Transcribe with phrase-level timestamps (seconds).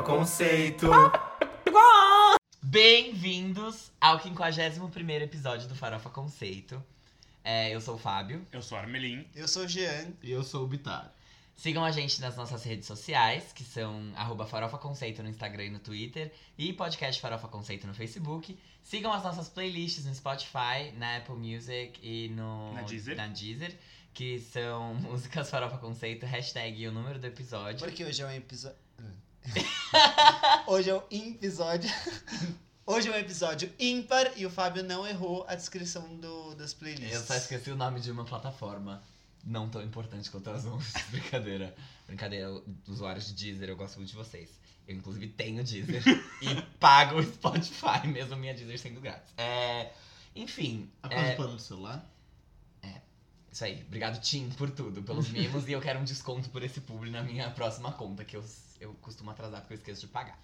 [0.00, 0.86] Farofa Conceito.
[2.62, 6.82] Bem-vindos ao 51 episódio do Farofa Conceito.
[7.44, 8.44] É, eu sou o Fábio.
[8.50, 9.26] Eu sou a Armelin.
[9.34, 10.08] Eu sou o Jean.
[10.22, 11.12] E eu sou o Bitar.
[11.54, 15.70] Sigam a gente nas nossas redes sociais, que são arroba Farofa Conceito no Instagram e
[15.70, 18.58] no Twitter, e podcast Farofa Conceito no Facebook.
[18.82, 23.16] Sigam as nossas playlists no Spotify, na Apple Music e no, Na Deezer.
[23.16, 23.76] na Deezer,
[24.14, 27.80] que são músicas Farofa Conceito, hashtag e o número do episódio.
[27.86, 28.78] Porque hoje é um episódio.
[30.66, 31.90] hoje é um episódio.
[32.86, 37.20] Hoje é um episódio ímpar e o Fábio não errou a descrição do, das playlists.
[37.20, 39.00] Eu só esqueci o nome de uma plataforma
[39.44, 40.92] não tão importante quanto as outras.
[41.08, 41.72] Brincadeira.
[42.08, 42.50] Brincadeira,
[42.88, 44.50] usuários de Deezer, eu gosto muito de vocês.
[44.88, 46.02] Eu, inclusive, tenho Deezer
[46.42, 49.32] e pago o Spotify, mesmo minha Deezer sendo grátis.
[49.38, 49.92] É,
[50.34, 52.04] enfim, Apenas é, o plano do celular?
[53.52, 53.82] isso aí.
[53.86, 55.68] Obrigado, Tim, por tudo, pelos mimos.
[55.68, 58.44] e eu quero um desconto por esse publi na minha próxima conta, que eu,
[58.80, 60.38] eu costumo atrasar porque eu esqueço de pagar.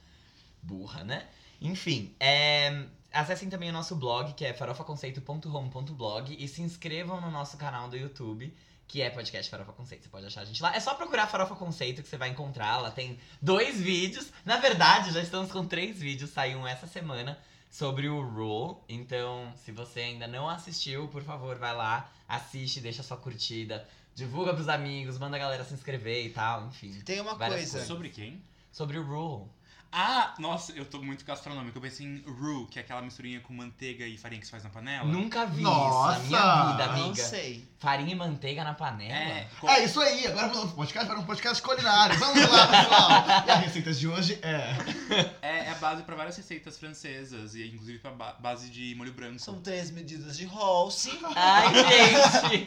[0.62, 1.26] Burra, né?
[1.60, 7.56] Enfim, é, acessem também o nosso blog, que é farofaconceito.home.blog e se inscrevam no nosso
[7.56, 8.54] canal do YouTube,
[8.86, 10.04] que é podcast Farofa Conceito.
[10.04, 10.74] Você pode achar a gente lá.
[10.74, 12.78] É só procurar Farofa Conceito que você vai encontrar.
[12.78, 14.30] Lá tem dois vídeos.
[14.44, 16.30] Na verdade, já estamos com três vídeos.
[16.30, 17.38] Saiu um essa semana
[17.70, 18.76] sobre o Rule.
[18.88, 23.86] Então, se você ainda não assistiu, por favor, vai lá, assiste, deixa sua curtida.
[24.16, 26.90] Divulga pros amigos, manda a galera se inscrever e tal, enfim.
[27.04, 27.52] Tem uma coisa.
[27.54, 27.86] coisas.
[27.86, 28.42] Sobre quem?
[28.72, 29.44] Sobre o Rule.
[29.92, 31.78] Ah, nossa, eu tô muito gastronômico.
[31.78, 34.62] Eu pensei em roux, que é aquela misturinha com manteiga e farinha que se faz
[34.64, 35.04] na panela.
[35.06, 36.18] Nunca vi Nossa!
[36.20, 37.22] isso na minha vida, Não amiga.
[37.22, 37.66] sei.
[37.78, 39.14] Farinha e manteiga na panela?
[39.14, 42.18] É, co- É isso aí, agora vamos pro podcast para um podcast culinário.
[42.18, 43.46] Vamos lá, pessoal.
[43.46, 45.36] E a receita de hoje é.
[45.40, 49.12] é, é a base pra várias receitas francesas, e inclusive pra ba- base de molho
[49.12, 49.38] branco.
[49.38, 52.66] São três medidas de Halsey, Ai, gente!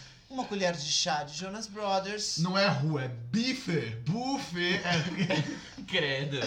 [0.30, 2.38] uma colher de chá de Jonas Brothers.
[2.38, 4.76] Não é rua, é bife, buffet.
[4.76, 5.82] É...
[5.84, 6.38] Credo.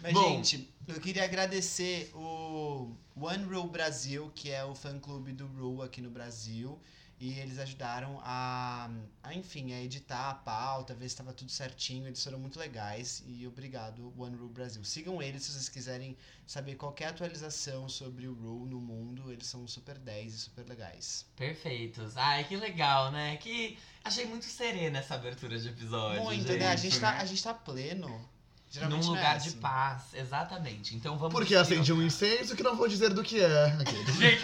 [0.00, 0.36] Mas, Bom.
[0.36, 6.00] gente, eu queria agradecer o One Rule Brasil, que é o fã-clube do Rule aqui
[6.00, 6.78] no Brasil.
[7.18, 8.90] E eles ajudaram a,
[9.22, 12.06] a, enfim, a editar a pauta, ver se estava tudo certinho.
[12.06, 13.22] Eles foram muito legais.
[13.26, 14.84] E obrigado, One Rule Brasil.
[14.84, 16.14] Sigam eles se vocês quiserem
[16.46, 19.32] saber qualquer atualização sobre o Rule no mundo.
[19.32, 21.24] Eles são super 10 e super legais.
[21.36, 22.18] Perfeitos.
[22.18, 23.38] Ai, que legal, né?
[23.38, 26.22] Que achei muito serena essa abertura de episódio.
[26.22, 26.58] muito, gente.
[26.58, 26.68] né?
[26.68, 28.08] A gente, tá, a gente tá pleno.
[28.08, 28.36] Num
[28.70, 29.58] Geralmente não é lugar de assim.
[29.58, 30.94] paz, exatamente.
[30.94, 31.32] Então vamos.
[31.32, 33.68] Porque acendi um incenso que não vou dizer do que é.
[34.18, 34.42] Gente,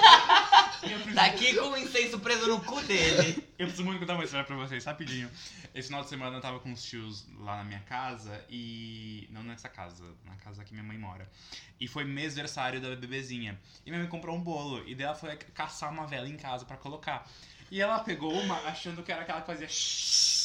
[0.99, 3.45] preciso, Daqui com o incenso preso no cu dele.
[3.59, 5.31] eu preciso muito contar uma história pra vocês, rapidinho.
[5.75, 9.27] Esse final de semana eu tava com os tios lá na minha casa e.
[9.31, 11.29] Não nessa casa, na casa que minha mãe mora.
[11.81, 13.59] E foi mêsversário da bebezinha.
[13.87, 14.87] E minha mãe comprou um bolo.
[14.87, 17.29] E daí ela foi caçar uma vela em casa pra colocar.
[17.71, 19.69] E ela pegou uma achando que era aquela que fazia.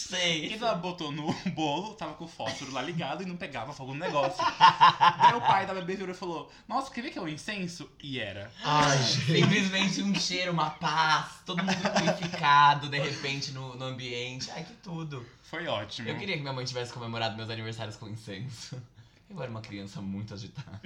[0.08, 0.54] E Sei.
[0.54, 4.00] ela botou no bolo, tava com o fósforo lá ligado e não pegava fogo no
[4.00, 4.38] negócio.
[5.20, 7.90] Daí o pai da bebê virou e falou: Nossa, quer ver que é o incenso?
[8.02, 8.50] E era.
[8.64, 9.42] Ai, gente.
[9.42, 14.50] Simplesmente um cheiro, uma paz, todo mundo purificado de repente no, no ambiente.
[14.52, 15.26] Ai, que tudo.
[15.44, 16.08] Foi ótimo.
[16.08, 18.82] Eu queria que minha mãe tivesse comemorado meus aniversários com incenso.
[19.30, 20.80] Eu era uma criança muito agitada.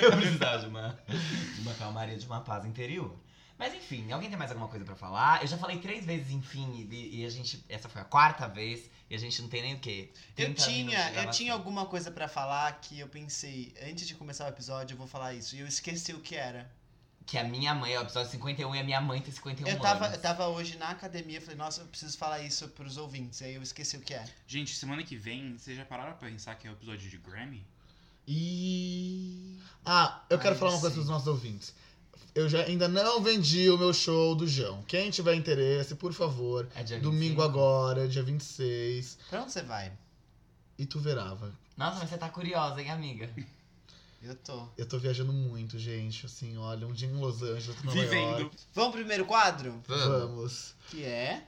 [0.00, 3.12] Eu precisava de uma, de uma calmaria, de uma paz interior.
[3.58, 5.42] Mas enfim, alguém tem mais alguma coisa pra falar?
[5.42, 7.64] Eu já falei três vezes enfim e, e a gente.
[7.68, 10.10] Essa foi a quarta vez e a gente não tem nem o quê?
[10.36, 14.06] Eu 30 minutos de tinha, eu tinha alguma coisa pra falar que eu pensei, antes
[14.06, 15.56] de começar o episódio, eu vou falar isso.
[15.56, 16.70] E eu esqueci o que era.
[17.26, 19.80] Que a minha mãe, é o episódio 51 e a minha mãe tem 51 eu,
[19.80, 20.16] tava, anos.
[20.16, 23.42] eu tava hoje na academia, falei, nossa, eu preciso falar isso pros ouvintes.
[23.42, 24.24] Aí eu esqueci o que é.
[24.46, 27.66] Gente, semana que vem, vocês já pararam pra pensar que é o episódio de Grammy?
[28.26, 29.58] E.
[29.84, 31.74] Ah, eu quero Ai, falar uma coisa pros nossos ouvintes.
[32.38, 34.80] Eu já ainda não vendi o meu show do João.
[34.86, 37.42] Quem tiver interesse, por favor, É dia domingo 25.
[37.42, 39.90] agora, dia 26, Pra onde você vai?
[40.78, 41.52] Ituverava.
[41.76, 43.28] Nossa, mas você tá curiosa, hein, amiga?
[44.22, 44.68] Eu tô.
[44.78, 46.26] Eu tô viajando muito, gente.
[46.26, 48.40] Assim, olha, um dia em Los Angeles, outro em Nova Vivendo.
[48.42, 48.56] York.
[48.72, 49.82] Vamos pro primeiro quadro?
[49.88, 50.76] Vamos.
[50.90, 51.44] Que é.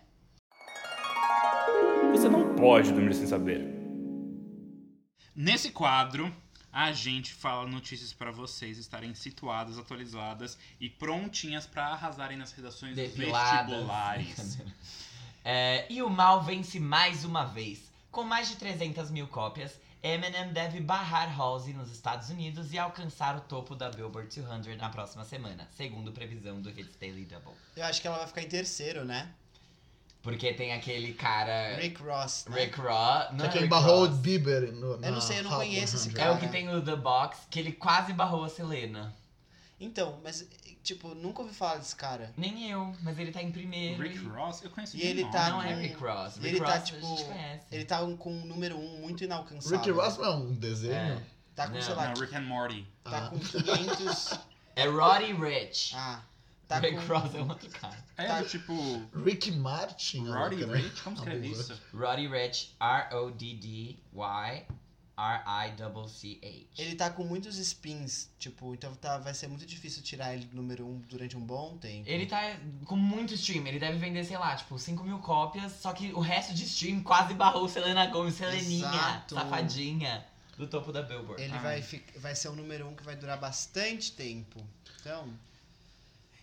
[2.12, 3.64] Você não pode dormir sem saber.
[5.36, 6.34] Nesse quadro,
[6.72, 12.94] a gente fala notícias pra vocês estarem situadas, atualizadas e prontinhas pra arrasarem nas redações
[12.94, 13.70] dos Depiladas.
[13.70, 14.58] vestibulares.
[15.42, 17.90] É, e o mal vence mais uma vez.
[18.10, 19.72] Com mais de 300 mil cópias,
[20.02, 24.90] Eminem deve barrar Halsey nos Estados Unidos e alcançar o topo da Billboard 200 na
[24.90, 27.52] próxima semana, segundo previsão do Hits Daily Double.
[27.76, 29.30] Eu acho que ela vai ficar em terceiro, né?
[30.22, 31.76] Porque tem aquele cara.
[31.76, 32.44] Rick Ross.
[32.48, 32.64] Né?
[32.64, 33.30] Rick Ross.
[33.32, 34.18] Não Que é é quem Rick barrou o Ross.
[34.18, 36.12] Bieber no, Eu não sei, eu não Hot conheço esse 100.
[36.12, 36.32] É cara.
[36.34, 39.14] o que tem o The Box, que ele quase barrou a Selena.
[39.82, 40.46] Então, mas,
[40.82, 42.34] tipo, nunca ouvi falar desse cara.
[42.36, 44.02] Nem eu, mas ele tá em primeiro.
[44.02, 44.62] Rick Ross?
[44.62, 45.32] Eu conheço E ele nome.
[45.32, 46.36] tá Não é Rick Ross.
[46.36, 47.18] ele Rick tá, Ross a tipo.
[47.72, 49.78] Ele tá com um número um muito inalcançável.
[49.78, 50.92] Ricky Ross não é um desenho?
[50.92, 51.18] É.
[51.54, 52.86] Tá com, Não, sei lá, Não, Rick and Morty.
[53.04, 53.28] tá Ah.
[53.30, 54.38] com 500...
[54.76, 55.94] É Roddy Rich.
[55.96, 56.22] Ah,
[56.74, 57.14] tá Rick com...
[57.14, 58.04] Ross é um outro cara.
[58.16, 58.40] É Tá.
[58.42, 58.74] do tipo.
[59.24, 60.28] Rick Martin?
[60.28, 60.76] Roddy né?
[60.76, 61.02] Rich?
[61.02, 61.60] Como escreve burra.
[61.60, 61.80] isso?
[61.92, 64.66] Roddy Rich, R-O-D-D-Y
[65.20, 66.82] R-I-C-C-H.
[66.82, 70.56] Ele tá com muitos spins, tipo, então tá, vai ser muito difícil tirar ele do
[70.56, 72.08] número um durante um bom tempo.
[72.08, 72.56] Ele tá
[72.86, 76.20] com muito stream, ele deve vender, sei lá, tipo, 5 mil cópias, só que o
[76.20, 79.34] resto de stream quase barrou Selena Gomez, Seleninha, Exato.
[79.34, 80.24] safadinha,
[80.56, 81.42] do topo da Billboard.
[81.42, 81.84] Ele vai,
[82.16, 84.66] vai ser o número um que vai durar bastante tempo.
[85.00, 85.28] Então,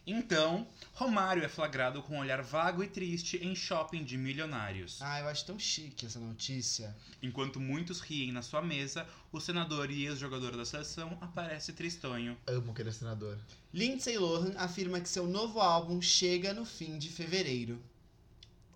[0.09, 5.01] Então, Romário é flagrado com um olhar vago e triste em shopping de milionários.
[5.01, 6.95] ah, eu acho tão chique essa notícia.
[7.21, 12.37] Enquanto muitos riem na sua mesa, o senador e ex-jogador da seleção aparece tristonho.
[12.47, 13.37] Amo aquele senador.
[13.73, 17.77] Lindsay Lohan afirma que seu novo álbum chega no fim de fevereiro.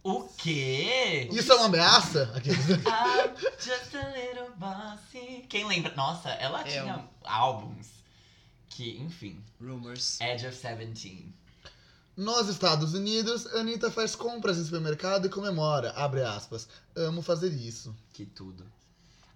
[0.03, 1.29] O quê?
[1.31, 2.33] Isso é uma ameaça?
[2.45, 5.45] I'm just a little bossy.
[5.47, 5.93] Quem lembra?
[5.95, 8.00] Nossa, ela É tinha álbuns
[8.71, 10.19] que, enfim, Rumors.
[10.21, 11.33] Edge of Seventeen.
[12.17, 17.95] Nos Estados Unidos, Anitta faz compras em supermercado e comemora, abre aspas, amo fazer isso.
[18.13, 18.65] Que tudo.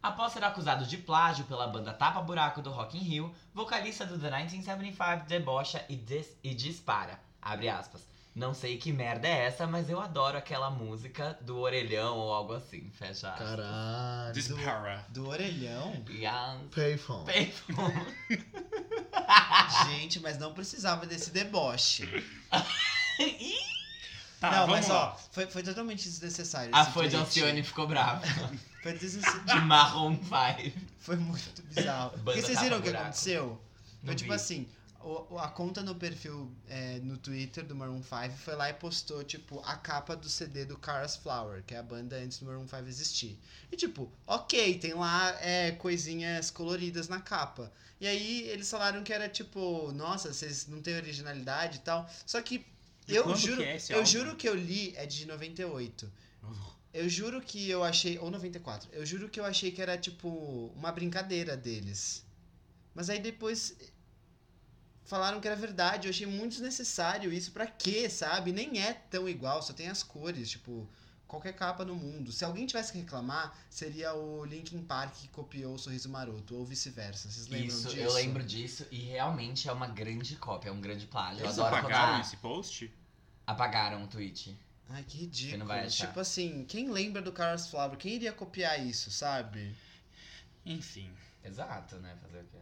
[0.04, 4.20] Após ser acusado de plágio pela banda Tapa Buraco do Rock in Rio, vocalista do
[4.20, 7.20] The 1975 debocha e, dis- e dispara.
[7.42, 8.02] Abre aspas.
[8.36, 12.52] Não sei que merda é essa, mas eu adoro aquela música do orelhão ou algo
[12.54, 12.92] assim.
[12.92, 13.48] Fecha aspas.
[13.48, 14.34] Caralho.
[14.34, 15.06] Dispara.
[15.08, 16.04] Do orelhão?
[16.10, 16.68] Yes.
[16.76, 17.26] Payphone.
[17.26, 18.08] Payphone.
[19.88, 22.08] Gente, mas não precisava desse deboche.
[24.38, 25.14] Tá, não, vamos mas lá.
[25.14, 26.76] ó, foi, foi totalmente desnecessário.
[26.76, 27.16] A esse fã de.
[27.16, 28.22] Alcione ficou brava.
[28.84, 29.46] Foi desnecessário.
[29.46, 30.78] De Marrom 5.
[31.00, 32.10] Foi muito bizarro.
[32.18, 33.06] Banda Porque vocês viram o que buraco.
[33.06, 33.60] aconteceu?
[34.04, 34.36] Não Foi tipo vi.
[34.36, 34.68] assim,
[35.08, 39.24] o- a conta no perfil é, no Twitter do Maroon 5 foi lá e postou,
[39.24, 42.68] tipo, a capa do CD do Cars Flower, que é a banda antes do Maroon
[42.68, 43.40] 5 existir.
[43.72, 47.72] E tipo, ok, tem lá é, coisinhas coloridas na capa.
[48.02, 52.10] E aí eles falaram que era tipo, nossa, vocês não têm originalidade e tal.
[52.26, 52.66] Só que
[53.06, 54.10] De eu juro, que é esse eu álbum?
[54.10, 56.12] juro que eu li é de 98.
[56.94, 58.18] Eu juro que eu achei.
[58.20, 58.90] Ou 94.
[58.94, 60.30] Eu juro que eu achei que era tipo
[60.76, 62.26] uma brincadeira deles.
[62.94, 63.76] Mas aí depois.
[65.06, 66.08] Falaram que era verdade.
[66.08, 67.52] Eu achei muito desnecessário isso.
[67.52, 68.52] Pra quê, sabe?
[68.52, 70.50] Nem é tão igual, só tem as cores.
[70.50, 70.88] Tipo,
[71.28, 72.32] qualquer capa no mundo.
[72.32, 76.66] Se alguém tivesse que reclamar, seria o Linkin Park que copiou o Sorriso Maroto, ou
[76.66, 77.30] vice-versa.
[77.30, 77.98] Vocês lembram Isso, disso?
[78.00, 81.42] eu lembro disso e realmente é uma grande cópia, é um grande plágio.
[81.42, 82.92] Eu Eles adoro apagaram quando esse post?
[83.46, 84.58] apagaram o tweet.
[84.90, 85.60] Ai, que ridículo.
[85.60, 86.08] não vai achar.
[86.08, 87.98] Tipo assim, quem lembra do Cars Flower?
[87.98, 89.76] Quem iria copiar isso, sabe?
[90.66, 91.12] Enfim.
[91.44, 92.16] Exato, né?
[92.22, 92.58] Fazer o quê?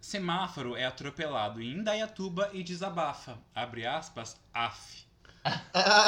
[0.00, 3.38] Semáforo é atropelado em Indaiatuba e desabafa.
[3.54, 5.06] Abre aspas, af.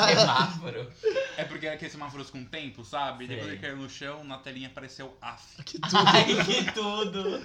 [0.08, 0.92] Semáforo.
[1.36, 3.26] É porque é aqueles semáforos com tempo, sabe?
[3.26, 3.36] Sei.
[3.36, 5.42] Depois ele caiu no chão, na telinha apareceu af.
[5.64, 5.96] Que tudo.
[5.96, 7.42] Ai, que tudo!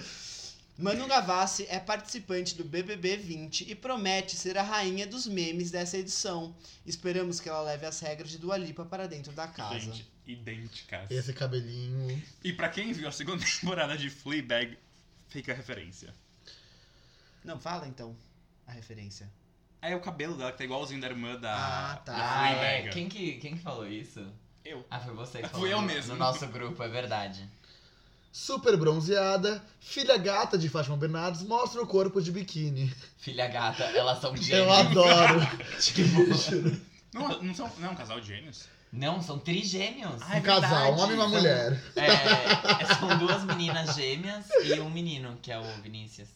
[0.78, 5.96] Manu Gavassi é participante do BBB 20 e promete ser a rainha dos memes dessa
[5.96, 6.54] edição.
[6.84, 9.78] Esperamos que ela leve as regras de Dua Lipa para dentro da casa.
[9.78, 11.10] Gente, idênticas.
[11.10, 12.22] Esse cabelinho.
[12.44, 14.76] E pra quem viu a segunda temporada de Fleabag,
[15.28, 16.12] fica a referência.
[17.46, 18.14] Não, fala então
[18.66, 19.30] a referência.
[19.80, 22.12] É o cabelo dela que tá igualzinho da irmã da, Ah, tá.
[22.12, 22.88] da Ah, é.
[22.88, 24.26] Quem que, quem que falou isso?
[24.64, 24.84] Eu.
[24.90, 25.68] Ah, foi você que Fui falou.
[25.68, 26.12] eu no- mesmo.
[26.14, 27.48] No nosso grupo, é verdade.
[28.32, 32.92] Super bronzeada, filha gata de Fátima Bernardes mostra o corpo de biquíni.
[33.16, 34.78] Filha gata, elas são Eu gêmeas.
[34.78, 35.40] adoro.
[35.80, 36.80] Tipo,
[37.14, 38.64] Não, não, são, não é um casal de gêmeos?
[38.92, 40.20] não, são trigêmeos.
[40.22, 40.90] Ah, é um casal, verdade.
[40.92, 41.82] um homem e uma São- mulher.
[41.96, 46.28] É, são duas meninas gêmeas e um menino, que é o Vinícius.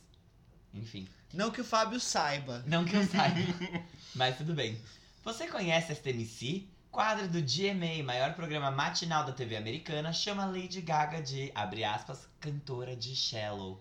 [0.75, 1.09] Enfim.
[1.33, 2.65] Não que o Fábio saiba.
[2.67, 3.41] Não que eu saiba.
[4.15, 4.81] mas tudo bem.
[5.25, 6.67] Você conhece STMC?
[6.91, 12.29] Quadro do GMA, maior programa matinal da TV americana, chama Lady Gaga de, abre aspas,
[12.41, 13.81] cantora de Shallow.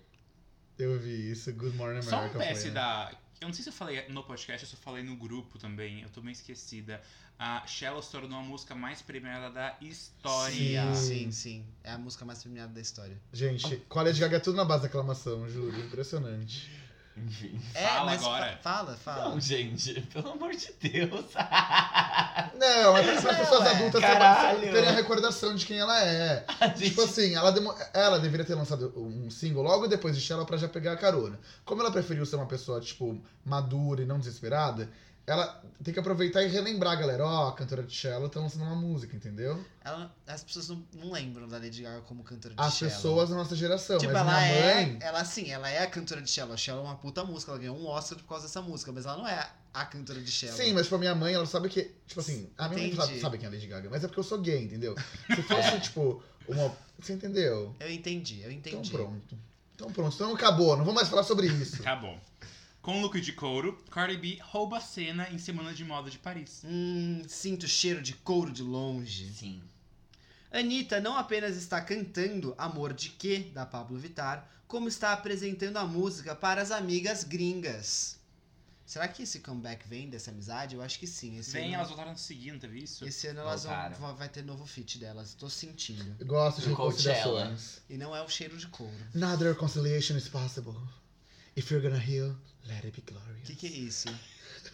[0.78, 2.40] Eu vi isso, Good Morning Só um America.
[2.40, 2.74] PS foi, né?
[2.76, 3.12] da.
[3.42, 6.02] Eu não sei se eu falei no podcast ou se eu falei no grupo também,
[6.02, 7.02] eu tô meio esquecida.
[7.42, 10.94] A Shallow se tornou a música mais premiada da história.
[10.94, 10.96] Sim.
[10.96, 11.66] Sim, sim.
[11.86, 13.18] É a música mais premiada da história.
[13.32, 15.80] Gente, a Lady Gaga é tudo na base da aclamação, juro.
[15.80, 16.70] Impressionante.
[17.16, 17.60] Enfim.
[17.74, 18.52] É, Fala mas agora.
[18.52, 19.30] fa- fala, fala.
[19.30, 21.26] Não, gente, pelo amor de Deus.
[22.58, 24.60] Não, é para as pessoas Ué, adultas caralho.
[24.62, 26.46] terem a recordação de quem ela é.
[26.76, 30.46] Gente- Tipo assim, ela, demo- ela deveria ter lançado um single logo depois de Shallow
[30.46, 31.40] pra já pegar a carona.
[31.66, 34.90] Como ela preferiu ser uma pessoa, tipo, madura e não desesperada,
[35.30, 37.26] ela tem que aproveitar e relembrar, galera.
[37.26, 39.64] Ó, a cantora de cello tá lançando uma música, entendeu?
[39.84, 42.92] Ela- as pessoas não, não lembram da Lady Gaga como cantora de As cello.
[42.92, 43.98] pessoas da nossa geração.
[43.98, 44.76] Tipo, mas ela minha é.
[44.76, 44.98] mãe.
[45.02, 46.54] Ela sim, ela é a cantora de cello.
[46.54, 47.52] A cello é uma puta música.
[47.52, 50.32] Ela ganhou um Oscar por causa dessa música, mas ela não é a cantora de
[50.32, 50.58] cello.
[50.58, 51.84] Sim, mas tipo, a minha mãe, ela sabe que.
[52.08, 53.06] Tipo assim, a minha mãe Entendi.
[53.08, 54.96] sabe, sabe quem é a Lady Gaga, mas é porque eu sou gay, entendeu?
[55.36, 56.76] Se fosse, tipo, uma.
[57.00, 57.76] Você entendeu?
[57.80, 58.76] Eu entendi, eu entendi.
[58.90, 59.38] Então pronto.
[59.76, 61.78] Então pronto, então acabou, não vou mais falar sobre isso.
[61.82, 62.18] Acabou.
[62.82, 66.62] Com look de couro, Cardi B rouba a cena em Semana de Moda de Paris.
[66.64, 69.32] Hum, sinto cheiro de couro de longe.
[69.34, 69.62] Sim.
[70.52, 75.86] Anitta não apenas está cantando Amor de Quê, da Pablo Vittar, como está apresentando a
[75.86, 78.18] música para as amigas gringas.
[78.86, 80.74] Será que esse comeback vem dessa amizade?
[80.74, 81.38] Eu acho que sim.
[81.38, 83.06] Esse Vem, ano, elas voltaram a se seguir, não teve isso?
[83.06, 83.66] esse ano elas
[84.00, 85.36] vão, vai ter novo feat delas.
[85.36, 86.16] Tô sentindo.
[86.20, 87.14] Eu gosto de No Coachella.
[87.44, 87.82] reconsiderações.
[87.88, 88.96] E não é o cheiro de couro.
[89.14, 90.74] Not reconciliation is possible.
[91.56, 92.36] If you're gonna heal,
[92.68, 93.48] let it be O glorious.
[93.48, 94.08] que, que é isso?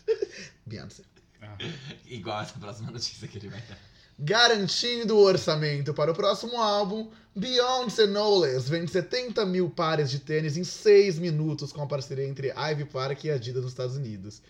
[0.65, 1.03] Beyoncé.
[1.41, 1.57] Ah.
[2.05, 3.77] Igual essa próxima notícia que ele vai dar.
[4.17, 10.55] Garantindo o orçamento para o próximo álbum, Beyoncé Knowles vende 70 mil pares de tênis
[10.55, 14.41] em 6 minutos com a parceria entre Ivy Park e Adidas nos Estados Unidos.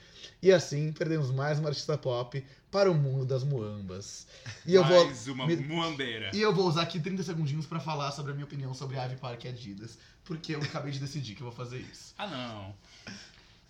[0.41, 4.27] E assim, perdemos mais uma artista pop para o mundo das muambas.
[4.67, 6.29] E eu vou, Mais uma me- muambeira.
[6.33, 9.15] e eu vou usar aqui 30 segundinhos para falar sobre a minha opinião sobre Ivy
[9.15, 12.13] Park e Adidas, porque eu acabei de decidir que eu vou fazer isso.
[12.19, 12.75] Ah, não.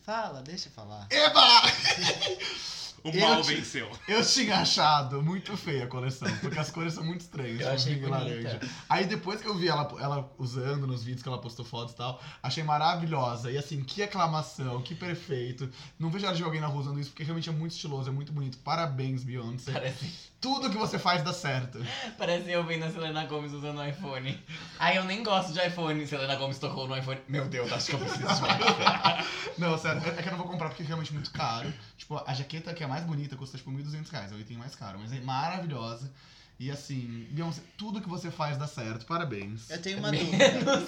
[0.02, 1.08] Fala, deixa eu falar.
[1.10, 1.62] Eba!
[3.05, 3.89] O Eu mal te- venceu.
[4.07, 7.62] Eu tinha achado muito feia a coleção, porque as cores são muito estranhas.
[7.62, 8.17] Eu achei e bonita.
[8.17, 8.59] laranja.
[8.89, 11.97] Aí depois que eu vi ela, ela usando nos vídeos que ela postou fotos e
[11.97, 13.51] tal, achei maravilhosa.
[13.51, 15.69] E assim, que aclamação, que perfeito.
[16.00, 18.09] Não vejo a hora de alguém na rua usando isso, porque realmente é muito estiloso,
[18.09, 18.57] é muito bonito.
[18.59, 19.71] Parabéns, Beyoncé.
[19.71, 21.79] Parece, Tudo que você faz dá certo.
[22.17, 24.39] parece eu vendo a Selena Gomes usando o iPhone.
[24.79, 26.05] Ai, eu nem gosto de iPhone.
[26.07, 27.19] Selena Gomes tocou no iPhone.
[27.27, 29.25] Meu Deus, acho que eu preciso de um iPhone.
[29.57, 31.71] Não, sério, é é que eu não vou comprar porque é realmente muito caro.
[31.98, 34.75] Tipo, a jaqueta que é mais bonita custa tipo 1.200 reais, é o item mais
[34.75, 36.12] caro, mas é maravilhosa.
[36.58, 39.06] E assim, Beyoncé, tudo que você faz dá certo.
[39.06, 39.70] Parabéns.
[39.70, 40.88] Eu tenho uma dúvida.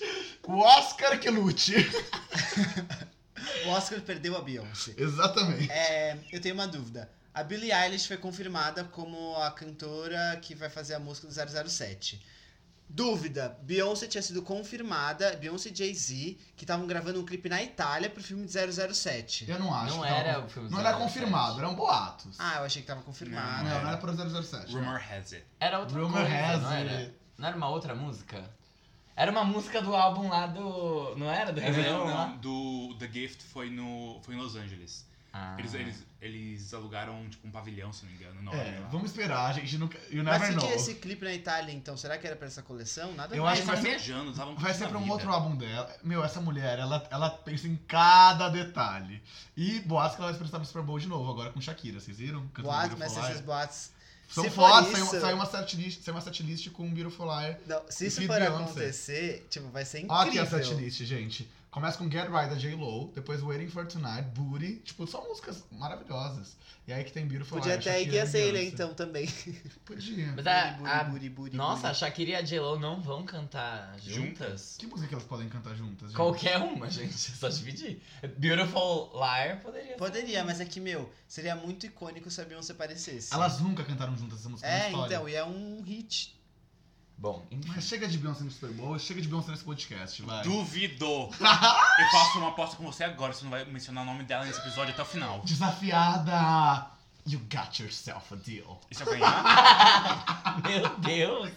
[0.44, 1.74] O Oscar que lute.
[3.66, 4.94] O Oscar perdeu a Beyoncé.
[4.96, 5.70] Exatamente.
[5.70, 7.10] É, eu tenho uma dúvida.
[7.32, 12.20] A Billie Eilish foi confirmada como a cantora que vai fazer a música do 007.
[12.92, 18.10] Dúvida, Beyoncé tinha sido confirmada, Beyoncé e Jay-Z, que estavam gravando um clipe na Itália
[18.10, 19.48] pro filme de 007.
[19.48, 19.94] Eu não acho.
[19.94, 21.02] Não que tava era conf- o filme Não era 007.
[21.04, 22.36] confirmado, eram boatos.
[22.40, 23.62] Ah, eu achei que tava confirmado.
[23.68, 24.72] não, não era pro 007.
[24.74, 25.44] Rumor has it.
[25.60, 26.98] Era outra Rumor coisa, has não era?
[26.98, 27.14] it.
[27.38, 28.50] Não era uma outra música?
[29.16, 31.14] Era uma música do álbum lá do...
[31.16, 31.52] Não era?
[31.52, 35.06] Do Rei Leão Não, não, do The Gift foi, no, foi em Los Angeles.
[35.32, 35.54] Ah.
[35.58, 38.88] Eles, eles, eles alugaram tipo um pavilhão, se não me engano, enorme É, lá.
[38.88, 39.96] vamos esperar, a gente nunca.
[40.10, 40.74] You Mas never se que know.
[40.74, 43.12] esse clipe na Itália, então, será que era pra essa coleção?
[43.14, 45.12] Nada Eu a acho que vai estavam ser- viajando, estavam Vai ser pra um vida.
[45.12, 45.96] outro álbum dela.
[46.02, 49.22] Meu, essa mulher, ela, ela pensa em cada detalhe.
[49.56, 52.00] E boatos que ela vai se apresentar no Super Bowl de novo, agora com Shakira,
[52.00, 52.40] vocês viram?
[52.48, 53.30] Cantando Boatos, mas Liar.
[53.30, 53.90] esses boatos.
[54.28, 57.58] São se saiu, isso- saiu uma setlist, saiu uma setlist com Beautiful Liar.
[57.66, 58.46] Não, se isso for Beyoncé.
[58.62, 60.16] acontecer, tipo, vai ser incrível.
[60.16, 61.50] Olha aqui a setlist, gente.
[61.70, 66.56] Começa com Get Right da J-Lo, depois Waiting for Tonight, Booty, tipo, são músicas maravilhosas.
[66.84, 68.74] E aí que tem Beautiful Podia Liar, até ir a e ser ele, Beyoncé.
[68.74, 69.28] então, também.
[69.86, 70.32] Podia.
[70.34, 71.94] Mas a, a- buri, buri, Nossa, a.
[71.94, 74.74] Shakira e a J-Lo não vão cantar juntas?
[74.80, 76.16] Que música elas podem cantar juntas, gente?
[76.16, 77.14] Qualquer uma, gente.
[77.14, 78.02] É só dividir.
[78.36, 79.94] Beautiful Liar poderia ser.
[79.96, 83.32] Poderia, mas é que, meu, seria muito icônico se a Beyoncé aparecesse.
[83.32, 86.36] Elas nunca cantaram juntas essa música É, então, e é um hit.
[87.20, 87.70] Bom, enfim.
[87.76, 90.42] Mas chega de Beyoncé no Super Bowl, chega de Beyoncé nesse podcast, vai.
[90.42, 91.04] Duvido!
[91.36, 94.58] Eu faço uma aposta com você agora, você não vai mencionar o nome dela nesse
[94.58, 95.40] episódio até o final.
[95.40, 96.90] Desafiada!
[97.26, 98.80] You got yourself a deal.
[98.90, 100.62] Se eu ganhar?
[100.66, 101.52] Meu Deus!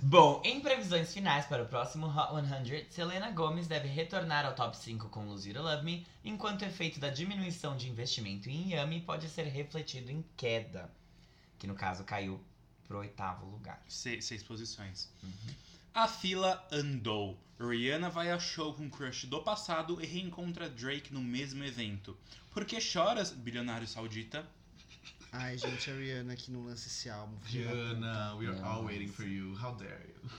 [0.00, 4.76] Bom, em previsões finais para o próximo Hot 100, Selena Gomez deve retornar ao top
[4.76, 9.00] 5 com Lose You Love Me, enquanto o efeito da diminuição de investimento em Yami
[9.00, 10.90] pode ser refletido em queda,
[11.58, 12.38] que no caso caiu
[12.88, 13.80] pro oitavo lugar.
[13.86, 15.08] Se- seis posições.
[15.94, 17.38] A fila andou.
[17.60, 22.16] Rihanna vai ao show com crush do passado e reencontra Drake no mesmo evento.
[22.52, 24.48] Por que choras, bilionário saudita?
[25.30, 27.36] Ai, gente, a Rihanna aqui no lance esse álbum.
[27.44, 29.54] Rihanna, we are all waiting for you.
[29.62, 30.30] How dare you?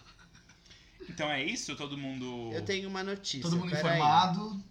[1.08, 1.75] Então é isso?
[1.75, 2.51] Todo mundo.
[2.53, 3.41] Eu tenho uma notícia.
[3.41, 3.98] Todo mundo pera aí.
[3.98, 4.63] informado.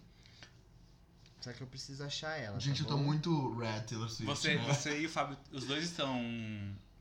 [1.41, 2.59] Só que eu preciso achar ela.
[2.59, 4.25] Gente, tá eu tô muito red Taylor Swift.
[4.25, 4.65] Você, né?
[4.65, 6.19] você e o Fábio, os dois estão.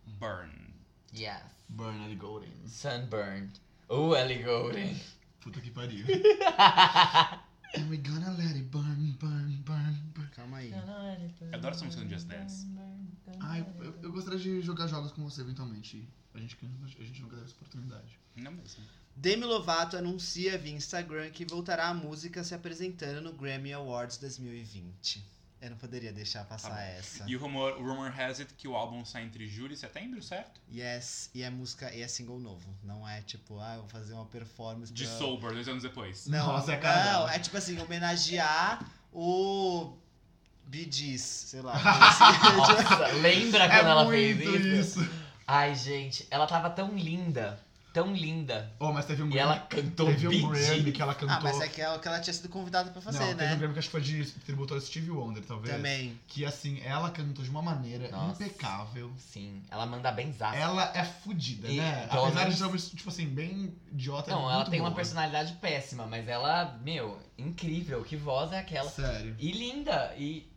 [0.07, 0.68] Burn.
[1.15, 1.43] Yes.
[1.69, 2.53] Burn Ellie Golden.
[2.67, 3.51] Sunburn.
[3.91, 4.99] Uh, Ellie Goulding.
[5.41, 6.05] Puta que pariu.
[7.75, 10.29] And we gonna let it burn, burn, burn, burn.
[10.35, 10.71] Calma aí.
[10.73, 12.67] Eu adoro essa música do Just Dance.
[12.67, 16.09] I Ah, eu, eu- eu gostaria de jogar jogos com você eventualmente.
[16.35, 16.57] A gente,
[16.99, 18.19] a gente nunca teve essa oportunidade.
[18.37, 18.83] Não mesmo.
[19.17, 25.25] Demi Lovato anuncia via Instagram que voltará a música se apresentando no Grammy Awards 2020.
[25.61, 26.81] Eu não poderia deixar passar Tá bom.
[26.81, 27.25] essa.
[27.27, 30.23] E o rumor, o rumor has it que o álbum sai entre julho e setembro,
[30.23, 30.61] certo?
[30.73, 32.73] Yes, e é música, e é single novo.
[32.83, 36.27] Não é tipo, ah, eu vou fazer uma performance De pra- Sober, dois anos depois.
[36.27, 39.97] Não, Nossa, é a cara não, é tipo assim, homenagear o
[40.71, 41.75] Gees, sei lá.
[42.57, 45.03] Nossa, lembra É quando ela muito fez isso?
[45.03, 45.11] isso.
[45.47, 47.59] Ai, gente, ela tava tão linda.
[47.99, 48.73] Tão linda.
[48.79, 51.37] Oh, mas teve um E Grammy, ela cantou teve um Grammy que ela cantou.
[51.37, 53.49] ah, mas é que ela, que ela tinha sido convidada pra fazer, não, teve um
[53.49, 53.57] né?
[53.57, 55.75] Grammy que acho que foi de tributo ao Stevie Wonder, talvez.
[55.75, 56.17] Também.
[56.29, 58.45] Que assim, ela cantou de uma maneira Nossa.
[58.45, 59.13] impecável.
[59.19, 60.57] Sim, ela manda bem zaço.
[60.57, 62.07] Ela é fodida, E, né?
[62.09, 64.31] Apesar de ser, uma tipo assim, bem idiota.
[64.31, 64.97] Não, é ela tem uma boa.
[64.97, 68.05] personalidade péssima, mas ela, meu, incrível.
[68.05, 68.89] Que voz é aquela?
[68.89, 69.35] Sério.
[69.41, 70.15] E linda.
[70.17, 70.49] E.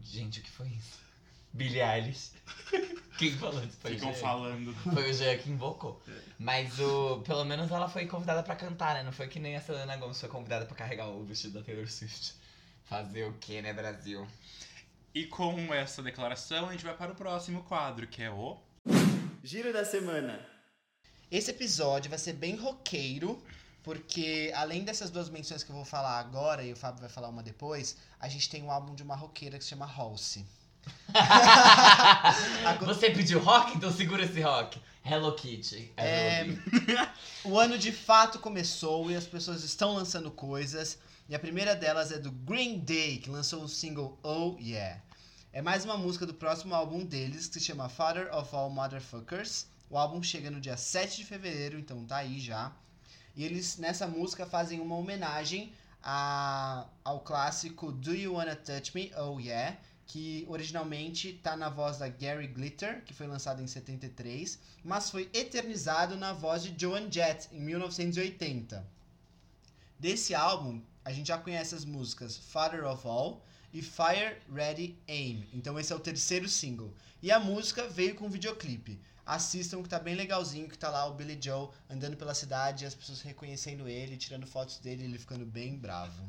[0.00, 0.99] Gente, o que foi isso?
[1.52, 2.32] Billie Eilish.
[3.18, 3.76] Quem falou isso?
[3.80, 4.20] Foi o Ficam Jean.
[4.20, 4.74] falando.
[4.94, 6.00] Foi o Jean que invocou.
[6.38, 7.20] Mas o.
[7.20, 9.02] Pelo menos ela foi convidada pra cantar, né?
[9.02, 11.88] Não foi que nem a Selena Gomez foi convidada pra carregar o vestido da Taylor
[11.90, 12.34] Swift.
[12.84, 14.26] Fazer o que, né, Brasil?
[15.14, 18.56] E com essa declaração, a gente vai para o próximo quadro, que é o.
[19.42, 20.40] Giro da semana.
[21.30, 23.42] Esse episódio vai ser bem roqueiro,
[23.82, 27.28] porque além dessas duas menções que eu vou falar agora e o Fábio vai falar
[27.28, 30.44] uma depois, a gente tem um álbum de uma roqueira que se chama Halsey.
[32.86, 33.76] Você pediu rock?
[33.76, 34.80] Então segura esse rock.
[35.04, 35.92] Hello Kitty.
[35.96, 36.44] É,
[37.44, 40.98] o ano de fato começou e as pessoas estão lançando coisas.
[41.28, 45.00] E a primeira delas é do Green Day, que lançou o single Oh Yeah.
[45.52, 49.66] É mais uma música do próximo álbum deles, que se chama Father of All Motherfuckers.
[49.88, 52.70] O álbum chega no dia 7 de fevereiro, então tá aí já.
[53.34, 55.72] E eles nessa música fazem uma homenagem
[56.02, 59.12] a, ao clássico Do You Wanna Touch Me?
[59.16, 59.76] Oh Yeah,
[60.10, 65.30] que originalmente tá na voz da Gary Glitter, que foi lançado em 73, mas foi
[65.32, 68.84] eternizado na voz de Joan Jett em 1980.
[70.00, 75.48] Desse álbum, a gente já conhece as músicas Father of All e Fire Ready Aim.
[75.54, 76.92] Então esse é o terceiro single.
[77.22, 79.00] E a música veio com um videoclipe.
[79.24, 82.96] Assistam que tá bem legalzinho, que tá lá o Billy Joe andando pela cidade, as
[82.96, 86.28] pessoas reconhecendo ele, tirando fotos dele, ele ficando bem bravo.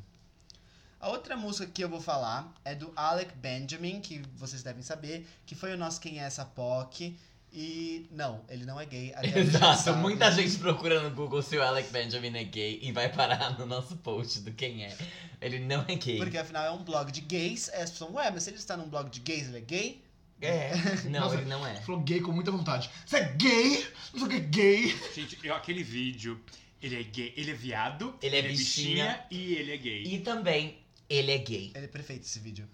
[1.02, 5.28] A outra música que eu vou falar é do Alec Benjamin, que vocês devem saber,
[5.46, 7.18] que foi o nosso Quem é essa POC.
[7.54, 9.14] E não, ele não é gay.
[9.36, 13.60] Exato, muita gente procura no Google se o Alec Benjamin é gay e vai parar
[13.60, 14.96] no nosso post do quem é.
[15.42, 16.18] Ele não é gay.
[16.18, 18.88] Porque afinal é um blog de gays, as pessoas, ué, mas se ele está num
[18.88, 20.02] blog de gays, ele é gay?
[20.40, 20.72] É.
[21.10, 21.36] Não, Nossa.
[21.36, 21.76] ele não é.
[21.82, 22.90] Falou gay com muita vontade.
[23.06, 23.86] Você é gay?
[24.14, 25.00] Não sei o que é gay.
[25.14, 26.40] Gente, eu- aquele vídeo,
[26.82, 29.24] ele é gay, ele é viado, Ele é bichinha.
[29.30, 30.04] e ele é gay.
[30.04, 30.78] E também,
[31.12, 31.72] ele é gay.
[31.76, 32.68] Ele é perfeito esse vídeo.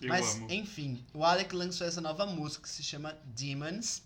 [0.00, 0.52] Eu mas, amo.
[0.52, 4.02] enfim, o Alec lançou essa nova música que se chama Demons.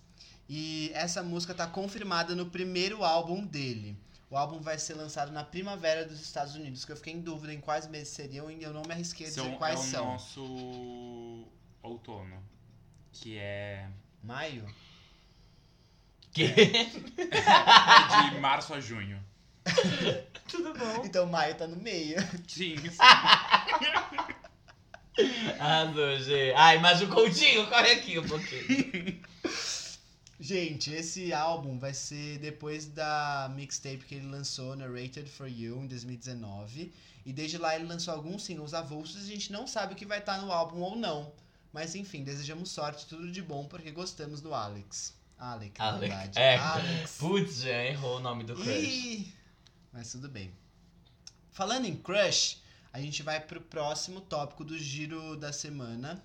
[0.48, 3.96] E essa música tá confirmada no primeiro álbum dele.
[4.30, 7.52] O álbum vai ser lançado na primavera dos Estados Unidos, que eu fiquei em dúvida
[7.52, 9.90] em quais meses seriam e eu não me arrisquei a dizer São, quais é o
[9.90, 10.04] são.
[10.04, 11.46] nosso
[11.82, 12.42] outono,
[13.12, 13.88] que é
[14.22, 14.66] Maio?
[16.32, 16.44] Que...
[16.44, 19.22] é de março a junho.
[20.48, 21.02] Tudo bom.
[21.04, 22.18] Então maio tá no meio.
[22.46, 22.96] Sim, sim.
[25.58, 26.52] Arrasou, G.
[26.56, 29.20] Ai, mas o Coutinho, corre aqui um pouquinho.
[30.40, 35.88] Gente, esse álbum vai ser depois da mixtape que ele lançou, Narrated for You, em
[35.88, 36.92] 2019.
[37.26, 40.06] E desde lá ele lançou alguns singles avulsos e a gente não sabe o que
[40.06, 41.32] vai estar no álbum ou não.
[41.72, 45.14] Mas enfim, desejamos sorte, tudo de bom, porque gostamos do Alex.
[45.38, 46.38] Na Alec, verdade.
[46.38, 46.56] é.
[46.56, 47.16] Alex.
[47.18, 48.68] Putz, já errou o nome do crush.
[48.68, 49.32] Ih,
[49.98, 50.52] mas tudo bem.
[51.50, 56.22] Falando em crush, a gente vai pro próximo tópico do giro da semana.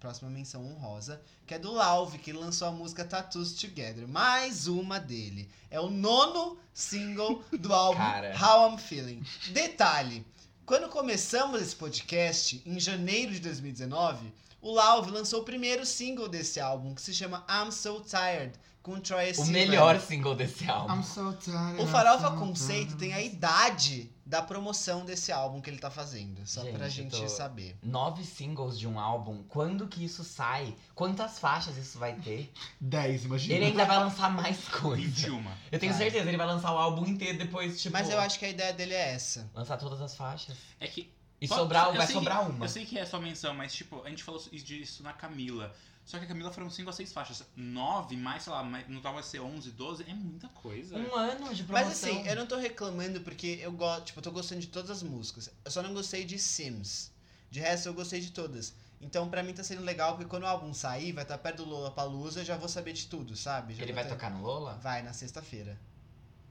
[0.00, 4.08] Próxima menção honrosa, que é do Lauve, que lançou a música Tattoos Together.
[4.08, 5.50] Mais uma dele.
[5.70, 8.34] É o nono single do álbum Cara.
[8.34, 9.22] How I'm Feeling.
[9.50, 10.24] Detalhe:
[10.64, 14.32] quando começamos esse podcast, em janeiro de 2019,
[14.62, 18.98] o Lauve lançou o primeiro single desse álbum, que se chama I'm So Tired, com
[19.00, 20.94] Troye O melhor single desse álbum.
[20.96, 21.80] I'm so tired.
[21.80, 26.40] O Farofa so Conceito tem a idade da promoção desse álbum que ele tá fazendo.
[26.46, 27.76] Só pra Gente, gente eu tô- saber.
[27.82, 29.42] Nove singles de um álbum.
[29.48, 30.74] Quando que isso sai?
[30.94, 32.50] Quantas faixas isso vai ter?
[32.80, 33.54] 10, imagina.
[33.54, 35.02] Ele ainda vai lançar mais coisa.
[35.02, 35.44] 21.
[35.70, 36.02] Eu tenho Vai.
[36.02, 37.92] certeza, ele vai lançar o álbum inteiro depois, tipo.
[37.92, 39.50] Mas eu acho que a ideia dele é essa.
[39.54, 40.56] Lançar todas as faixas.
[40.80, 41.12] É que.
[41.40, 42.64] E sobrar, vai sobrar que- uma.
[42.64, 45.74] Eu sei que é só menção, mas tipo, a gente falou disso na Camila.
[46.04, 47.44] Só que a Camila foram 5 ou 6 faixas.
[47.56, 50.02] 9 mais, sei lá, mais, no tal vai ser 11, 12.
[50.08, 50.96] É muita coisa.
[50.98, 51.88] Um ano de promoção.
[51.88, 54.90] Mas assim, eu não tô reclamando porque eu gosto, tipo, eu tô gostando de todas
[54.90, 55.50] as músicas.
[55.64, 57.12] Eu só não gostei de Sims.
[57.50, 58.74] De resto, eu gostei de todas.
[59.00, 61.68] Então, pra mim tá sendo legal, porque quando o álbum sair, vai estar perto do
[61.70, 63.74] Lollapalooza, eu já vou saber de tudo, sabe?
[63.74, 64.78] Já Ele vai ter- tocar no Lola?
[64.82, 65.78] Vai, na sexta-feira.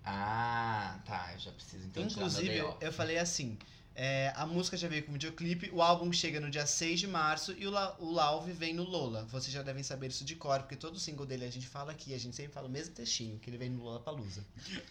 [0.03, 1.31] Ah, tá.
[1.33, 3.57] Eu já preciso então tirar Inclusive, eu falei assim,
[3.93, 7.53] é, a música já veio com videoclipe, o álbum chega no dia 6 de março
[7.57, 9.25] e o, La, o Lauve vem no Lola.
[9.25, 12.13] Vocês já devem saber isso de cor, porque todo single dele a gente fala aqui,
[12.13, 14.45] a gente sempre fala o mesmo textinho, que ele vem no Lollapalooza.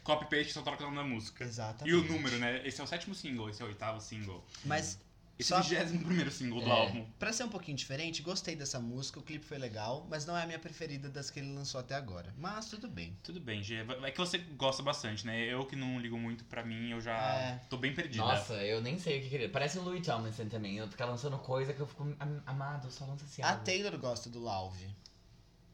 [0.05, 1.45] Copy-paste só troca o nome da música.
[1.45, 1.89] Exatamente.
[1.89, 2.67] E o número, né?
[2.67, 4.45] Esse é o sétimo single, esse é o oitavo single.
[4.65, 4.99] Mas,
[5.41, 6.71] Esse Só- primeiro single do É.
[6.71, 7.07] álbum.
[7.19, 10.43] pra ser um pouquinho diferente, gostei dessa música, o clipe foi legal, mas não é
[10.43, 12.33] a minha preferida das que ele lançou até agora.
[12.37, 13.17] Mas tudo bem.
[13.23, 13.77] Tudo bem, Gê.
[14.03, 15.39] É que você gosta bastante, né?
[15.47, 17.61] Eu que não ligo muito pra mim, eu já É.
[17.71, 18.23] tô bem perdida.
[18.25, 19.49] Nossa, eu nem sei o que querer.
[19.51, 20.77] Parece o Louis Tomlinson também.
[20.77, 23.65] Eu ficar lançando coisa que eu fico am- amado, só lança esse A álbum.
[23.65, 24.89] Taylor gosta do Lauve.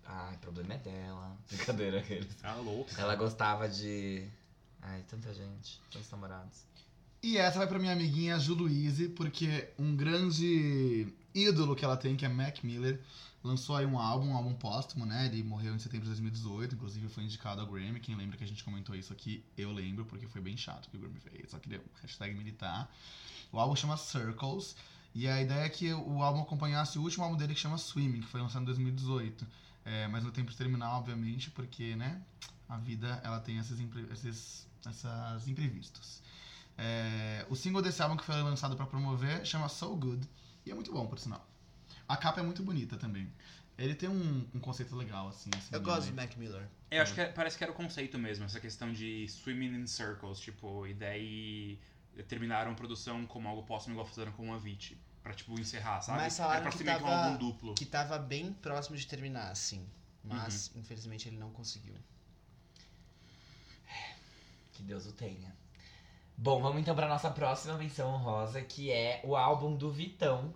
[0.05, 1.37] Ai, o problema é dela.
[1.51, 2.29] Brincadeira aqueles.
[2.43, 2.89] Ah, louco.
[2.97, 4.29] Ela gostava de.
[4.81, 5.81] Ai, tanta gente.
[5.91, 6.65] Tantos namorados.
[7.27, 12.15] E essa vai pra minha amiguinha Ju Louise, porque um grande ídolo que ela tem,
[12.15, 13.03] que é Mac Miller,
[13.43, 15.27] lançou aí um álbum, um álbum póstumo, né?
[15.27, 17.99] Ele morreu em setembro de 2018, inclusive foi indicado ao Grammy.
[17.99, 20.97] Quem lembra que a gente comentou isso aqui, eu lembro, porque foi bem chato que
[20.97, 21.51] o Grammy fez.
[21.51, 22.89] Só queria hashtag militar.
[23.51, 24.77] O álbum chama Circles,
[25.13, 28.21] e a ideia é que o álbum acompanhasse o último álbum dele que chama Swimming,
[28.21, 29.45] que foi lançado em 2018.
[29.85, 32.23] É, mas no tempo de terminar, obviamente, porque, né,
[32.69, 36.23] a vida ela tem esses, impre- esses, essas imprevistos.
[36.79, 40.29] É, o single desse álbum que foi lançado pra promover chama So Good,
[40.65, 41.47] e é muito bom, por sinal.
[42.09, 43.31] A capa é muito bonita também.
[43.79, 45.51] Ele tem um, um conceito legal, assim.
[45.57, 46.11] esse Eu gosto aí.
[46.11, 46.67] do Mac Miller.
[46.91, 49.87] Eu acho que é- parece que era o conceito mesmo, essa questão de swimming in
[49.87, 51.79] circles, tipo, e daí
[52.29, 54.97] terminaram a produção como algo póstumo igual fizeram com o Avicii.
[55.23, 56.19] Pra, tipo, encerrar, sabe?
[56.21, 57.75] Mas falaram Era pra que tava- álbum duplo.
[57.75, 59.85] Que tava bem próximo de terminar, assim.
[60.23, 61.95] Mas, infelizmente, ele não conseguiu.
[64.73, 65.55] Que Deus o tenha.
[66.39, 70.53] Bom, vamos então pra nossa próxima menção honrosa, que é o álbum do Vitão.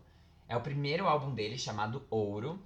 [0.48, 2.62] É o primeiro álbum dele, chamado Ouro.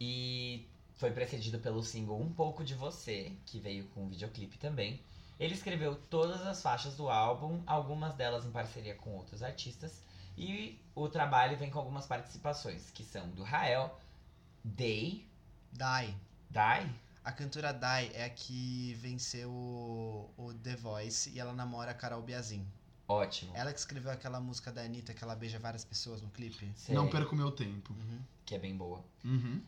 [0.00, 0.66] E
[0.96, 5.00] foi precedido pelo single Um Pouco de Você, que veio com um videoclipe também.
[5.38, 10.02] Ele escreveu todas as faixas do álbum, algumas delas em parceria com outros artistas.
[10.36, 13.96] E o trabalho vem com algumas participações, que são do Rael,
[14.64, 15.28] Day,
[15.72, 16.14] Dai.
[16.50, 16.90] Dai,
[17.28, 21.94] A cantora Dai é a que venceu o, o The Voice e ela namora a
[21.94, 22.66] Carol Biazin.
[23.06, 23.52] ótimo.
[23.54, 26.72] Ela que escreveu aquela música da Anitta que ela beija várias pessoas no clipe.
[26.74, 27.92] Sei, Não perco meu tempo.
[27.92, 28.20] Uhum.
[28.46, 29.04] que é bem boa.
[29.22, 29.60] Uhum.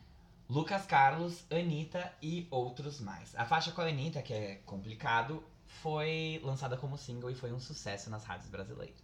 [0.49, 3.35] Lucas Carlos, Anitta e outros mais.
[3.35, 7.59] A faixa com a Anitta, que é complicado, foi lançada como single e foi um
[7.59, 8.97] sucesso nas rádios brasileiras.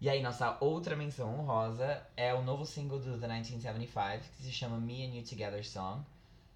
[0.00, 4.50] E aí, nossa outra menção honrosa é o novo single do The 1975, que se
[4.50, 6.04] chama Me and You Together Song.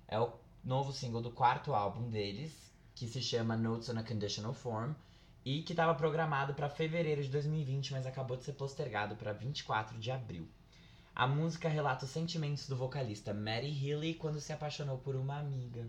[0.09, 2.53] É o novo single do quarto álbum deles,
[2.95, 4.95] que se chama Notes on a Conditional Form,
[5.45, 9.99] e que estava programado para fevereiro de 2020, mas acabou de ser postergado para 24
[9.99, 10.49] de abril.
[11.15, 15.87] A música relata os sentimentos do vocalista Matty Healy quando se apaixonou por uma amiga.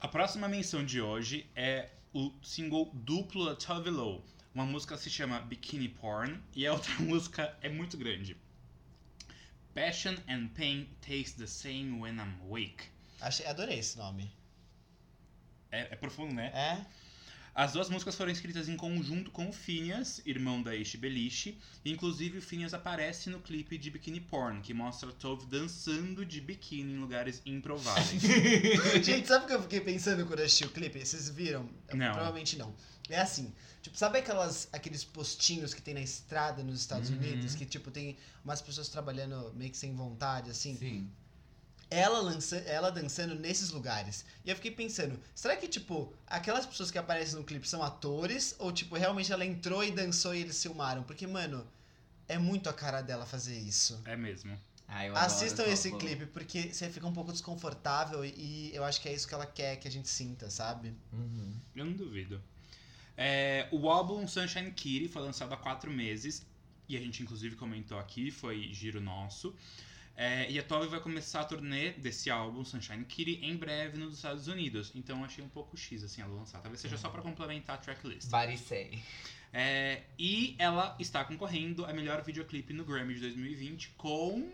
[0.00, 4.22] A próxima menção de hoje é o single duplo da Tove Lo.
[4.54, 8.36] Uma música se chama Bikini Porn e a outra música é muito grande.
[9.76, 12.88] Passion and pain taste the same when I'm awake.
[13.20, 14.32] Achei, adorei esse nome.
[15.70, 16.50] É, é profundo, né?
[16.54, 16.86] É?
[17.58, 21.56] As duas músicas foram escritas em conjunto com o Phineas, irmão da Ishi Beliche.
[21.82, 26.38] E, inclusive, o Phineas aparece no clipe de Bikini Porn, que mostra Tove dançando de
[26.38, 28.20] biquíni em lugares improváveis.
[29.02, 31.02] Gente, sabe o que eu fiquei pensando quando eu assisti o clipe?
[31.02, 31.66] Vocês viram?
[31.94, 32.12] Não.
[32.12, 32.74] Provavelmente não.
[33.08, 37.16] É assim, tipo, sabe aquelas, aqueles postinhos que tem na estrada nos Estados Uhum.
[37.16, 37.54] Unidos?
[37.54, 40.76] Que, tipo, tem umas pessoas trabalhando meio que sem vontade, assim?
[40.76, 41.10] Sim.
[41.90, 44.24] Ela, lança, ela dançando nesses lugares.
[44.44, 48.56] E eu fiquei pensando, será que, tipo, aquelas pessoas que aparecem no clipe são atores?
[48.58, 51.02] Ou, tipo, realmente ela entrou e dançou e eles filmaram?
[51.04, 51.66] Porque, mano,
[52.28, 54.00] é muito a cara dela fazer isso.
[54.04, 54.58] é mesmo.
[54.88, 59.12] Ah, Assistam esse clipe, porque você fica um pouco desconfortável e eu acho que é
[59.12, 60.94] isso que ela quer que a gente sinta, sabe?
[61.12, 61.54] Uhum.
[61.74, 62.40] Eu não duvido.
[63.16, 66.46] É, o álbum Sunshine Kitty foi lançado há quatro meses.
[66.88, 69.52] E a gente, inclusive, comentou aqui, foi giro nosso.
[70.16, 74.14] É, e a Tove vai começar a turnê desse álbum, Sunshine Kitty, em breve nos
[74.14, 74.90] Estados Unidos.
[74.94, 76.60] Então achei um pouco X assim ela lançar.
[76.60, 78.30] Talvez seja só pra complementar a tracklist.
[78.56, 78.98] Say.
[79.52, 84.50] É, e ela está concorrendo a melhor videoclipe no Grammy de 2020 com.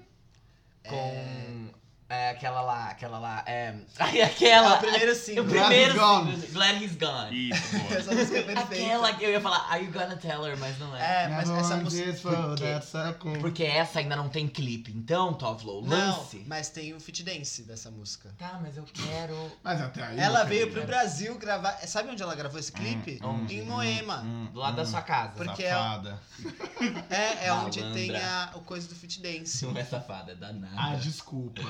[0.83, 1.82] Com É
[2.31, 3.43] aquela lá, aquela lá.
[3.47, 3.75] É.
[3.99, 4.75] Ai, É aquela.
[4.77, 5.45] o primeiro O single.
[5.45, 5.93] Glad primeiro.
[5.93, 6.37] He's Gone.
[6.53, 7.51] Glad He's Gone.
[7.51, 7.95] Isso, boa.
[7.99, 8.85] Essa música é perfeita.
[8.85, 10.57] Aquela que eu ia falar, Are you gonna tell her?
[10.59, 11.25] Mas não é.
[11.25, 12.07] É, mas essa música.
[12.13, 13.17] música.
[13.41, 14.93] Porque essa ainda não tem clipe.
[14.93, 16.43] Então, Tovlo, Não, lance.
[16.47, 18.31] mas tem o fit dance dessa música.
[18.39, 19.53] Tá, mas eu quero.
[19.63, 20.19] Mas até aí.
[20.19, 21.73] Ela veio pro Brasil gravar.
[21.87, 23.19] Sabe onde ela gravou esse clipe?
[23.23, 23.57] Onde?
[23.59, 24.19] Em Moema.
[24.23, 25.33] Hum, Do lado da sua casa.
[25.37, 26.19] Porque é- Safada.
[27.11, 28.01] É, é onde Malandra.
[28.03, 29.65] tem a, o coisa do fit dance.
[29.65, 30.75] Não é safada, é danada.
[30.77, 31.63] Ah, desculpa.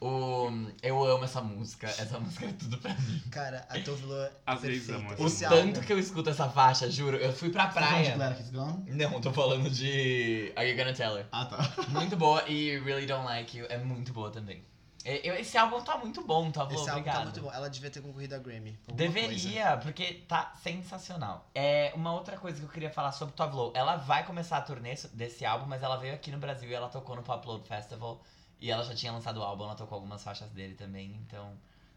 [0.00, 0.48] O,
[0.82, 1.86] eu amo essa música.
[1.88, 3.22] Essa música é tudo pra mim.
[3.30, 5.80] Cara, a Tovilo é Às vezes O tanto álbum.
[5.80, 7.16] que eu escuto essa faixa, juro.
[7.16, 8.16] Eu fui pra Você tá falando de praia.
[8.16, 8.84] Glad He's Gone?
[8.92, 11.26] Não, tô falando de Are You Gonna Tell Her?
[11.32, 11.58] Ah, tá.
[11.88, 14.62] Muito boa e Really Don't Like You é muito boa também.
[15.04, 16.72] É, eu- Esse álbum tá muito bom, tá bom?
[16.74, 17.16] Esse álbum Obrigado.
[17.18, 17.52] tá muito bom.
[17.52, 18.78] Ela devia ter concorrido a Grammy.
[18.88, 21.48] alguma Deveria, porque tá sensacional.
[21.54, 23.72] É uma outra coisa que eu queria falar sobre Tovlo.
[23.74, 26.88] Ela vai começar a turnê desse álbum, mas ela veio aqui no Brasil e ela
[26.88, 28.20] tocou no Pop Load Festival.
[28.60, 31.52] E ela já tinha lançado o álbum, ela tocou algumas faixas dele também, então.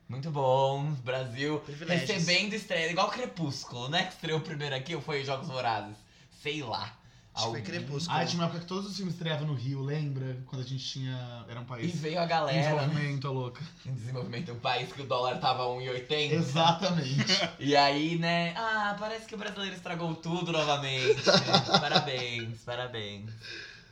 [0.08, 4.04] Muito bom, Brasil recebendo estreia, igual Crepúsculo, né?
[4.08, 5.96] Que estreou primeiro aqui ou foi Jogos Vorazes?
[6.42, 6.98] Sei lá.
[7.34, 8.18] Acho que foi Crepúsculo.
[8.20, 10.38] Ah, tinha uma época que todos os filmes estreavam no Rio, lembra?
[10.46, 11.46] Quando a gente tinha.
[11.48, 11.96] Era um E país.
[12.00, 13.62] veio a Em galera desenvolvimento, a louca.
[13.86, 16.32] em desenvolvimento, um país que o dólar tava 1,80.
[16.34, 17.26] Exatamente.
[17.58, 18.54] E aí, né?
[18.58, 21.22] Ah, parece que o brasileiro estragou tudo novamente.
[21.80, 23.32] parabéns, parabéns.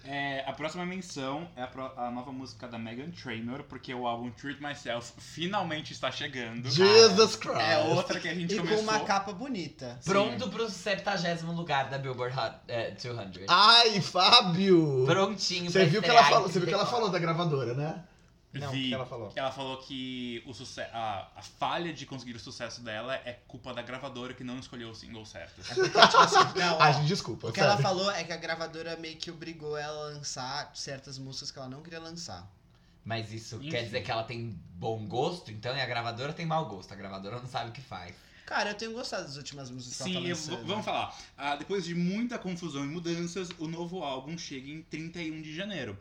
[0.06, 4.08] É, a próxima menção é a, pro- a nova música da Megan Trainor, porque o
[4.08, 6.70] álbum Treat Myself finalmente está chegando.
[6.70, 7.60] Jesus Christ.
[7.60, 8.84] É outra que a gente E com começou.
[8.84, 10.00] uma capa bonita.
[10.06, 13.44] Pronto pro 70 lugar da Billboard Hot é, 200.
[13.50, 15.04] Ai, Fábio!
[15.06, 16.92] Prontinho Você pra viu que ela falou, você viu que ela 34.
[16.96, 18.04] falou da gravadora, né?
[18.52, 18.88] Não, o Vi.
[18.88, 19.32] que ela falou?
[19.36, 23.74] Ela falou que o suce a, a falha de conseguir o sucesso dela é culpa
[23.76, 25.62] da gravadora que não escolheu o single certo.
[25.70, 27.48] É porque, tipo assim, não, ó, desculpa.
[27.50, 27.74] o que sério.
[27.74, 31.60] ela falou é que a gravadora meio que obrigou ela a lançar certas músicas que
[31.60, 32.50] ela não queria lançar.
[33.06, 33.70] Mas isso Enfim.
[33.70, 36.92] quer dizer que ela tem bom gosto, então, e a gravadora tem mau gosto.
[36.92, 38.16] A gravadora não sabe o que faz.
[38.48, 40.66] Cara, eu tenho gostado das últimas músicas que Sim, ela eu- tá lançando.
[40.68, 41.16] vamos falar.
[41.38, 45.96] Ah, depois de muita confusão e mudanças, o novo álbum chega em 31 de janeiro.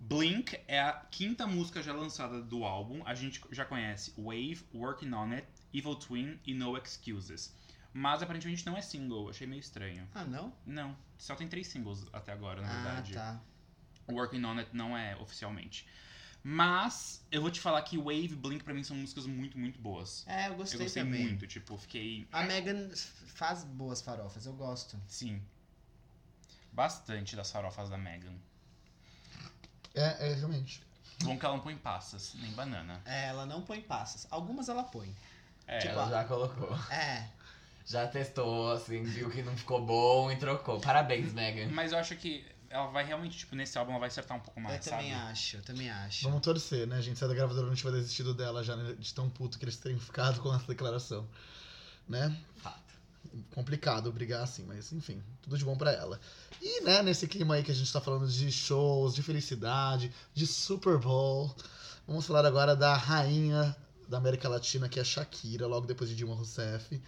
[0.00, 3.02] Blink é a quinta música já lançada do álbum.
[3.04, 7.54] A gente já conhece Wave, Working On It, Evil Twin e No Excuses.
[7.92, 10.08] Mas aparentemente não é single, achei meio estranho.
[10.14, 10.54] Ah, não?
[10.64, 13.12] Não, só tem três singles até agora, na Ah, verdade.
[13.12, 13.40] tá.
[14.08, 15.86] Working On It não é oficialmente.
[16.42, 19.78] Mas eu vou te falar que Wave e Blink pra mim são músicas muito, muito
[19.78, 20.24] boas.
[20.26, 21.26] É, eu Eu gostei, gostei também.
[21.26, 22.26] muito, tipo, fiquei.
[22.32, 22.88] A Megan
[23.26, 24.98] faz boas farofas, eu gosto.
[25.06, 25.42] Sim.
[26.72, 28.34] Bastante das farofas da Megan.
[29.94, 30.82] É, é, realmente.
[31.22, 33.00] Bom que ela não põe passas, nem banana.
[33.04, 34.26] É, ela não põe passas.
[34.30, 35.14] Algumas ela põe.
[35.66, 36.74] É, Tipo, ela já colocou.
[36.90, 37.28] É.
[37.86, 40.80] Já testou, assim, viu que não ficou bom e trocou.
[40.80, 41.68] Parabéns, Megan.
[41.72, 44.60] mas eu acho que ela vai realmente, tipo, nesse álbum ela vai acertar um pouco
[44.60, 45.30] mais, eu também sabe?
[45.30, 46.22] acho, eu também acho.
[46.24, 47.18] Vamos torcer, né, gente?
[47.18, 49.76] Se a da gravadora não tiver desistido dela já, né, de tão puto que eles
[49.76, 51.28] têm ficado com essa declaração.
[52.08, 52.36] Né?
[52.58, 52.89] Fato.
[53.54, 56.20] Complicado brigar assim, mas enfim, tudo de bom pra ela.
[56.60, 60.46] E, né, nesse clima aí que a gente tá falando de shows, de felicidade, de
[60.46, 61.54] Super Bowl,
[62.06, 63.76] vamos falar agora da rainha
[64.08, 67.00] da América Latina, que é a Shakira, logo depois de Dilma Rousseff,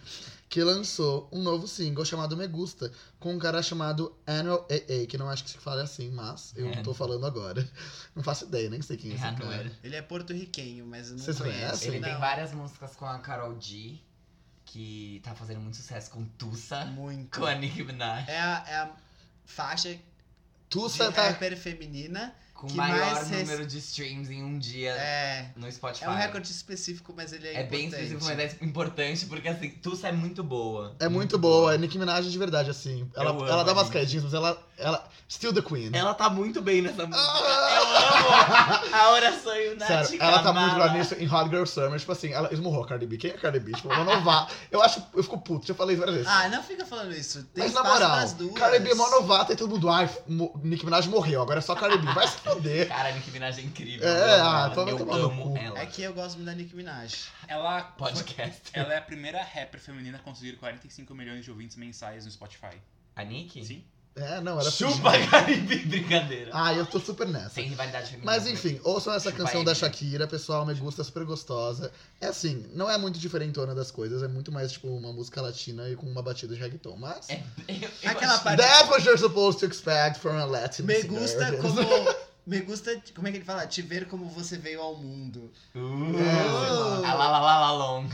[0.47, 5.17] que lançou um novo single chamado Me Gusta, com um cara chamado Annual AA, que
[5.17, 6.81] não acho que se fale assim, mas eu É.
[6.81, 7.69] tô falando agora.
[8.15, 9.49] Não faço ideia, nem sei quem é esse Anuel.
[9.49, 9.71] cara.
[9.83, 11.59] Ele é porto-riquenho, mas eu não Vocês conheço.
[11.59, 11.87] conhecem?
[11.89, 12.07] Ele não.
[12.07, 13.99] tem várias músicas com a Carol G,
[14.73, 17.39] que tá fazendo muito sucesso com Tussa, Muito.
[17.39, 18.27] com a Nicki Minaj.
[18.27, 18.91] É a, é a
[19.45, 19.95] faixa
[20.67, 21.29] Tu de tá.
[21.29, 22.33] rapper feminina.
[22.63, 26.05] Com que maior mais rec- número de streams em um dia É, no Spotify.
[26.05, 28.03] é um recorde específico, mas ele é, É bem importante.
[28.05, 30.95] específico, mas é importante porque assim, Tussa é muito boa.
[30.97, 33.05] É muito boa, é Nicki Minaj de verdade, assim.
[33.17, 35.05] Ela, Eu ela dá umas caidinhas, mas ela, ela.
[35.29, 35.89] Still the Queen.
[35.93, 37.25] Ela tá muito bem nessa música.
[37.27, 37.73] Ah!
[37.75, 38.95] Eu amo!
[38.95, 41.99] A hora sonho na Sério, ela tá muito lá nisso em Hot Girl Summer.
[41.99, 43.17] Tipo assim, ela esmurrou a Cardi B.
[43.17, 43.71] Quem é a Cardi B?
[43.73, 44.47] Tipo, vou novar.
[44.71, 46.31] Eu acho, eu fico puto, já falei várias vezes.
[46.31, 47.43] Ah, não fica falando isso.
[47.53, 48.53] Tem Mas na espaço moral, pras duas.
[48.53, 50.07] Cardi B é mó novata e todo mundo, ai,
[50.63, 52.13] Nicki Minaj morreu, agora é só Cardi B.
[52.13, 52.87] Vai se foder.
[52.87, 54.07] Cara, a Nicki Minaj é incrível.
[54.07, 55.57] É, eu amo ah, eu tomar amo cu.
[55.57, 55.79] ela.
[55.79, 57.13] É que eu gosto muito da Nicki Minaj.
[57.47, 58.61] Ela, Podcast.
[58.73, 62.77] ela é a primeira rapper feminina a conseguir 45 milhões de ouvintes mensais no Spotify.
[63.15, 63.65] A Nicki?
[63.65, 63.83] Sim.
[64.15, 66.51] É, não, era Chupa, Caribe, brincadeira.
[66.53, 67.49] Ah, eu tô super nessa.
[67.49, 68.31] Sem rivalidade feminina.
[68.31, 71.91] Mas enfim, ouçam essa Chupa canção da Shakira, pessoal, me gusta, super gostosa.
[72.21, 75.89] É assim, não é muito diferentona das coisas, é muito mais tipo uma música latina
[75.89, 76.95] e com uma batida de reggaeton.
[76.95, 77.27] Mas.
[77.27, 80.93] É, eu, eu Aquela parte- That's what you're supposed to expect from a Latin Me
[81.01, 81.19] singer.
[81.19, 81.81] gusta como.
[82.45, 83.65] Me gusta, como é que ele fala?
[83.65, 85.49] Te ver como você veio ao mundo.
[85.73, 87.05] Uh, É.
[87.07, 88.05] a la la la la long.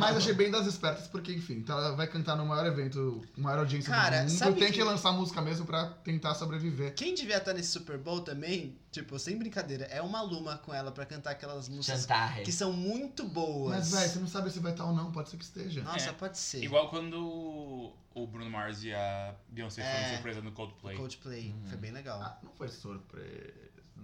[0.00, 3.58] Mas achei bem das espertas, porque, enfim, tá- ela vai cantar no maior evento, maior
[3.60, 4.38] audiência Cara, do mundo.
[4.38, 6.94] sabe Tem que- que lançar música mesmo pra tentar sobreviver.
[6.94, 10.92] Quem devia estar nesse Super Bowl também Tipo, sem brincadeira, é uma luma com ela
[10.92, 12.44] pra cantar aquelas músicas Chantarre.
[12.44, 13.74] que são muito boas.
[13.76, 15.82] Mas, velho, você não sabe se vai estar ou não, pode ser que esteja.
[15.82, 16.12] Nossa, É.
[16.12, 16.62] pode ser.
[16.62, 20.12] Igual quando o Bruno Mars e a Beyoncé foram É.
[20.14, 20.96] surpresa no Coldplay.
[20.96, 21.50] Coldplay.
[21.50, 21.66] Uhum.
[21.66, 22.22] Foi bem legal.
[22.22, 23.52] Ah, não foi surpresa,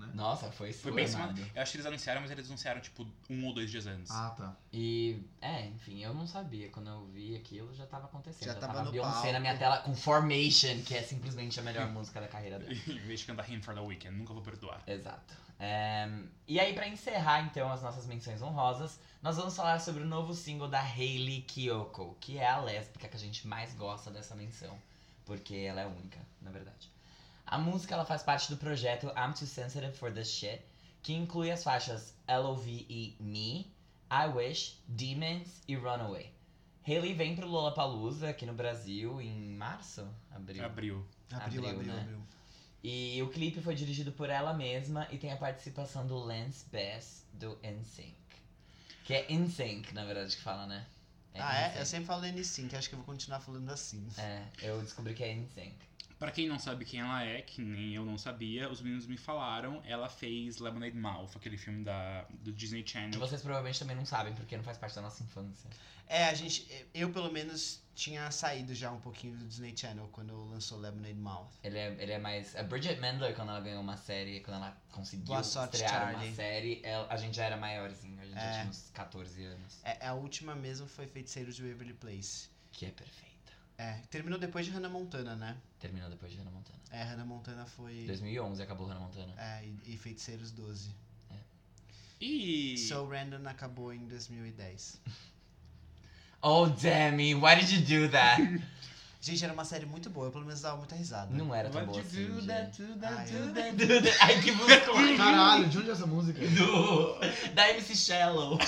[0.06, 0.12] né?
[0.14, 1.34] Nossa, foi Foi bem cima.
[1.54, 4.10] Eu acho que eles anunciaram, mas eles anunciaram, tipo, um ou dois dias antes.
[4.10, 4.56] Ah, tá.
[4.72, 6.68] E, é, enfim, eu não sabia.
[6.70, 8.46] Quando eu vi aquilo, já tava acontecendo.
[8.46, 9.32] Já Já, tava tava no Beyoncé palco.
[9.32, 12.72] na minha tela com Formation, que é simplesmente a melhor música da carreira dela.
[12.72, 14.82] em vez de cantar Him for the Weekend, nunca vou perdoar.
[14.86, 15.34] Exato.
[15.62, 16.08] É,
[16.48, 20.32] e aí, pra encerrar, então, as nossas menções honrosas, nós vamos falar sobre o novo
[20.32, 24.74] single da Hayley Kiyoko, que é a lésbica que a gente mais gosta dessa menção,
[25.26, 26.90] porque ela é única, na verdade.
[27.50, 30.62] A música ela faz parte do projeto I'm Too Sensitive for This Shit,
[31.02, 33.16] que inclui as faixas L.O.V.E.
[33.18, 33.74] Me,
[34.08, 36.32] I Wish, Demons e Runaway.
[36.86, 40.08] Hayley vem pro Lollapalooza aqui no Brasil em março?
[40.30, 40.64] Abril?
[40.64, 41.06] Abriu.
[41.32, 42.02] Abriu, Abriu, abriu, né?
[42.02, 42.22] abriu.
[42.84, 47.26] E o clipe foi dirigido por ela mesma e tem a participação do Lance Bass
[47.32, 48.14] do NSYNC.
[49.04, 50.86] Que é NSYNC, na verdade, que fala, né?
[51.34, 51.64] ah, é?
[51.64, 51.86] Eu NSYNC.
[51.86, 54.06] sempre falo N5, que acho que eu vou continuar falando assim.
[54.16, 55.89] É, eu descobri que é NSYNC.
[56.20, 59.16] Pra quem não sabe quem ela é, que nem eu não sabia, os meninos me
[59.16, 63.18] falaram, ela fez Lemonade Mouth, aquele filme da, do Disney Que Channel.
[63.18, 65.68] vocês provavelmente também não sabem, porque não faz parte da nossa infância.
[66.06, 66.68] É, a gente.
[66.92, 71.52] Eu pelo menos tinha saído já um pouquinho do Disney Channel quando lançou Lemonade Mouth.
[71.62, 72.54] Ele é, ele é mais.
[72.56, 76.26] A Bridget Mendler, quando ela ganhou uma série, quando ela conseguiu Boa sorte, estrear Charlie.
[76.28, 78.52] uma série, ela- a gente já era maiorzinho, a gente já É.
[78.58, 79.78] tinha uns 14 anos.
[79.84, 82.50] É, a última mesmo foi Feiticeiro de Waverly Place.
[82.72, 83.29] Que é perfeita.
[83.80, 85.56] É, terminou depois de Hannah Montana, né?
[85.78, 86.78] Terminou depois de Hannah Montana.
[86.90, 88.04] É, Hannah Montana foi.
[88.06, 89.32] 2011 acabou Hannah Montana.
[89.38, 90.94] É, e, e Feiticeiros 12.
[92.20, 92.76] E.
[92.76, 95.00] So Random acabou em 2010.
[96.42, 98.40] Oh, Demi, why did you do that?
[99.20, 101.34] Gente, era uma série muito boa, eu pelo menos dava muita risada.
[101.36, 103.76] Não era tão boa you assim, do that, do that, Ai, do that.
[103.76, 105.16] Do the- Ai, que música horrível.
[105.22, 106.40] Caralho, de onde é essa música?
[106.48, 107.18] Do,
[107.52, 108.58] da MC Shallow.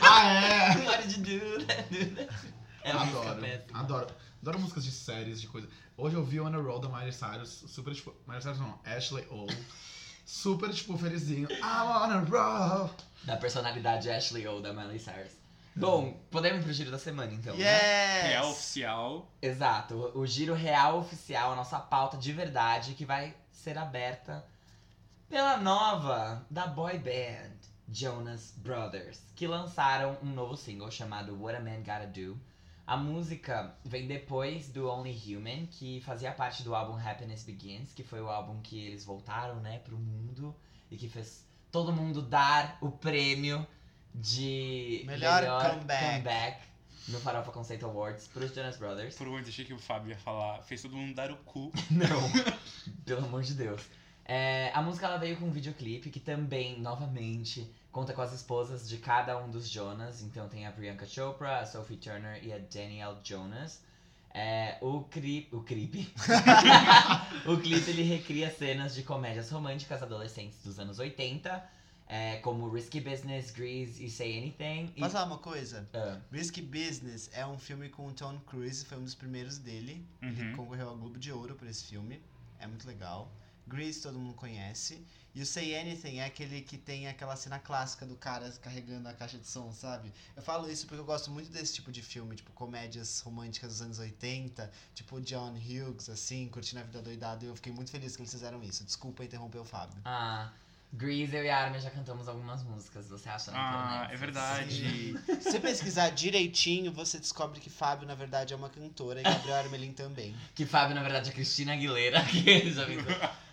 [0.00, 0.86] Ah, é!
[0.86, 1.66] What did you do?
[1.66, 2.52] that, do that?
[2.84, 4.06] É Adoro, adoro.
[4.42, 5.68] Adoro músicas de séries, de coisa.
[5.96, 8.12] Hoje eu vi On a Roll da Miley Cyrus, super tipo.
[8.26, 9.46] Miley Cyrus não, Ashley O.
[10.26, 11.48] Super, tipo, felizinho.
[11.48, 12.90] I'm on a roll.
[13.22, 15.30] Da personalidade Ashley O da Miley Cyrus.
[15.76, 17.62] Bom, podemos ir pro giro da semana então, né?
[17.62, 18.32] Yes!
[18.32, 19.30] É oficial.
[19.40, 24.44] Exato, o, o giro real oficial, a nossa pauta de verdade, que vai ser aberta
[25.28, 27.54] pela nova da boy band
[27.88, 32.36] Jonas Brothers, que lançaram um novo single chamado What a Man Gotta Do.
[32.86, 38.02] A música vem depois do Only Human, que fazia parte do álbum Happiness Begins, que
[38.02, 40.54] foi o álbum que eles voltaram, né, pro mundo
[40.90, 43.66] e que fez todo mundo dar o prêmio
[44.14, 46.04] de Melhor comeback.
[46.04, 46.62] comeback
[47.08, 49.16] no Farofa Conceito Awards pros Jonas Brothers.
[49.16, 51.72] Por um momento achei que o Fábio ia falar, fez todo mundo dar o cu.
[51.90, 52.52] Não,
[53.06, 53.82] pelo amor de Deus.
[54.24, 58.88] É, a música ela veio com um videoclipe que também, novamente, conta com as esposas
[58.88, 60.22] de cada um dos Jonas.
[60.22, 63.82] Então tem a Priyanka Chopra, a Sophie Turner e a Danielle Jonas.
[64.34, 65.54] É, o clipe.
[65.54, 66.12] O clipe.
[67.46, 71.62] o clipe ele recria cenas de comédias românticas adolescentes dos anos 80,
[72.08, 74.92] é, como Risky Business, Grease e Say Anything.
[74.96, 75.86] E, Posso falar uma coisa?
[75.92, 80.06] Ah, Risky Business é um filme com o Tom Cruise, foi um dos primeiros dele.
[80.22, 80.56] Ele Uhum.
[80.56, 82.18] concorreu ao Globo de Ouro por esse filme.
[82.58, 83.30] É muito legal.
[83.66, 85.04] Grease todo mundo conhece.
[85.34, 89.14] E o Say Anything é aquele que tem aquela cena clássica do cara carregando a
[89.14, 90.12] caixa de som, sabe?
[90.36, 93.80] Eu falo isso porque eu gosto muito desse tipo de filme, tipo comédias românticas dos
[93.82, 97.44] anos 80, tipo John Hughes, assim, curtindo a vida doidada.
[97.44, 98.84] E eu fiquei muito feliz que eles fizeram isso.
[98.84, 99.96] Desculpa interromper o Fábio.
[100.04, 100.52] ah,
[100.94, 103.50] Grease, eu e a Armin já cantamos algumas músicas, você acha?
[103.50, 105.14] na Ah, é verdade.
[105.40, 109.56] Se você pesquisar direitinho, você descobre que Fábio, na verdade, é uma cantora e Gabriel
[109.56, 110.36] Armelin também.
[110.54, 112.84] Que Fábio, na verdade, é Cristina Aguilera, que ele já.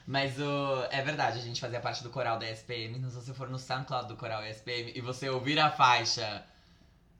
[0.10, 2.98] Mas o, é verdade, a gente fazia parte do coral da SPM.
[2.98, 6.44] Então, se você for no SoundCloud do coral SPM e você ouvir a faixa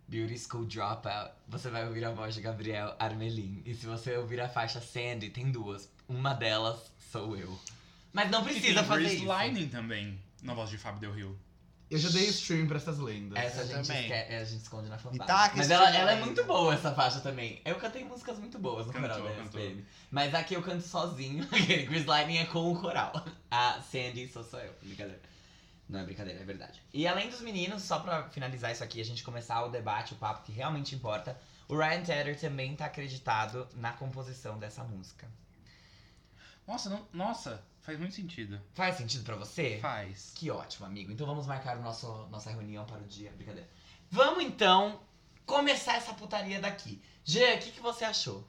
[0.08, 3.62] Beauty School Dropout, você vai ouvir a voz de Gabriel Armelin.
[3.64, 5.88] E se você ouvir a faixa Sandy, tem duas.
[6.08, 7.60] Uma delas sou eu.
[8.12, 9.26] Mas não E precisa tem fazer Grace isso.
[9.26, 11.40] Lightning também, na voz de Fábio Del Rio.
[11.92, 13.38] Eu já dei stream pra essas lendas.
[13.44, 14.02] Essa a gente, também.
[14.12, 17.60] esque- a gente esconde na taca Mas ela, ela é muito boa, essa faixa também.
[17.66, 19.60] Eu cantei músicas muito boas no Cantou, coral da cantou.
[19.60, 19.86] SPM.
[20.12, 21.44] Mas aqui eu canto sozinho.
[21.52, 23.12] Aquele Chris Lightning é com o coral.
[23.50, 24.72] A Sandy sou só eu.
[24.84, 25.20] Brincadeira.
[25.90, 26.80] Não é brincadeira, é verdade.
[26.94, 30.18] E além dos meninos, só pra finalizar isso aqui, a gente começar o debate, o
[30.18, 31.36] papo que realmente importa,
[31.68, 35.28] o Ryan Tedder também tá acreditado na composição dessa música.
[36.68, 38.62] Nossa, não- nossa, faz muito sentido.
[38.76, 39.80] Faz sentido pra você?
[39.82, 40.32] Faz.
[40.36, 41.12] Que ótimo, amigo.
[41.12, 43.32] Então vamos marcar o nosso, nossa reunião para o dia.
[43.32, 43.68] Brincadeira.
[44.12, 45.02] Vamos então
[45.46, 47.02] começar essa putaria daqui.
[47.24, 48.48] Jean, o que, que você achou?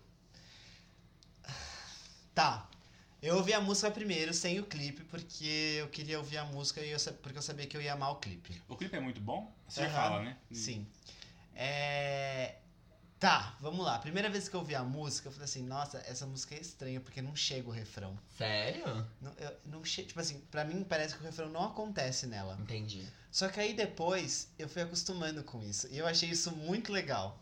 [2.35, 2.69] Tá.
[3.23, 6.91] Eu ouvi a música primeiro, sem o clipe, porque eu queria ouvir a música e
[6.91, 8.63] eu, porque eu sabia que eu ia amar o clipe.
[8.69, 9.55] O clipe é muito bom?
[9.69, 9.93] Você Aham.
[9.93, 10.39] fala, né?
[10.53, 10.87] Sim.
[11.55, 12.57] É...
[13.21, 13.99] Tá, vamos lá.
[13.99, 17.03] Primeira vez que eu ouvi a música, eu falei assim, nossa, essa música é estranha,
[17.03, 18.19] porque não chega o refrão.
[18.39, 19.07] Sério?
[19.21, 20.05] Não, eu, não che...
[20.05, 22.57] Tipo assim, pra mim parece que o refrão não acontece nela.
[22.59, 23.07] Entendi.
[23.31, 25.87] Só que aí depois eu fui acostumando com isso.
[25.91, 27.39] E eu achei isso muito legal.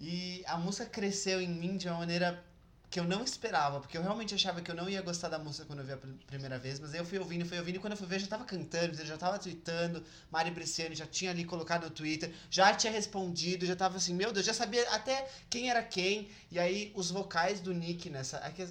[0.00, 2.44] E a música cresceu em mim de uma maneira
[2.90, 5.64] que eu não esperava, porque eu realmente achava que eu não ia gostar da música
[5.64, 7.78] quando eu vi a pr- primeira vez, mas aí eu fui ouvindo, fui ouvindo, e
[7.78, 11.44] quando eu fui ver, já tava cantando, já tava tweetando, Mari Bresciani já tinha ali
[11.44, 15.70] colocado no Twitter, já tinha respondido, já tava assim, meu Deus, já sabia até quem
[15.70, 18.38] era quem, e aí os vocais do Nick nessa.
[18.44, 18.66] é que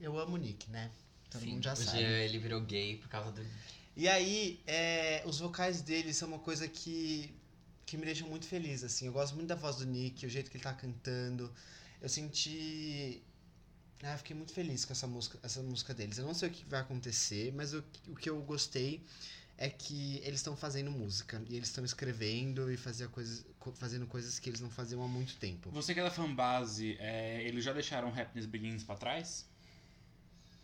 [0.00, 0.90] eu amo o Nick, né?
[1.28, 2.00] Todo Sim, mundo já sabe.
[2.00, 3.44] ele virou gay por causa do.
[3.96, 7.34] E aí, é, os vocais dele são uma coisa que,
[7.86, 9.06] que me deixam muito feliz, assim.
[9.06, 11.52] Eu gosto muito da voz do Nick, o jeito que ele tá cantando.
[12.00, 13.20] Eu senti...
[14.06, 16.18] Ah, fiquei muito feliz com essa música, essa música deles.
[16.18, 19.02] Eu não sei o que vai acontecer, mas o, o que eu gostei
[19.56, 21.42] é que eles estão fazendo música.
[21.48, 25.08] E eles estão escrevendo e fazia coisas, co- fazendo coisas que eles não faziam há
[25.08, 25.70] muito tempo.
[25.70, 29.46] Você que é da fanbase, é, eles já deixaram Happiness Begins pra trás?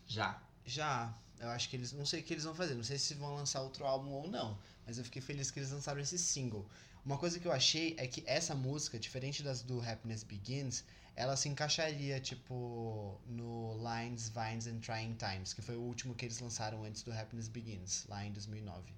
[0.06, 0.42] Já.
[0.66, 1.92] Já, eu acho que eles.
[1.92, 4.28] Não sei o que eles vão fazer, não sei se vão lançar outro álbum ou
[4.28, 4.58] não.
[4.86, 6.68] Mas eu fiquei feliz que eles lançaram esse single.
[7.04, 10.84] Uma coisa que eu achei é que essa música, diferente das do Happiness Begins,
[11.16, 16.24] ela se encaixaria, tipo, no Lines, Vines and Trying Times, que foi o último que
[16.24, 18.92] eles lançaram antes do Happiness Begins, lá em 2009.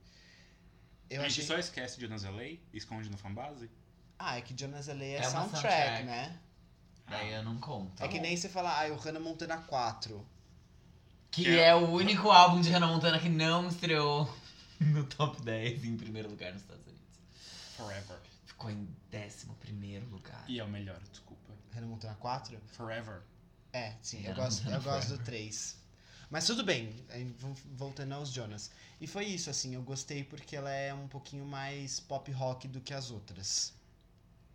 [1.10, 1.36] Eu a achei.
[1.42, 3.70] gente só esquece de Jonas LA e esconde no fanbase?
[4.18, 6.04] Ah, é que Jonas LA é, É soundtrack, soundtrack.
[6.04, 6.38] né?
[7.08, 7.96] Daí eu não conto.
[7.96, 8.22] Tá é que bom.
[8.22, 10.24] nem você falar, ah, o Hannah Montana 4.
[11.30, 11.68] Que É.
[11.68, 14.32] é o único álbum de Hannah Montana que não estreou
[14.80, 17.02] no top 10 em primeiro lugar nos Estados Unidos.
[17.76, 18.18] Forever.
[18.46, 20.44] Ficou em 11 primeiro lugar.
[20.48, 21.31] E é o melhor, desculpa.
[21.74, 22.60] Hannah Montana 4?
[22.68, 23.22] Forever.
[23.72, 25.82] É, sim, Sim, eu gosto, eu gosto do 3.
[26.30, 26.94] Mas tudo bem,
[27.74, 28.70] voltando aos Jonas.
[29.00, 32.80] E foi isso, assim, eu gostei porque ela é um pouquinho mais pop rock do
[32.80, 33.74] que as outras.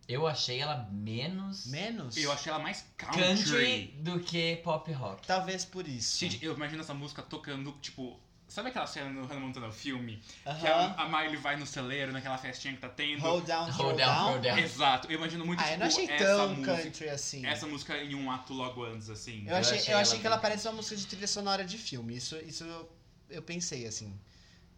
[0.08, 2.16] Eu achei ela menos Menos?
[2.16, 3.20] Eu achei ela mais country.
[3.22, 5.26] country do que pop rock.
[5.26, 6.18] Talvez por isso.
[6.18, 8.18] Gente, eu imagino essa música tocando, tipo.
[8.48, 10.22] Sabe aquela cena no Hannah Montana, o filme?
[10.46, 10.58] Aham.
[10.60, 13.20] Que a, a Miley vai no celeiro, naquela festinha que tá tendo.
[13.20, 14.58] Hold down, Hold throw down, down.
[14.58, 15.06] Exato.
[15.12, 16.76] Eu imagino muito, Ah, tipo, eu não achei essa tão música.
[16.82, 17.46] country assim.
[17.46, 19.44] Essa música em um ato logo antes, assim.
[19.46, 21.76] Eu achei, achei eu achei ela que ela parece uma música de trilha sonora de
[21.76, 22.16] filme.
[22.16, 22.90] Isso, isso eu,
[23.28, 24.18] eu pensei, assim.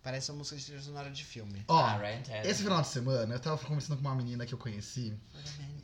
[0.02, 1.62] Parece uma música de trilha sonora de filme.
[1.68, 2.50] Ó, Ah, Ryan Tedder.
[2.50, 5.14] esse final de semana eu tava conversando com uma menina que eu conheci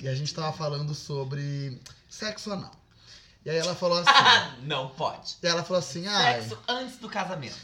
[0.03, 2.73] e a gente tava falando sobre sexo anal.
[3.47, 4.11] E aí ela falou assim.
[4.63, 5.37] não pode.
[5.41, 6.43] e ela falou assim, ai.
[6.43, 7.57] Sexo antes do casamento.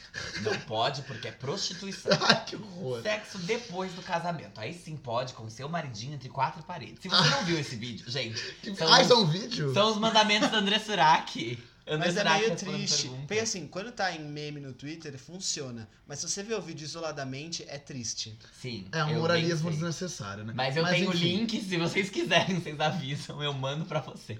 [0.43, 2.13] Não pode porque é prostituição.
[2.23, 3.03] Ai, que horror.
[3.03, 4.61] Sexo depois do casamento.
[4.61, 7.03] Aí sim pode com seu maridinho entre quatro paredes.
[7.03, 8.39] Se você não viu esse vídeo, gente,
[8.77, 9.75] são, os, isso é um vídeo?
[9.75, 11.59] são os mandamentos do André Surak.
[11.85, 13.09] André Mas é meio triste.
[13.27, 15.89] Porque assim, quando tá em meme no Twitter, funciona.
[16.07, 18.39] Mas se você vê o vídeo isoladamente, é triste.
[18.61, 18.87] Sim.
[18.93, 20.53] É um moralismo desnecessário, né?
[20.55, 24.39] Mas eu tenho o link, se vocês quiserem, vocês avisam, eu mando pra você.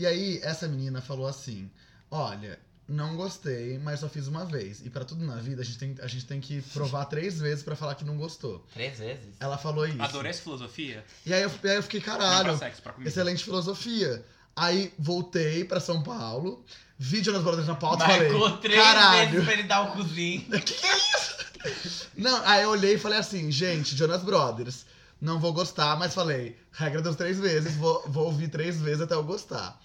[0.00, 1.70] E aí, essa menina falou assim:
[2.10, 4.80] Olha, não gostei, mas só fiz uma vez.
[4.82, 7.62] E pra tudo na vida, a gente tem, a gente tem que provar três vezes
[7.62, 8.64] pra falar que não gostou.
[8.72, 9.34] Três vezes?
[9.38, 10.00] Ela falou isso.
[10.00, 11.04] Adorei essa filosofia.
[11.26, 14.24] E aí eu, aí eu fiquei, pra caralho, sexo, pra excelente filosofia.
[14.56, 16.64] Aí voltei pra São Paulo,
[16.98, 18.30] vi Jonas Brothers na pauta e falei.
[18.30, 19.30] Marcou três caralho.
[19.32, 20.46] vezes pra ele dar o cozinho.
[22.16, 24.86] Não, aí eu olhei e falei assim, gente, Jonas Brothers,
[25.20, 29.14] não vou gostar, mas falei, regra das três vezes, vou, vou ouvir três vezes até
[29.14, 29.78] eu gostar.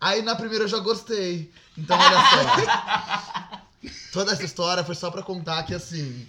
[0.00, 1.50] Aí na primeira eu já gostei.
[1.76, 3.60] Então olha só.
[4.12, 6.26] Toda essa história foi só pra contar que assim,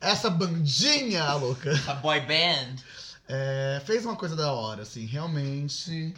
[0.00, 2.76] essa bandinha louca A boy band.
[3.28, 6.14] é, fez uma coisa da hora, assim, realmente.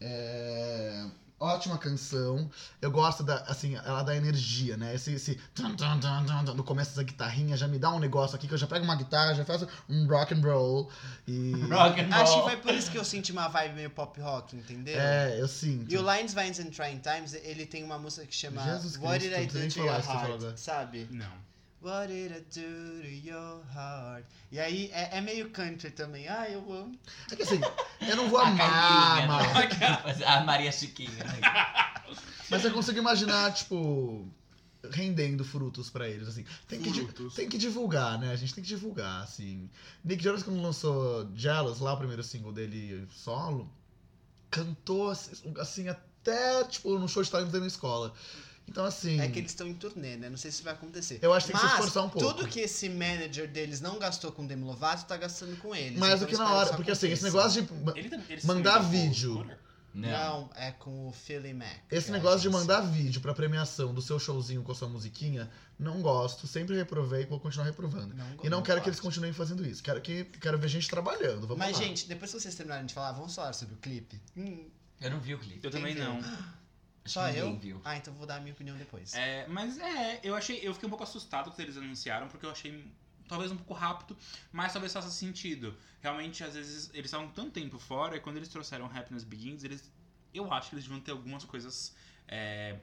[0.00, 1.04] é,
[1.44, 2.50] ótima canção.
[2.80, 4.94] Eu gosto da, assim, ela dá energia, né?
[4.94, 7.98] Esse, esse tum, tum, tum, tum, tum, no começo dessa guitarrinha já me dá um
[7.98, 10.90] negócio aqui que eu já pego uma guitarra, já faço um rock and roll
[11.28, 12.48] e Rock and Acho que roll.
[12.50, 14.98] foi por isso que eu senti uma vibe meio pop rock, entendeu?
[14.98, 15.92] é, eu sinto.
[15.92, 19.20] E o Lines, Vines and Trying Times, ele tem uma música que chama Jesus What
[19.20, 20.58] Did Cristo, I não Do to nem Your Heart?
[20.58, 21.08] Sabe?
[21.10, 21.53] Não.
[21.84, 24.24] What did I do to your heart?
[24.50, 26.26] E aí é, é meio country também.
[26.26, 26.98] Ah, eu amo.
[27.30, 27.60] É que assim,
[28.00, 30.26] eu não vou A amar, mas, né?
[30.26, 31.10] A Maria Chiquinha.
[31.10, 31.40] né?
[32.48, 34.26] mas eu consigo imaginar, tipo,
[34.90, 36.46] rendendo frutos pra eles, assim.
[36.66, 36.90] Tem que,
[37.34, 38.32] tem que divulgar, né?
[38.32, 39.68] A gente tem que divulgar, assim.
[40.02, 43.70] Nick Jonas, quando lançou Jealous, lá o primeiro single dele solo,
[44.50, 48.14] cantou, assim, assim, até, tipo, no show de talentos dele na escola.
[48.66, 50.28] Então, assim, É que eles estão em turnê, né?
[50.30, 51.18] Não sei se vai acontecer.
[51.22, 52.32] eu acho que tem que se esforçar um pouco.
[52.34, 55.98] tudo que esse manager deles não gastou com Demi Lovato, tá gastando com eles.
[55.98, 57.68] Mais Então do que na hora, porque assim, esse negócio de...
[57.98, 59.34] Ele, tam- ele Mandar também vídeo.
[59.34, 59.58] Scooter?
[59.96, 61.68] Não, é com o Philly Mac.
[61.88, 62.66] Esse é negócio de agência.
[62.74, 65.48] mandar vídeo pra premiação do seu showzinho com a sua musiquinha,
[65.78, 66.48] não gosto.
[66.48, 68.12] Sempre reprovei e vou continuar reprovando.
[68.12, 69.06] Não, E não quero que eles gosto.
[69.06, 69.80] continuem fazendo isso.
[69.84, 71.42] Quero, que, quero ver gente trabalhando.
[71.42, 71.84] Vamos Mas, lá.
[71.84, 74.20] gente, depois que vocês terminarem de falar, vamos falar sobre o clipe?
[74.36, 74.66] Hum,
[75.00, 75.60] Eu não vi o clipe.
[75.64, 76.18] Eu também não.
[77.04, 77.56] Só eu?
[77.58, 77.80] viu.
[77.84, 79.14] Ah, então vou dar a minha opinião depois.
[79.14, 80.58] É, mas é, eu achei.
[80.62, 82.90] Eu fiquei um pouco assustado quando eles anunciaram, porque eu achei
[83.28, 84.16] talvez um pouco rápido,
[84.52, 85.76] mas talvez faça sentido.
[86.00, 89.92] Realmente, às vezes, eles estavam tanto tempo fora e quando eles trouxeram Happiness Begins, eles.
[90.32, 91.94] Eu acho que eles deviam ter algumas coisas
[92.26, 92.76] é,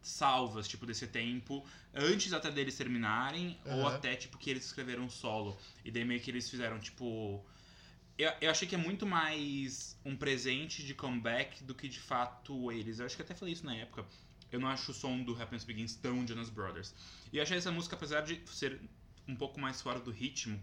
[0.00, 3.96] salvas, tipo, desse tempo, antes até deles terminarem, ou Aham.
[3.96, 5.58] até, tipo, que eles escreveram solo.
[5.84, 7.44] E daí meio que eles fizeram, tipo.
[8.18, 12.72] Eu, eu achei que é muito mais um presente de comeback do que de fato
[12.72, 12.98] eles.
[12.98, 14.04] Eu acho que até falei isso na época.
[14.50, 16.92] Eu não acho o som do Happiness Begins tão Jonas Brothers.
[17.32, 18.80] E eu achei essa música, apesar de ser
[19.28, 20.60] um pouco mais fora do ritmo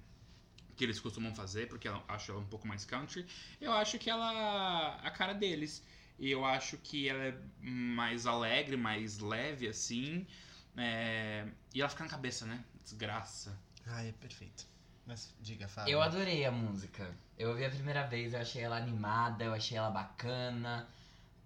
[0.75, 3.25] que eles costumam fazer, porque eu acho ela um pouco mais country,
[3.61, 5.81] eu acho que ela a cara deles.
[6.19, 10.27] E eu acho que ela é mais alegre, mais leve, assim.
[10.75, 12.63] É, E ela fica na cabeça, né?
[12.83, 13.57] Desgraça.
[13.85, 14.67] Ai, é perfeito.
[15.05, 15.91] Mas diga, Fábio.
[15.91, 17.09] Eu adorei a música.
[17.37, 20.87] Eu ouvi a primeira vez, eu achei ela animada, eu achei ela bacana.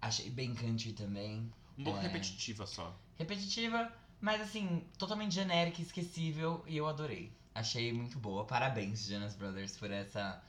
[0.00, 1.52] Achei bem country também.
[1.76, 2.02] Um pouco É.
[2.02, 2.94] repetitiva só.
[3.18, 7.30] Repetitiva, mas assim, totalmente genérica, e esquecível, e eu adorei.
[7.54, 8.44] Achei muito boa.
[8.46, 10.42] Parabéns, Jonas Brothers, por essa,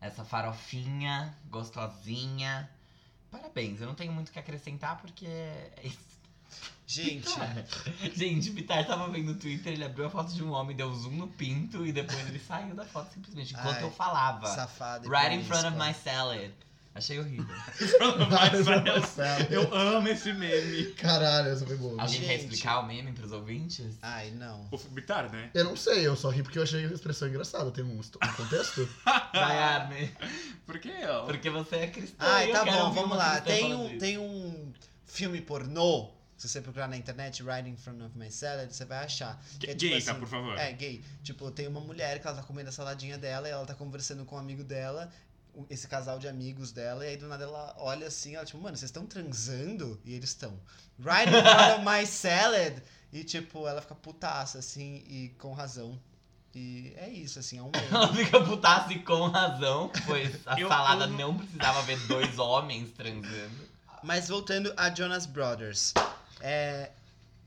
[0.00, 2.68] essa farofinha gostosinha.
[3.30, 6.11] Parabéns, eu não tenho muito o que acrescentar porque é isso.
[6.86, 7.28] Gente,
[8.14, 10.92] Gente, o Pitar tava vendo no Twitter, ele abriu a foto de um homem, deu
[10.92, 14.46] zoom no pinto e depois ele saiu da foto simplesmente enquanto Ai, eu falava.
[14.46, 15.08] safado.
[15.10, 16.52] Right in front of my salad.
[16.94, 17.46] Achei horrível.
[18.30, 19.46] Marcelo.
[19.50, 20.92] Eu amo esse meme.
[20.92, 22.02] Caralho, essa foi boa.
[22.02, 22.40] Alguém quer Gente.
[22.42, 23.96] explicar o meme pros ouvintes?
[24.02, 24.68] Ai, não.
[24.70, 25.50] O Bitar, né?
[25.54, 27.70] Eu não sei, eu só ri porque eu achei a expressão engraçada.
[27.70, 28.86] Tem um, um contexto?
[29.32, 30.14] Vai, Arne.
[30.66, 31.24] Por que eu?
[31.24, 32.16] Porque você é cristã.
[32.18, 33.40] Ai, eu tá bom, vamos lá.
[33.40, 34.72] Tem um, tem um
[35.06, 36.10] filme pornô,
[36.42, 39.40] se você procurar na internet, Right in Front of My Salad, você vai achar.
[39.60, 40.58] Que é, tipo Gay, tá, assim, por favor.
[40.58, 41.02] É, gay.
[41.22, 44.24] Tipo, tem uma mulher que ela tá comendo a saladinha dela e ela tá conversando
[44.24, 45.08] com um amigo dela,
[45.70, 48.76] esse casal de amigos dela, e aí do nada ela olha assim, ela tipo, mano,
[48.76, 50.00] vocês estão transando?
[50.04, 50.58] E eles estão.
[50.98, 52.82] Right in front of my salad!
[53.12, 56.00] E tipo, ela fica putaça, assim, e com razão.
[56.54, 57.86] E é isso, assim, é um meme.
[57.90, 62.38] Ela fica putaça e com razão, pois a Eu- salada eu- não precisava ver dois
[62.38, 63.70] homens transando.
[64.02, 65.94] Mas voltando a Jonas Brothers.
[66.42, 66.90] É,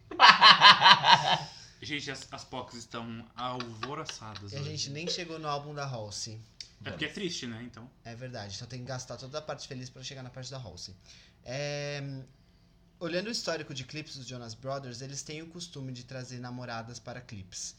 [1.81, 4.53] Gente, as, as POCs estão alvoroçadas.
[4.53, 4.69] e a hoje.
[4.71, 6.39] gente nem chegou no álbum da Halsey.
[6.83, 7.61] É porque é triste, né?
[7.63, 7.89] Então.
[8.03, 10.57] É verdade, só tem que gastar toda a parte feliz pra chegar na parte da
[10.57, 10.95] Halsey.
[11.43, 12.01] É,
[12.99, 16.97] Olhando o histórico de clipes dos Jonas Brothers, eles têm o costume de trazer namoradas
[16.97, 17.75] para clipes.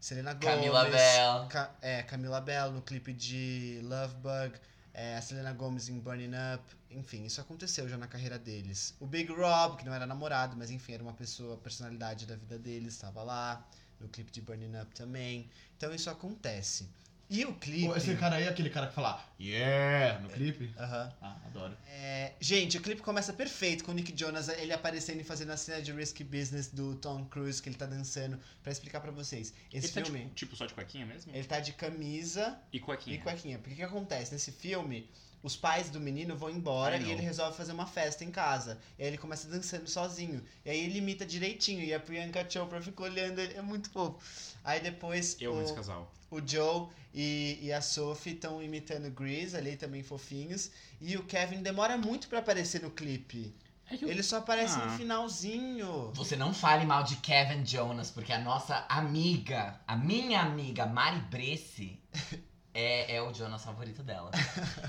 [0.00, 1.46] Selena Gomez, Camila Bell.
[1.48, 4.58] Ca- é, Camila Bell no clipe de Love Bug,
[4.98, 8.96] é, a Selena Gomez em Burning Up, enfim, isso aconteceu já na carreira deles.
[8.98, 12.58] O Big Rob, que não era namorado, mas enfim, era uma pessoa, personalidade da vida
[12.58, 13.64] deles, estava lá,
[14.00, 15.48] no clipe de Burning Up também.
[15.76, 16.88] Então isso acontece.
[17.30, 17.94] E o clipe.
[17.96, 20.72] Esse cara aí é aquele cara que fala yeah no clipe?
[20.78, 21.12] Aham.
[21.20, 21.76] Ah, adoro.
[21.86, 25.56] É, gente, o clipe começa perfeito com o Nick Jonas, ele aparecendo e fazendo a
[25.56, 28.38] cena de Risky Business do Tom Cruise, que ele tá dançando.
[28.62, 31.34] Pra explicar pra vocês, esse Ele tá, filme, tipo, tipo, só de cuequinha mesmo?
[31.34, 33.16] ele tá de camisa E cuequinha.
[33.16, 33.58] e cuequinha.
[33.58, 34.32] Porque o que acontece?
[34.32, 35.08] Nesse filme,
[35.42, 38.78] os pais do menino vão embora e ele resolve fazer uma festa em casa.
[38.98, 40.42] E aí ele começa dançando sozinho.
[40.64, 41.82] E aí ele imita direitinho.
[41.84, 44.18] E a Priyanka Chopra fica olhando ele, é muito fofo.
[44.64, 46.12] Aí depois Eu o, esse casal.
[46.30, 50.70] o Joe e, e a Sophie estão imitando Grease ali também fofinhos.
[51.00, 53.54] E o Kevin demora muito pra aparecer no clipe.
[53.90, 54.86] É eu- Ele só aparece Ah.
[54.86, 56.12] no finalzinho.
[56.14, 61.20] Você não fale mal de Kevin Jonas, porque a nossa amiga, a minha amiga Mari
[61.30, 61.98] Bresse,
[62.74, 64.30] é, é o Jonas favorito dela.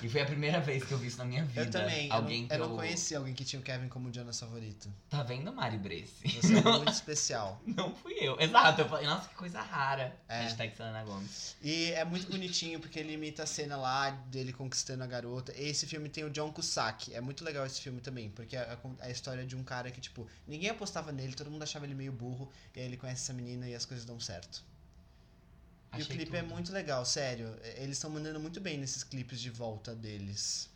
[0.02, 1.62] E foi a primeira vez que eu vi isso na minha vida.
[1.62, 2.12] Eu também.
[2.12, 4.92] Alguém eu, não, eu não conheci alguém que tinha o Kevin como Jonas favorito.
[5.10, 6.28] Tá vendo, Mari Bresse?
[6.28, 7.62] Você é muito especial.
[7.66, 8.40] Não fui eu.
[8.40, 10.16] Exato, eu falei, nossa, que coisa rara.
[10.28, 10.44] É.
[10.44, 11.56] Hashtag Selena Gomes.
[11.62, 15.54] E é muito bonitinho porque ele imita a cena lá dele conquistando a garota.
[15.56, 17.14] Esse filme tem o John Cusack.
[17.14, 20.02] É muito legal esse filme também, porque é a, a história de um cara que,
[20.02, 22.52] tipo, ninguém apostava nele, todo mundo achava ele meio burro.
[22.76, 24.64] E aí ele conhece essa menina e as coisas dão certo.
[25.94, 26.54] E o Achei clipe é tudo.
[26.54, 27.56] muito legal, sério.
[27.78, 30.70] Eles estão mandando muito bem nesses clipes de volta deles.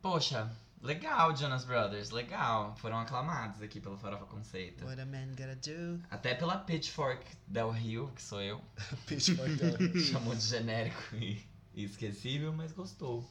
[0.00, 2.74] Poxa, legal, Jonas Brothers, legal.
[2.76, 4.84] Foram aclamados aqui pelo Farofa Conceito.
[4.84, 6.02] What a man gotta do?
[6.10, 8.60] Até pela Pitchfork Del Rio, que sou eu.
[9.06, 11.40] Pitchfork Del- Chamou de genérico e,
[11.74, 13.24] esquecível, mas gostou.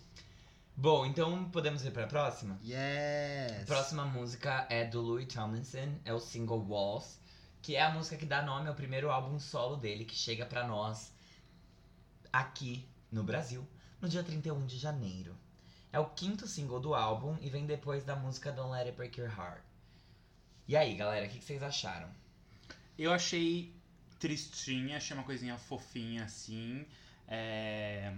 [0.78, 2.58] Bom, então podemos ir pra próxima?
[2.64, 3.66] Yes!
[3.68, 7.20] Próxima música é do Louis Tomlinson, é o single Walls,
[7.62, 10.68] que é a música que dá nome ao primeiro álbum solo dele, que chega pra
[10.68, 11.14] nós
[12.32, 13.68] aqui no Brasil,
[14.00, 15.36] no dia 31 de janeiro.
[15.94, 19.20] É o quinto single do álbum e vem depois da música Don't Let It Break
[19.20, 19.62] Your Heart.
[20.68, 22.10] E aí, galera, o que, que vocês acharam?
[22.98, 23.76] Eu achei
[24.20, 26.86] tristinha, achei uma coisinha fofinha assim.
[27.28, 28.14] É.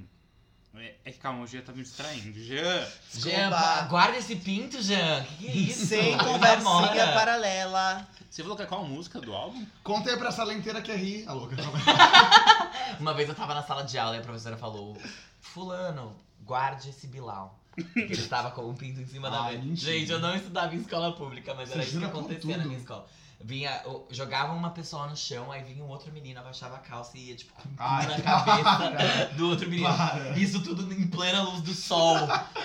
[0.76, 2.34] É é que calma, o Jean tá me distraindo.
[2.40, 2.88] Jean!
[3.14, 3.82] Jean, Desculpa.
[3.90, 5.24] guarda esse pinto, Jean.
[5.24, 5.86] Que que é isso?
[5.86, 6.34] Sem Namora.
[6.34, 8.08] conversinha paralela.
[8.30, 9.64] Você falou que é qual música do álbum?
[9.84, 11.28] Conta aí pra sala inteira que é rir.
[11.28, 11.56] A louca.
[13.00, 14.98] Uma vez eu tava na sala de aula e a professora falou:
[15.40, 17.60] Fulano, guarde esse Bilal.
[17.76, 19.64] Porque ele estava com um pinto em cima da Ai, mesa.
[19.66, 19.92] mentira.
[19.94, 22.50] Gente, eu não estudava em escola pública, mas Você era isso que jura por acontecia
[22.52, 22.68] na tudo?
[22.70, 23.08] minha escola.
[23.46, 27.30] Vinha, jogava uma pessoa no chão, aí vinha um outro menino, abaixava a calça e
[27.30, 28.64] ia, tipo, Ai, na para.
[28.64, 29.94] cabeça do outro menino.
[29.94, 30.30] Para.
[30.40, 32.16] Isso tudo em plena luz do sol.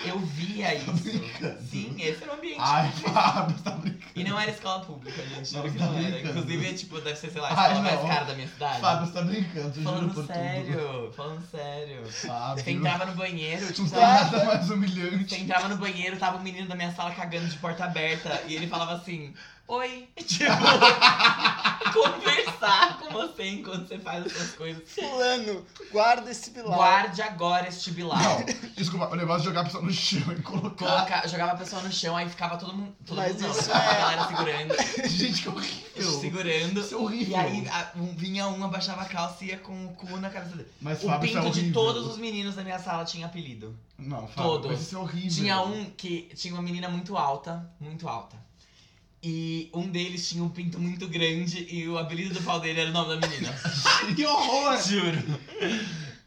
[0.05, 0.89] Eu via isso.
[0.93, 1.61] brincando.
[1.69, 2.59] Sim, esse era o ambiente.
[2.59, 3.99] Ai, Fábio, tá brincando.
[4.15, 5.53] E não era escola pública, gente.
[5.53, 6.21] Não, que tá não era.
[6.21, 8.07] Inclusive, tipo, deve ser, sei lá, a Ai, escola mais não.
[8.07, 8.79] cara da minha cidade.
[8.79, 11.97] Fábio, você tá brincando, Falando por sério, falando sério.
[12.03, 12.11] tudo.
[12.13, 12.63] Fábio.
[12.63, 15.29] Você entrava no banheiro, tipo, Não nada mais humilhante.
[15.35, 18.55] você entrava no banheiro, tava um menino da minha sala cagando de porta aberta e
[18.55, 19.33] ele falava assim,
[19.69, 20.07] oi.
[20.29, 20.51] Tipo,
[21.93, 24.83] conversar com você enquanto você faz essas coisas.
[24.87, 26.75] Fulano, guarda esse pilar.
[26.75, 28.17] Guarde agora este Bilal.
[28.19, 28.45] Não,
[28.75, 30.85] desculpa, o negócio de jogar a pessoa no chão e colocar.
[30.85, 32.93] Coloca, jogava a pessoa no chão, aí ficava todo mundo.
[33.05, 34.75] Todo Mas mundo não, isso a é- galera segurando.
[35.09, 36.19] Gente, que horrível.
[36.19, 36.79] segurando.
[36.79, 37.31] Isso é horrível.
[37.31, 40.29] E aí a- um- vinha um, abaixava a calça e ia com o cu na
[40.29, 40.69] cabeça dele.
[40.81, 41.73] Mas O Fábio, isso é pinto de horrível.
[41.81, 43.75] todos os meninos da minha sala tinha apelido.
[43.97, 44.71] Não, Fábio, todos.
[44.71, 45.31] mas isso é horrível.
[45.43, 48.37] Tinha um que tinha uma menina muito alta, muito alta.
[49.21, 52.89] E um deles tinha um pinto muito grande e o apelido do pau dele era
[52.89, 53.53] o nome da menina.
[54.15, 54.81] que horror!
[54.81, 55.17] Juro.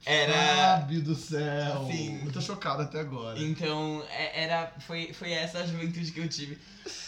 [0.04, 0.78] Era.
[0.80, 1.88] Fábio do céu.
[1.90, 2.20] Sim.
[2.24, 3.40] Eu tô chocado até agora.
[3.40, 6.58] Então, é- era, foi, foi essa a juventude que eu tive.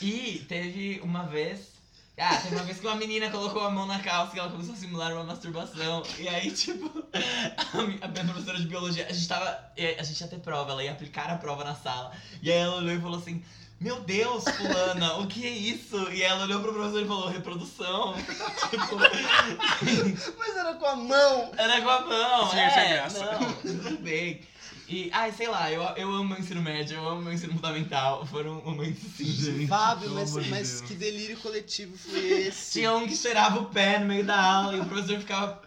[0.01, 1.75] E teve uma vez.
[2.17, 4.75] Ah, teve uma vez que uma menina colocou a mão na calça e ela começou
[4.75, 6.05] a simular uma masturbação.
[6.21, 9.51] E aí, tipo, a mi- a minha professora de biologia, a gente tava.
[9.99, 12.13] A gente ia ter prova, ela ia aplicar a prova na sala.
[12.41, 13.43] E aí ela olhou e falou assim.
[13.81, 16.11] Meu Deus, fulana, o que é isso?
[16.11, 18.15] E ela olhou pro professor e falou, reprodução.
[18.71, 18.97] tipo,
[20.39, 21.53] Mas era com a mão.
[21.57, 23.39] era com a mão, Isso ser é, graça.
[23.39, 24.41] não, tudo bem.
[24.89, 28.25] E, ai, sei lá, eu, eu amo meu ensino médio, eu amo meu ensino fundamental.
[28.27, 29.25] Foram momentos assim.
[29.25, 30.81] Gente, Fábio, pelo mas, amor de mas Deus.
[30.83, 32.73] que delírio coletivo foi esse?
[32.73, 35.63] Tinha um que cheirava o pé no meio da aula e o professor ficava,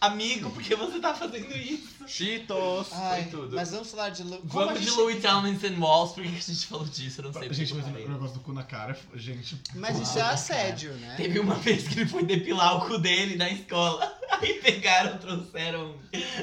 [0.00, 1.93] amigo, por que você tá fazendo isso?
[2.06, 2.88] Cheetos!
[2.92, 3.56] Ai, foi tudo.
[3.56, 4.36] Mas vamos falar de Lu...
[4.38, 7.20] como Vamos a de gente- Louis Tomlinson Walls, por que que a gente falou disso?
[7.20, 7.52] Eu não sei.
[7.52, 9.60] Gente, porque mas o negócio do cu na cara, gente.
[9.74, 10.34] Mas isso é Cara.
[10.34, 11.14] assédio, né?
[11.16, 14.12] Teve uma vez que ele foi depilar o cu dele na escola.
[14.40, 15.94] Aí pegaram, trouxeram.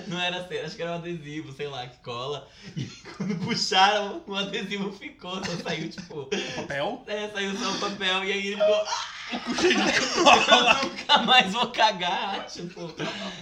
[0.07, 2.47] Não era cera, acho que era um adesivo, sei lá, que cola.
[2.77, 2.83] E
[3.17, 6.29] quando puxaram, o adesivo ficou, só saiu tipo.
[6.55, 7.03] Papel?
[7.07, 8.85] É, saiu só o papel e aí ele ficou.
[9.31, 12.45] Eu nunca mais vou cagar.
[12.47, 12.93] Tipo,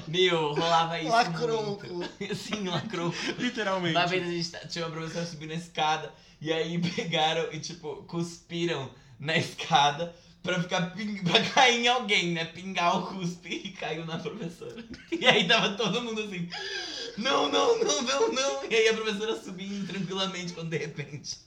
[0.08, 1.10] meu, rolava isso.
[1.10, 1.66] Lacrou o
[1.98, 2.09] muito.
[2.36, 3.14] Sim, lacrou.
[3.38, 3.96] Literalmente.
[3.96, 7.60] Uma vez a gente tá- tinha uma professora subindo a escada e aí pegaram e,
[7.60, 8.90] tipo, cuspiram
[9.20, 11.22] na escada pra ficar ping...
[11.24, 12.46] pra cair em alguém, né?
[12.46, 14.84] Pingar o cuspe e caiu na professora.
[15.20, 16.48] E aí tava todo mundo assim.
[17.18, 18.72] Não, não, não, não, não.
[18.72, 21.38] E aí a professora subindo tranquilamente quando de repente.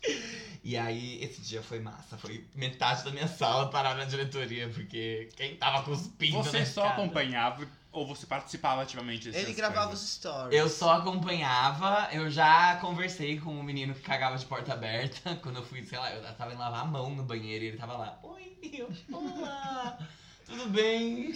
[0.63, 2.19] E aí esse dia foi massa.
[2.19, 6.89] Foi metade da minha sala parar na diretoria, porque quem tava cuspindo Você só escada-
[6.91, 10.05] acompanhava ou você participava ativamente dessas Ele gravava coisas?
[10.05, 10.59] os stories.
[10.59, 15.37] Eu só acompanhava, eu já conversei com um menino que cagava de porta aberta.
[15.43, 17.77] Quando eu fui, sei lá, eu tava indo lavar a mão no banheiro e ele
[17.77, 18.19] tava lá.
[18.23, 19.99] Oi, eu, olá,
[20.47, 21.35] tudo bem?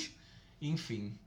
[0.61, 1.19] Enfim.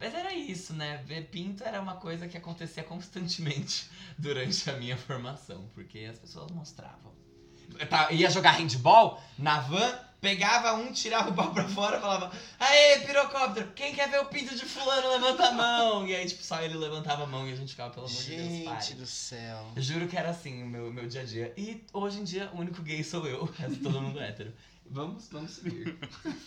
[0.00, 1.02] Mas era isso, né?
[1.06, 6.50] Ver pinto era uma coisa que acontecia constantemente durante a minha formação, porque as pessoas
[6.50, 7.14] mostravam.
[8.10, 13.72] Ia jogar handball na van, pegava um, tirava o pau pra fora, falava: Aê, pirocóptero,
[13.74, 16.06] quem quer ver o pinto de fulano, levanta a mão.
[16.06, 18.24] E aí, tipo, só ele levantava a mão e a gente ficava, pelo amor de
[18.36, 18.94] Deus, Gente pai.
[18.94, 19.66] do céu.
[19.76, 21.52] Eu juro que era assim o meu, meu dia a dia.
[21.56, 24.52] E hoje em dia, o único gay sou eu, o resto todo mundo é hétero.
[24.86, 25.98] Vamos, vamos subir.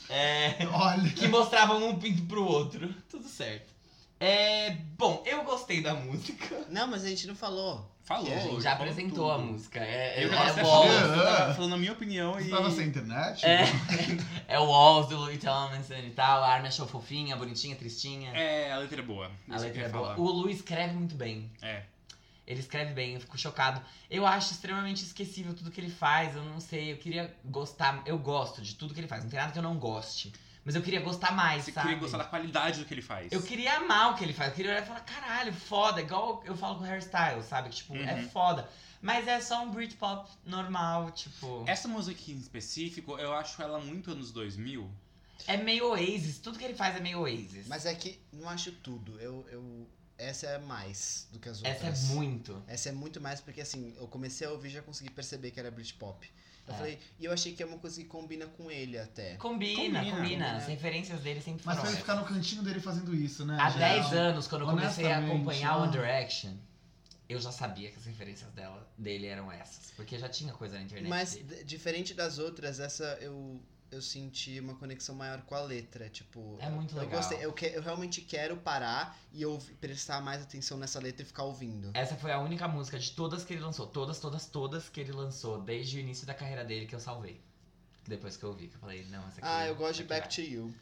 [0.10, 1.10] É, Olha.
[1.12, 2.94] que mostravam um pinto pro outro.
[3.10, 3.74] Tudo certo.
[4.20, 6.66] É, bom, eu gostei da música.
[6.70, 7.90] Não, mas a gente não falou.
[8.04, 9.32] Falou, a gente já apresentou tudo.
[9.32, 9.80] a música.
[9.80, 12.50] É, Eu é, que é, tava Walls, eu tava falando a minha opinião Você e.
[12.50, 13.46] tava sem internet?
[13.46, 13.66] é,
[14.48, 16.42] é o Walls do Louis Tomlinson e tal.
[16.42, 18.32] A Armin achou fofinha, bonitinha, tristinha.
[18.32, 19.30] É, a letra é boa.
[19.50, 20.16] a eu letra é boa.
[20.16, 20.20] falar.
[20.20, 21.52] O Lu escreve muito bem.
[21.62, 21.84] É.
[22.48, 23.82] Ele escreve bem, eu fico chocado.
[24.10, 26.34] Eu acho extremamente esquecível tudo que ele faz.
[26.34, 28.02] Eu não sei, eu queria gostar.
[28.06, 29.24] Eu gosto de tudo que ele faz.
[29.26, 30.32] Não tem nada que eu não goste.
[30.68, 31.88] Mas eu queria gostar mais, Você sabe?
[31.88, 33.32] queria gostar da qualidade do que ele faz.
[33.32, 34.50] Eu queria amar o que ele faz.
[34.50, 36.02] Eu queria olhar e falar, caralho, foda.
[36.02, 37.70] Igual eu falo com o hairstyle, sabe?
[37.70, 38.30] Que, tipo, é Uhum.
[38.30, 38.70] foda.
[39.02, 41.64] Mas é só um Britpop normal, tipo.
[41.66, 44.92] Essa música aqui em específico, eu acho ela muito anos 2000.
[45.48, 46.40] É meio Oasis.
[46.40, 47.66] Tudo que ele faz é meio Oasis.
[47.68, 49.18] Mas é que não acho tudo.
[49.22, 49.88] Eu, eu
[50.18, 52.10] essa é mais do que as Essa outras.
[52.12, 52.64] é muito.
[52.68, 55.60] Essa é muito mais porque assim, eu comecei a ouvir e já consegui perceber que
[55.62, 56.30] era Britpop.
[56.68, 56.78] Eu É.
[56.78, 59.36] falei, e eu achei que é uma coisa que combina com ele até.
[59.38, 60.18] Combina, combina.
[60.18, 60.58] Combina.
[60.58, 63.58] As referências dele sempre Mas foram pra ele ficar no cantinho dele fazendo isso, né?
[63.60, 63.80] Há gente?
[63.80, 65.78] 10 anos, quando eu comecei a acompanhar ah.
[65.84, 66.54] One Direction,
[67.30, 69.92] eu já sabia que as referências dela, dele eram essas.
[69.92, 71.64] Porque já tinha coisa na internet Mas dele.
[71.64, 76.70] diferente das outras, essa eu eu senti uma conexão maior com a letra, tipo, É
[76.70, 77.20] muito eu legal.
[77.20, 81.26] gostei, eu, que, eu realmente quero parar e ouvi- prestar mais atenção nessa letra e
[81.26, 81.92] ficar ouvindo.
[81.94, 83.88] Essa foi a única música de todas que ele lançou.
[83.88, 87.42] Todas, todas, todas que ele lançou desde o início da carreira dele que eu salvei.
[88.08, 89.42] Depois que eu vi, que eu falei, não, essa aqui.
[89.44, 90.74] Ah, eu gosto de Back to You.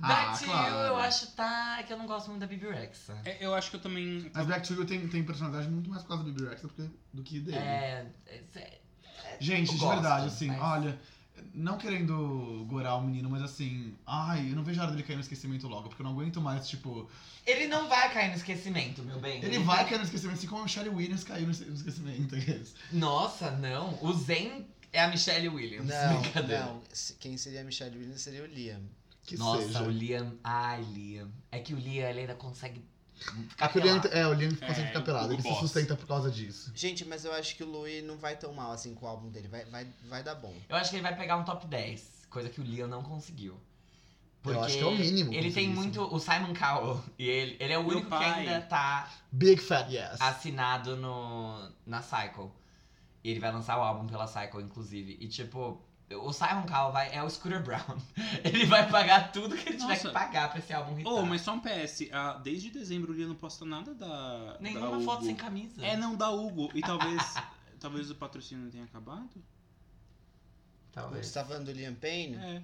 [0.00, 0.74] Ah, Back to claro.
[0.74, 1.82] You, eu acho tá.
[1.84, 3.16] que eu não gosto muito da Bibi Rexa.
[3.24, 4.30] É, eu acho que eu também.
[4.34, 6.72] Mas Back to You tem, tem personalidade muito mais por causa do Bibi Rexa do
[6.74, 7.58] que, do que dele.
[7.58, 8.06] É.
[8.26, 8.80] é, é-
[9.40, 11.00] Gente, eu de gosto, verdade, assim, mas- olha,
[11.52, 15.16] não querendo gorar o menino, mas assim, ai, eu não vejo a hora dele cair
[15.16, 17.08] no esquecimento logo, porque eu não aguento mais, tipo.
[17.46, 19.42] Ele não vai cair no esquecimento, meu bem.
[19.44, 22.34] Ele vai cair no esquecimento, assim como a Michelle Williams caiu no es- no esquecimento.
[22.92, 23.98] Nossa, não.
[24.02, 25.88] O Zen é a Michelle Williams.
[25.88, 26.64] Não, Brincadeira.
[26.66, 26.82] não.
[27.20, 28.80] Quem seria a Michelle Williams seria o Liam.
[29.26, 29.82] Que Nossa, seja.
[29.82, 30.34] o Liam.
[30.44, 31.30] Ai, Liam.
[31.50, 32.82] É que o Liam ele ainda consegue
[33.58, 35.58] É que o Liam, é, o Liam consegue É, ficar pelado, ele se boss.
[35.60, 36.72] sustenta por causa disso.
[36.74, 39.30] Gente, mas eu acho que o Louis não vai tão mal assim com o álbum
[39.30, 39.48] dele.
[39.48, 40.54] Vai, vai, vai dar bom.
[40.68, 43.58] Eu acho que ele vai pegar um top 10, coisa que o Liam não conseguiu.
[44.44, 45.74] Eu acho que é o mínimo Ele tem isso.
[45.80, 46.02] muito.
[46.02, 47.02] O Simon Cowell.
[47.18, 48.40] E ele, ele é o Meu único que pai.
[48.46, 50.20] ainda tá Big Fat Yes.
[50.20, 52.50] assinado no, na Cycle.
[53.22, 55.16] E ele vai lançar o álbum pela Cycle, inclusive.
[55.18, 55.80] E tipo,
[56.10, 57.98] o Simon Cowell vai, é o Scooter Brown.
[58.44, 60.08] ele vai pagar tudo que ele tiver Nossa.
[60.08, 61.12] que pagar pra esse álbum hitar.
[61.12, 62.08] Oh, mas só um PS.
[62.12, 64.56] ah, desde dezembro o Lia não posta nada da.
[64.60, 65.84] Nenhuma da foto sem camisa.
[65.84, 66.70] É, não, da Hugo.
[66.74, 67.22] E talvez.
[67.80, 69.42] talvez o patrocínio tenha acabado?
[70.92, 71.26] Talvez.
[71.26, 72.36] Você tá falando do Liam Payne?
[72.36, 72.62] É.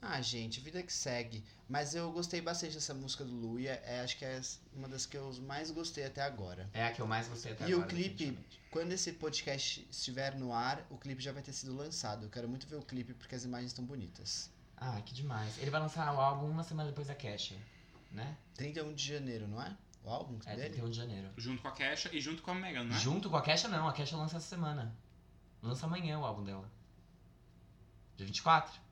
[0.00, 1.42] Ah, gente, vida que segue.
[1.68, 3.66] Mas eu gostei bastante dessa música do Louis.
[3.66, 4.40] É, acho que é
[4.72, 6.68] uma das que eu mais gostei até agora.
[6.72, 7.88] É a que eu mais gostei até E o agora.
[7.90, 8.60] clipe, definitivamente.
[8.70, 12.24] quando esse podcast estiver no ar, o clipe já vai ter sido lançado.
[12.26, 14.50] Eu quero muito ver o clipe porque as imagens estão bonitas.
[14.76, 15.56] Ah, que demais.
[15.58, 17.58] Ele vai lançar o álbum uma semana depois da Casher,
[18.12, 18.36] né?
[18.54, 19.74] 31 de janeiro, não é?
[20.04, 20.68] O álbum É, dele?
[20.74, 21.28] 31 de janeiro.
[21.36, 22.96] Junto com a Kesha e junto com a Megan, né?
[22.98, 23.88] Junto com a Kesha, não.
[23.88, 24.94] A Kesha lança essa semana.
[25.62, 26.70] Lança amanhã o álbum dela.
[28.16, 28.85] Dia 24.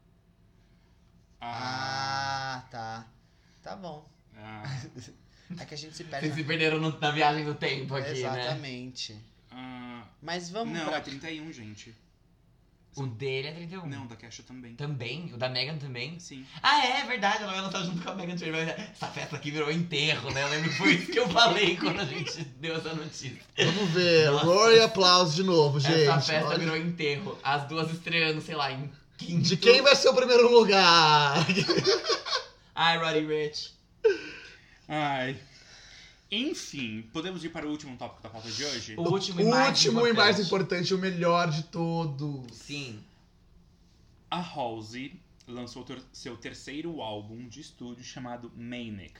[1.40, 2.56] Ah.
[2.56, 3.06] Ah, tá.
[3.62, 4.08] Tá bom.
[4.36, 4.64] ah,
[5.58, 6.26] É que a gente se perde.
[6.26, 8.18] Vocês se perderam no- na viagem do tempo aqui, né?
[8.18, 9.16] Exatamente.
[9.52, 10.96] ah, Mas vamos não, pra.
[10.96, 11.94] é 31, gente.
[12.96, 13.86] O dele é 31.
[13.86, 14.74] Não, da Kesha também.
[14.76, 15.32] Também?
[15.34, 16.18] O da Megan também?
[16.20, 16.46] Sim.
[16.62, 17.42] Ah, é verdade.
[17.42, 18.60] Ela vai lançar junto com a Megan Trainor.
[18.60, 20.44] Essa festa aqui virou enterro, né?
[20.44, 23.36] Eu lembro que foi isso que eu falei quando a gente deu essa notícia.
[23.58, 24.44] Vamos ver, Nossa.
[24.46, 26.02] Rory aplausos de novo, gente.
[26.02, 27.36] essa festa Olha- virou enterro.
[27.42, 28.88] As duas estreando, sei lá, em
[29.26, 29.48] quinto.
[29.48, 31.34] De quem vai ser o primeiro lugar?
[32.74, 33.74] Ai, Roddy Rich.
[34.88, 35.40] Ai.
[36.30, 38.94] Enfim, podemos ir para o último tópico da pauta de hoje?
[38.96, 40.12] O último e mais último importante.
[40.14, 42.56] e mais importante, o melhor de todos.
[42.56, 43.02] Sim.
[44.30, 49.14] A Halsey lançou ter- seu terceiro álbum de estúdio chamado Manic,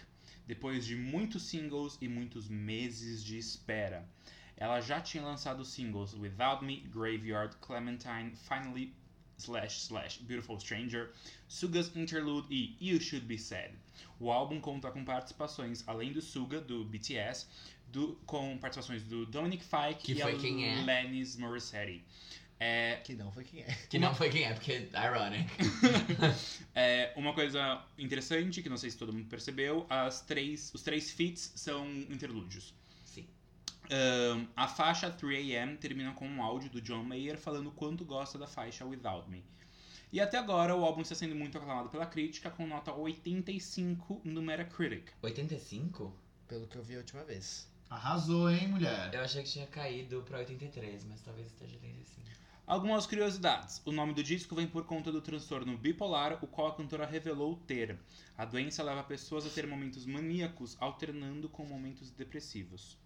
[0.46, 4.08] depois de muitos singles e muitos meses de espera.
[4.56, 8.92] Ela já tinha lançado os singles Without Me, Graveyard, Clementine, Finally,
[9.38, 11.10] slash, slash, Beautiful Stranger,
[11.48, 13.72] Suga's Interlude e You Should Be Sad.
[14.20, 17.46] O álbum conta com participações, além do Suga, do BTS,
[17.88, 20.82] do- com participações do Dominic Fike Que e foi a quem é.
[20.82, 22.02] Lennis Morissette.
[22.60, 23.78] É, Que não foi quem é.
[23.90, 25.50] Que não foi quem é, porque ironic.
[26.74, 31.10] É, uma coisa interessante, que não sei se todo mundo percebeu, as três, os três
[31.10, 32.72] feats são interlúdios.
[33.90, 38.46] Ahn, a faixa 3AM termina com um áudio do John Mayer falando quanto gosta da
[38.46, 39.44] faixa Without Me.
[40.12, 44.40] E até agora o álbum está sendo muito aclamado pela crítica, com nota 85 no
[44.40, 45.10] Metacritic.
[45.20, 46.14] 85?
[46.46, 47.68] Pelo que eu vi a última vez.
[47.90, 49.12] Arrasou, hein, mulher?
[49.12, 52.24] Eu achei que tinha caído pra 83, mas talvez esteja 85.
[52.66, 53.82] Algumas curiosidades.
[53.84, 57.56] O nome do disco vem por conta do transtorno bipolar, o qual a cantora revelou
[57.66, 57.98] ter.
[58.38, 62.96] A doença leva pessoas a ter momentos maníacos, alternando com momentos depressivos.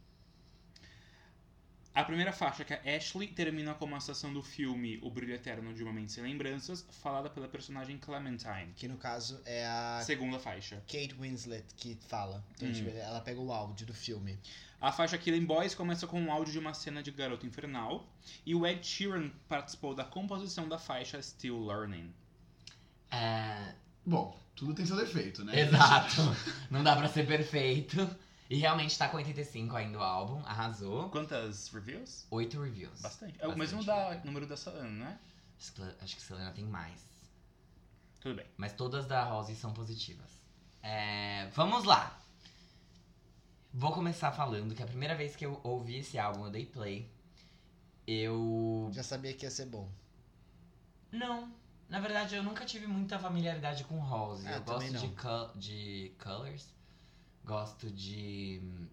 [1.94, 5.74] A primeira faixa, que é Ashley, termina com uma citação do filme O Brilho Eterno
[5.74, 8.72] de Uma Mente Sem Lembranças, falada pela personagem Clementine.
[8.76, 10.76] Que no caso é a Segunda faixa.
[10.86, 12.44] Kate Winslet que fala.
[12.54, 12.72] Então, Hum.
[12.72, 14.38] tipo, ela pega o áudio do filme.
[14.80, 18.08] A faixa Killing Boys começa com um áudio de uma cena de Garota Infernal,
[18.46, 22.14] e o Ed Sheeran participou da composição da faixa Still Learning.
[23.10, 23.74] É,
[24.06, 25.60] Bom, tudo tem seu defeito, né?
[25.62, 26.14] Exato.
[26.70, 27.96] Não dá pra ser perfeito.
[28.50, 31.10] E realmente tá com 85 ainda o álbum, arrasou.
[31.10, 32.26] Quantas reviews?
[32.30, 33.00] Oito reviews.
[33.00, 33.36] Bastante.
[33.40, 34.22] É o mesmo da né?
[34.24, 35.18] número da Solana, né?
[36.00, 37.00] Acho que- Selena tem mais.
[38.20, 38.46] Tudo bem.
[38.56, 40.30] Mas todas da Rose são positivas.
[40.82, 42.18] É, vamos lá.
[43.72, 47.10] Vou começar falando que a primeira vez que eu ouvi esse álbum, eu dei play.
[48.06, 48.88] Eu.
[48.92, 49.90] Já sabia que ia ser bom.
[51.12, 51.52] Não.
[51.88, 54.48] Na verdade, eu nunca tive muita familiaridade com Halsey.
[54.48, 56.66] Ah, eu gosto de, co- de Colors.
[57.48, 58.86] Gosto de hum,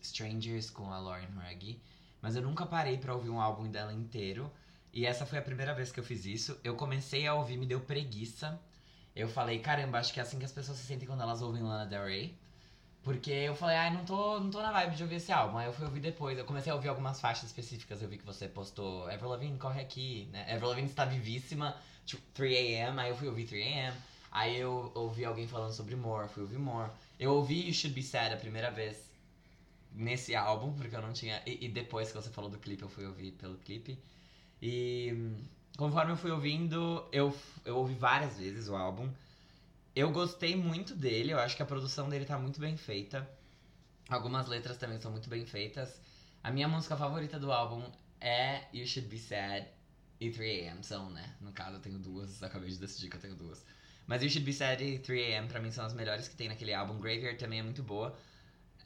[0.00, 1.78] Strangers com a Lauren Huggy.
[2.22, 4.50] Mas eu nunca parei pra ouvir um álbum dela inteiro.
[4.94, 6.58] E essa foi a primeira vez que eu fiz isso.
[6.64, 8.58] Eu comecei a ouvir, me deu preguiça.
[9.14, 11.62] Eu falei, caramba, acho que é assim que as pessoas se sentem quando elas ouvem
[11.62, 12.34] Lana Del Rey.
[13.02, 15.58] Porque eu falei, ai, não tô, não tô na vibe de ouvir esse álbum.
[15.58, 16.38] Aí eu fui ouvir depois.
[16.38, 18.00] Eu comecei a ouvir algumas faixas específicas.
[18.00, 20.50] Eu vi que você postou Avril Lavigne, corre aqui, né?
[20.50, 21.76] Avril Lavigne está vivíssima.
[22.06, 23.92] tipo, 3am, aí eu fui ouvir 3am.
[24.30, 26.90] Aí eu ouvi alguém falando sobre More, fui ouvir More.
[27.18, 29.10] Eu ouvi You Should Be Sad a primeira vez
[29.92, 31.42] nesse álbum, porque eu não tinha.
[31.46, 33.98] E, e depois que você falou do clipe, eu fui ouvir pelo clipe.
[34.60, 35.32] E
[35.76, 39.08] conforme eu fui ouvindo, eu, eu ouvi várias vezes o álbum.
[39.94, 43.28] Eu gostei muito dele, eu acho que a produção dele tá muito bem feita.
[44.08, 46.00] Algumas letras também são muito bem feitas.
[46.42, 47.82] A minha música favorita do álbum
[48.20, 49.66] é You Should Be Sad
[50.20, 51.34] e 3am, são, né?
[51.40, 53.64] No caso eu tenho duas, acabei de decidir que eu tenho duas.
[54.08, 56.72] Mas You Should Be Sad e 3am pra mim são as melhores que tem naquele
[56.72, 56.98] álbum.
[56.98, 58.16] Graveyard também é muito boa.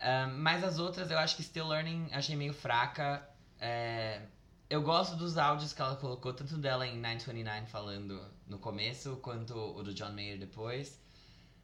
[0.00, 3.26] Ahn, mas as outras eu acho que Still Learning achei meio fraca.
[3.60, 4.20] É,
[4.68, 9.54] eu gosto dos áudios que ela colocou, tanto dela em 929 falando no começo, quanto
[9.54, 11.00] o do John Mayer depois.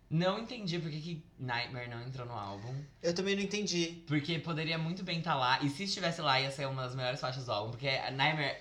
[0.09, 2.73] Não entendi por que, que Nightmare não entrou no álbum.
[3.03, 4.05] Eu também não entendi.
[4.07, 5.61] Porque poderia muito bem estar lá.
[5.63, 7.73] E se estivesse lá, ia ser uma das melhores faixas do álbum.
[7.73, 8.57] Porque a Nightmare,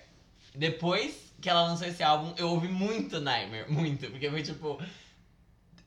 [0.58, 3.70] depois que ela lançou esse álbum, eu ouvi muito Nightmare.
[3.70, 4.10] Muito.
[4.10, 4.82] Porque foi tipo.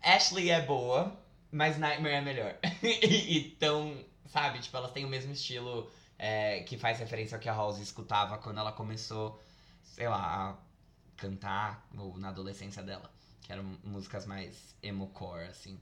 [0.02, 1.16] Ashley é boa,
[1.52, 2.58] mas Nightmare é melhor.
[3.30, 3.96] então,
[4.28, 4.60] sabe?
[4.60, 8.38] Tipo, elas têm o mesmo estilo é, que faz referência ao que a Halsey escutava
[8.38, 9.40] quando ela começou,
[9.84, 10.56] sei lá, a
[11.18, 13.12] cantar ou na adolescência dela.
[13.42, 15.78] Que eram músicas mais emo-core, assim.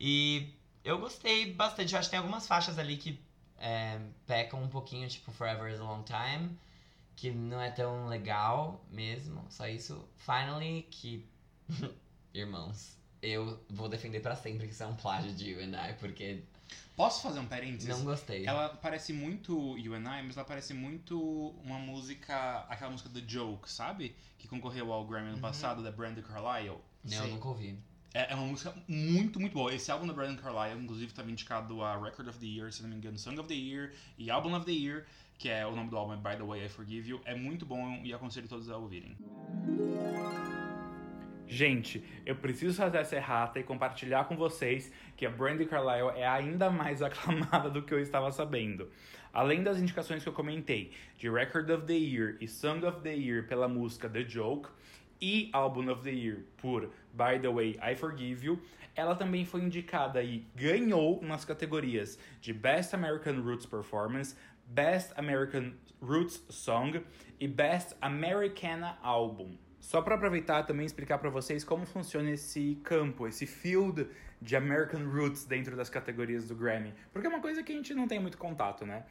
[0.00, 1.92] E eu gostei bastante.
[1.92, 3.22] Eu acho que tem algumas faixas ali que
[3.58, 6.58] é, pecam um pouquinho, tipo Forever is a Long Time,
[7.16, 9.44] que não é tão legal mesmo.
[9.48, 10.08] Só isso.
[10.18, 11.26] Finally, que.
[12.34, 15.94] Irmãos, eu vou defender pra sempre que isso é um plágio de You and I,
[15.94, 16.42] porque
[16.96, 17.88] Posso fazer um parênteses?
[17.88, 18.46] não gostei.
[18.46, 21.18] Ela parece muito You and I, mas ela parece muito
[21.64, 24.14] uma música, aquela música The Joke, sabe?
[24.38, 26.76] Que concorreu ao Grammy ano passado, da Brandon Carlile.
[27.04, 27.78] Não, eu nunca ouvi.
[28.14, 29.74] É, é uma música muito, muito boa.
[29.74, 32.90] Esse álbum da Brandon Carlile, inclusive, estava indicado a Record of the Year, se não
[32.90, 35.06] me engano, Song of the Year e Album of the Year,
[35.42, 37.20] que é o nome do álbum é By the Way I Forgive You.
[37.24, 39.16] É muito bom e aconselho todos a ouvirem.
[41.48, 46.28] Gente, eu preciso fazer essa errata e compartilhar com vocês que a Brandy Carlile é
[46.28, 48.88] ainda mais aclamada do que eu estava sabendo.
[49.32, 53.12] Além das indicações que eu comentei, de Record of the Year e Song of the
[53.12, 54.68] Year pela música The Joke
[55.20, 56.82] e Album of the Year por
[57.12, 58.62] By the Way I Forgive You,
[58.94, 64.36] ela também foi indicada e ganhou nas categorias de Best American Roots Performance,
[64.72, 67.04] Best American Roots Song
[67.38, 69.58] e Best Americana Album.
[69.78, 74.08] Só para aproveitar também explicar para vocês como funciona esse campo, esse field
[74.40, 77.92] de American Roots dentro das categorias do Grammy, porque é uma coisa que a gente
[77.92, 79.04] não tem muito contato, né?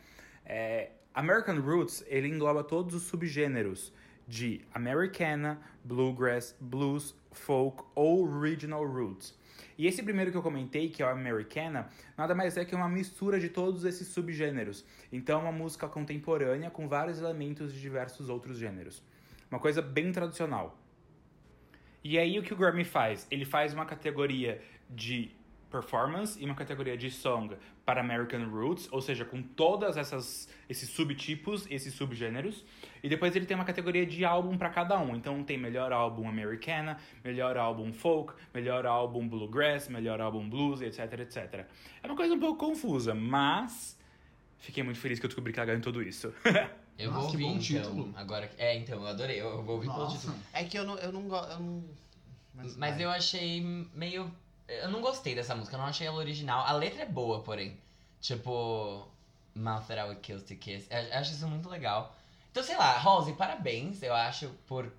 [0.44, 3.94] É, American Roots ele engloba todos os subgêneros
[4.28, 9.38] de Americana, Bluegrass, Blues, Folk ou Regional Roots.
[9.78, 12.90] E esse primeiro que eu comentei, que é o Americana, nada mais é que uma
[12.90, 14.86] mistura de todos esses subgêneros.
[15.12, 19.02] Então é uma música contemporânea com vários elementos de diversos outros gêneros.
[19.50, 20.78] Uma coisa bem tradicional.
[22.04, 23.28] E aí o que o Grammy faz?
[23.30, 25.32] Ele faz uma categoria de
[25.72, 27.56] performance e uma categoria de song
[27.86, 32.64] para American Roots, ou seja, com todas essas esses subtipos, esses subgêneros,
[33.02, 35.16] e depois ele tem uma categoria de álbum para cada um.
[35.16, 41.00] Então tem melhor álbum Americana, melhor álbum folk, melhor álbum bluegrass, melhor álbum blues, etc,
[41.22, 41.66] etc.
[42.04, 43.98] É uma coisa um pouco confusa, mas
[44.60, 46.34] fiquei muito feliz que eu descobri que ela ganhou tudo isso.
[47.00, 47.82] Eu Nossa, vou que ouvir bom então.
[47.82, 48.14] título.
[48.16, 49.42] Agora, é, então, eu adorei.
[49.42, 50.18] Eu, eu vou ouvir pelo Nossa.
[50.20, 50.36] título.
[50.54, 50.98] É que eu não.
[51.00, 51.84] Eu não, go- eu não
[52.54, 53.04] Mas vai.
[53.04, 53.60] eu achei
[53.96, 54.32] meio.
[54.82, 56.66] Eu não gostei dessa música, eu não achei ela original.
[56.66, 57.78] A letra é boa, porém.
[58.20, 59.08] Tipo.
[59.54, 60.88] Mouth That I Would Kill to Kiss.
[60.90, 62.16] Eu eu acho isso muito legal.
[62.52, 64.92] Então, sei lá, Rose, parabéns, eu acho, por,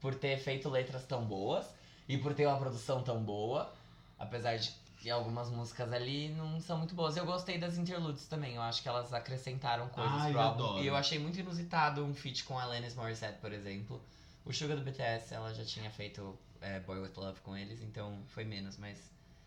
[0.00, 1.66] por ter feito letras tão boas
[2.08, 3.72] e por ter uma produção tão boa.
[4.18, 7.16] Apesar de que algumas músicas ali não são muito boas.
[7.16, 10.64] Eu gostei das interludes também, eu acho que elas acrescentaram coisas Ai, pro eu álbum.
[10.64, 10.82] adoro.
[10.82, 14.00] E eu achei muito inusitado um feat com a Alanis Morissette, por exemplo.
[14.44, 18.22] O Sugar do BTS, ela já tinha feito é, Boy With Love com eles, então
[18.28, 18.98] foi menos, mas...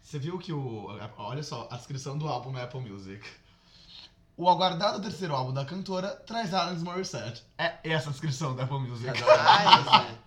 [0.01, 0.87] Você viu que o.
[1.17, 3.23] Olha só, a descrição do álbum no Apple Music.
[4.35, 7.43] O aguardado terceiro álbum da cantora traz Alanis Morissette.
[7.59, 9.11] É essa a descrição do Apple Music.
[9.29, 10.17] Ai,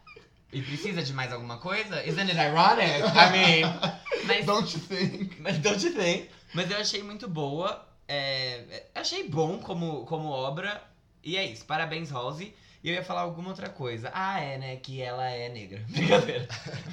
[0.53, 2.07] E precisa de mais alguma coisa?
[2.07, 3.03] Isn't it ironic?
[3.03, 3.95] I mean...
[4.27, 5.41] Mas, Don't you think?
[5.43, 6.31] mas don't you think?
[6.55, 7.87] Mas eu achei muito boa.
[8.09, 10.83] é, é, achei bom como, como obra.
[11.23, 11.67] E é isso.
[11.67, 12.55] Parabéns, Rose.
[12.85, 14.11] E eu ia falar alguma outra coisa.
[14.13, 14.77] Ah, é, né?
[14.77, 15.83] Que ela é negra.
[15.89, 16.47] Brincadeira.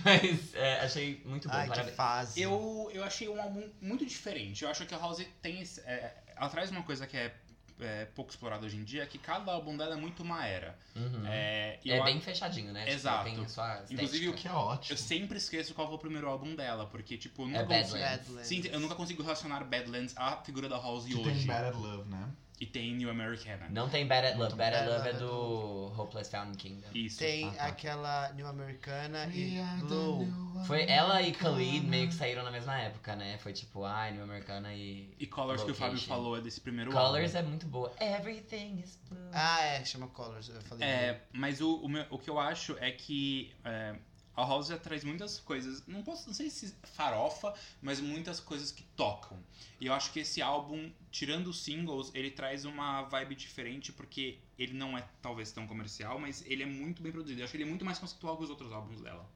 [0.06, 1.54] Mas é, achei muito bom.
[1.54, 1.96] Ai, que Parabéns.
[1.98, 2.42] fase.
[2.42, 4.64] Eu, eu achei um álbum muito diferente.
[4.64, 7.34] Eu acho que a House tem esse, é, ela traz uma coisa que é,
[7.82, 10.78] é, pouco explorada hoje em dia, que cada álbum dela é muito uma era.
[10.96, 11.24] Uhum.
[11.28, 12.84] É, É bem fechadinho, né?
[12.86, 13.24] Tipo, Exato.
[13.26, 13.94] tem sua estética.
[13.94, 14.94] Inclusive, o Que é ótimo.
[14.94, 17.98] eu sempre esqueço qual foi o primeiro álbum dela, porque, tipo, eu nunca É consigo.
[18.00, 18.18] Badlands.
[18.28, 18.48] Badlands.
[18.48, 21.24] Sim, eu nunca consigo relacionar Badlands à figura da House Que hoje.
[21.40, 22.30] tem Bad at Love, né?
[22.62, 23.68] E tem New Americana.
[23.72, 24.54] Não tem Bad at Love.
[24.56, 26.88] Bad at Bad Love é Love é do Hopeless Found Kingdom.
[26.94, 27.18] Isso.
[27.18, 27.66] Tem Ah, tá.
[27.66, 30.28] aquela New Americana e Blue.
[30.68, 31.32] Foi ela e.
[31.32, 33.40] Khalid meio que saíram na mesma época, né?
[33.40, 35.12] Foi tipo, ai, New Americana e.
[35.20, 36.08] E Colors que o Fábio Location.
[36.14, 37.48] falou é desse primeiro Colors álbum.
[37.48, 37.92] é muito boa.
[38.00, 39.18] Everything is blue.
[39.34, 40.88] Ah, é, chama Colors, eu falei.
[40.88, 43.96] É, mas o, o, meu- o que eu acho é que é,
[44.36, 48.72] a House já traz muitas coisas, não posso, não sei se farofa, mas muitas coisas
[48.72, 49.38] que tocam.
[49.80, 54.40] E eu acho que esse álbum, tirando os singles, ele traz uma vibe diferente porque
[54.58, 57.42] ele não é talvez tão comercial, mas ele é muito bem produzido.
[57.42, 59.30] Eu acho que ele é muito mais conceitual que os outros álbuns dela.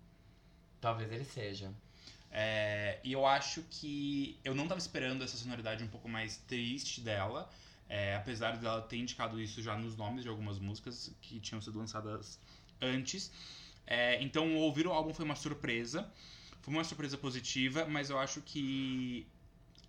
[0.80, 1.74] Talvez ele seja.
[2.32, 7.02] É, e eu acho que eu não tava esperando essa sonoridade um pouco mais triste
[7.02, 7.50] dela.
[7.88, 11.78] é, apesar dela ter indicado isso já nos nomes de algumas músicas que tinham sido
[11.78, 12.40] lançadas
[12.82, 13.32] antes.
[13.88, 16.12] É, então, ouvir o álbum foi uma surpresa.
[16.62, 19.28] Foi uma surpresa positiva, mas eu acho que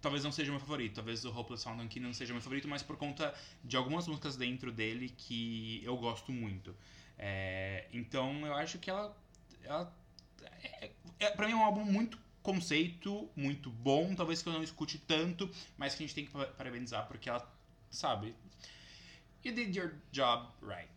[0.01, 0.95] talvez não seja meu favorito.
[0.97, 3.35] Talvez o Hopeless Found Key não seja meu favorito, mas por conta
[3.65, 6.75] de algumas músicas dentro dele que eu gosto muito.
[7.19, 9.17] É, então, eu acho que ela.
[9.65, 9.93] ela
[10.63, 10.91] é,
[11.21, 14.15] é, pra mim é um álbum muito conceito, muito bom.
[14.15, 17.29] Talvez que eu não escute tanto, mas que a gente tem que pa- parabenizar porque
[17.29, 17.47] ela,
[17.91, 18.35] sabe.
[19.45, 20.89] You did your job right.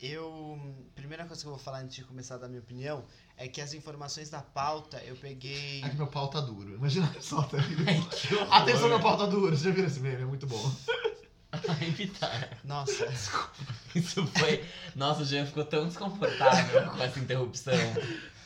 [0.00, 0.58] Eu.
[0.94, 3.04] Primeira coisa que eu vou falar antes de começar a dar minha opinião
[3.36, 5.82] é que as informações da pauta eu peguei.
[5.82, 6.74] Aqui meu pau tá duro.
[6.74, 8.06] Imagina só, tá Ai.
[8.50, 9.56] Atenção, meu pau tá duro.
[9.56, 10.22] Você já viu esse meme?
[10.22, 10.72] É muito bom.
[11.52, 12.58] Ai, Vitar.
[12.64, 13.06] Nossa,
[13.94, 14.62] Isso foi.
[14.94, 17.74] Nossa, o Jean ficou tão desconfortável com essa interrupção.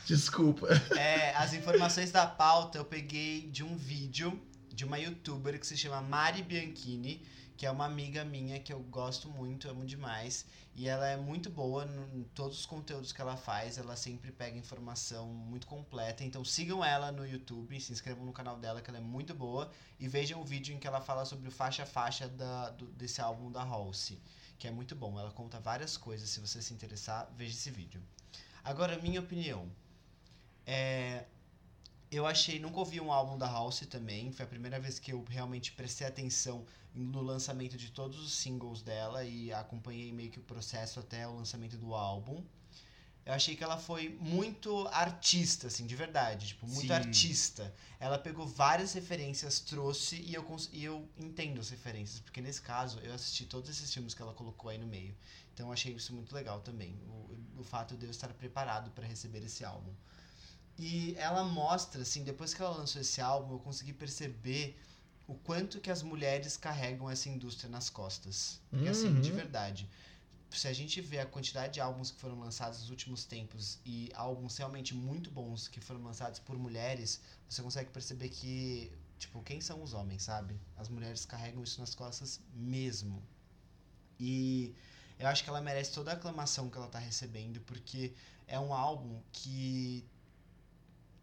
[0.05, 0.67] Desculpa.
[0.97, 4.39] é, as informações da pauta eu peguei de um vídeo
[4.73, 7.21] de uma youtuber que se chama Mari Bianchini,
[7.61, 10.47] que é uma amiga minha que eu gosto muito, amo demais.
[10.73, 14.57] E ela é muito boa em todos os conteúdos que ela faz, ela sempre pega
[14.57, 16.23] informação muito completa.
[16.23, 19.71] Então sigam ela no YouTube, se inscrevam no canal dela, que ela é muito boa.
[19.99, 22.87] E vejam o vídeo em que ela fala sobre o faixa a faixa da, do-
[22.93, 24.19] desse álbum da Halsey,
[24.57, 25.19] que é muito bom.
[25.19, 28.01] Ela conta várias coisas, se você se interessar, veja esse vídeo.
[28.63, 29.69] Agora, minha opinião.
[30.65, 31.25] É,
[32.11, 34.31] eu achei, nunca ouvi um álbum da Halsey também.
[34.33, 38.81] Foi a primeira vez que eu realmente prestei atenção no lançamento de todos os singles
[38.81, 42.43] dela e acompanhei meio que o processo até o lançamento do álbum.
[43.25, 46.47] Eu achei que ela foi muito artista, assim, de verdade.
[46.47, 46.91] Tipo, muito Sim.
[46.91, 47.73] artista.
[47.99, 52.19] Ela pegou várias referências, trouxe e eu, e eu entendo as referências.
[52.19, 55.15] Porque nesse caso, eu assisti todos esses filmes que ela colocou aí no meio.
[55.53, 56.99] Então eu achei isso muito legal também.
[57.07, 59.93] O, o fato de eu estar preparado para receber esse álbum.
[60.77, 64.77] E ela mostra, assim, depois que ela lançou esse álbum, eu consegui perceber
[65.27, 68.59] o quanto que as mulheres carregam essa indústria nas costas.
[68.71, 69.21] Porque, assim, Uhum.
[69.21, 69.89] de verdade,
[70.51, 74.09] se a gente vê a quantidade de álbuns que foram lançados nos últimos tempos e
[74.13, 79.61] álbuns realmente muito bons que foram lançados por mulheres, você consegue perceber que, tipo, quem
[79.61, 80.59] são os homens, sabe?
[80.75, 83.23] As mulheres carregam isso nas costas mesmo.
[84.19, 84.75] E
[85.19, 88.13] eu acho que ela merece toda a aclamação que ela tá recebendo, porque
[88.47, 90.05] é um álbum que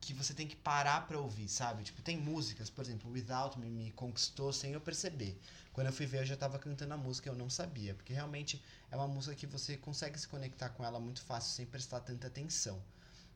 [0.00, 1.82] que você tem que parar pra ouvir, sabe?
[1.82, 5.38] Tipo, tem músicas, por exemplo, Without Me me conquistou sem eu perceber.
[5.72, 8.62] Quando eu fui ver, eu já tava cantando a música, eu não sabia, porque realmente
[8.90, 12.26] é uma música que você consegue se conectar com ela muito fácil sem prestar tanta
[12.26, 12.82] atenção.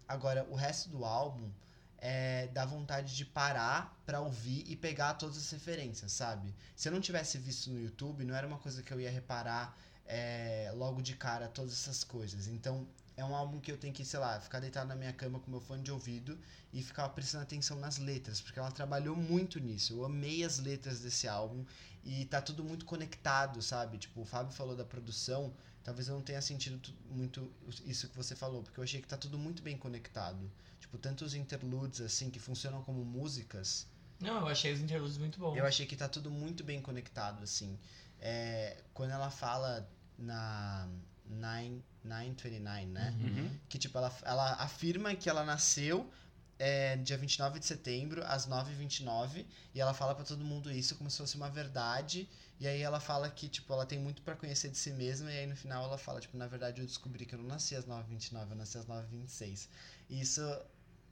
[0.09, 1.51] Agora, o resto do álbum
[1.99, 6.53] é, dá vontade de parar pra ouvir e pegar todas as referências, sabe?
[6.75, 9.77] Se eu não tivesse visto no YouTube, não era uma coisa que eu ia reparar
[10.05, 12.49] é, logo de cara todas essas coisas.
[12.49, 12.87] Então,
[13.17, 15.51] é um álbum que eu tenho que, sei lá, ficar deitado na minha cama com
[15.51, 16.39] meu fone de ouvido
[16.73, 19.93] e ficar prestando atenção nas letras, porque ela trabalhou muito nisso.
[19.95, 21.65] Eu amei as letras desse álbum
[22.05, 23.99] e tá tudo muito conectado, sabe?
[23.99, 25.53] Tipo, o Fábio falou da produção,
[25.85, 27.53] talvez eu não tenha sentido muito
[27.85, 30.51] isso que você falou, porque eu achei que tá tudo muito bem conectado.
[30.81, 33.87] Tipo, tanto os interludes, assim, que funcionam como músicas,
[34.21, 35.57] Não, eu achei os interludes muito bons.
[35.57, 37.79] eu achei que tá tudo muito bem conectado, assim.
[38.19, 39.89] É, quando ela fala
[40.19, 40.89] na
[41.27, 43.15] 9, 929, né?
[43.21, 43.59] Uhum.
[43.69, 46.11] Que, tipo, ela, ela afirma que ela nasceu
[46.59, 49.45] é, dia 29 de setembro, às 9h29,
[49.75, 52.29] e ela fala pra todo mundo isso como se fosse uma verdade.
[52.61, 55.39] E aí ela fala que, tipo, ela tem muito pra conhecer de si mesma, e
[55.41, 57.85] aí no final ela fala, tipo, na verdade eu descobri que eu não nasci às
[57.85, 59.69] 9h29, eu nasci às 9h26.
[60.09, 60.41] E isso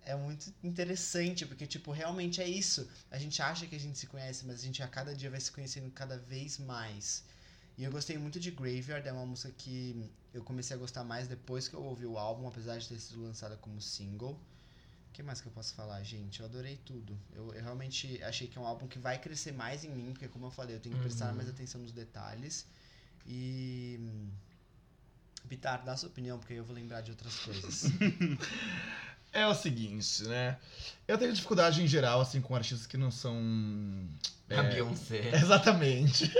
[0.02, 2.88] é muito interessante, porque, tipo, realmente é isso.
[3.10, 5.40] A gente acha que a gente se conhece, mas a gente a cada dia vai
[5.40, 7.24] se conhecendo cada vez mais.
[7.80, 10.04] E eu gostei muito de Graveyard, é uma música que
[10.34, 13.22] eu comecei a gostar mais depois que eu ouvi o álbum, apesar de ter sido
[13.22, 14.32] lançada como single.
[15.08, 16.40] O que mais que eu posso falar, gente?
[16.40, 17.18] Eu adorei tudo.
[17.34, 20.28] Eu, eu realmente achei que é um álbum que vai crescer mais em mim, porque,
[20.28, 21.36] como eu falei, eu tenho que prestar Uhum.
[21.36, 22.66] mais atenção nos detalhes.
[23.26, 23.98] E.
[25.44, 27.84] Bitar, dá sua opinião, porque eu vou lembrar de outras coisas.
[29.32, 30.58] É o seguinte, né?
[31.06, 33.32] Eu tenho dificuldade em geral, assim, com artistas que não são.
[34.50, 36.32] A é, Beyoncé, Exatamente.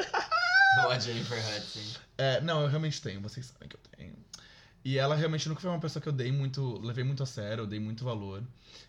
[0.76, 1.80] ou a Jennifer Hudson.
[2.18, 4.14] É, não, eu realmente tenho, vocês sabem que eu tenho.
[4.84, 7.62] E ela realmente nunca foi uma pessoa que eu dei muito, levei muito a sério,
[7.62, 8.42] eu dei muito valor.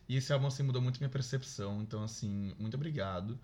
[0.08, 3.38] E esse álbum, assim, mudou muito minha percepção, então, assim, muito obrigado.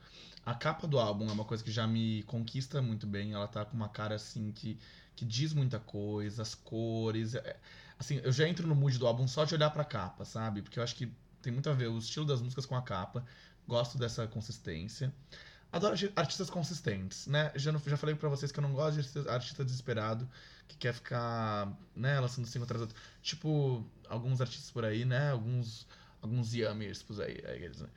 [0.45, 3.65] A capa do álbum é uma coisa que já me conquista muito bem, ela tá
[3.65, 4.79] com uma cara, assim, que,
[5.15, 7.35] que diz muita coisa, as cores.
[7.35, 7.57] é-
[7.99, 10.61] assim, eu já entro no mood do álbum só de olhar pra capa, sabe?
[10.61, 11.11] Porque eu acho que
[11.41, 13.25] tem muito a ver o estilo das músicas com a capa,
[13.67, 15.13] gosto dessa consistência.
[15.71, 17.51] Adoro arti- artistas consistentes, né?
[17.55, 20.27] Já, não- já falei pra vocês que eu não gosto de artista, artista desesperado
[20.67, 22.97] que quer ficar, né, lançando single atrás do outro.
[23.21, 25.31] Tipo, alguns artistas por aí, né?
[25.31, 25.85] Alguns
[26.21, 27.87] alguns yummers por aí, eles, né?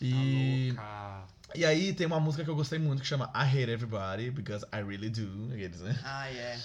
[0.00, 3.70] E Tá e aí tem uma música que eu gostei muito que chama I Hate
[3.70, 5.98] Everybody because I really do, eles, né?
[6.04, 6.60] ah, é.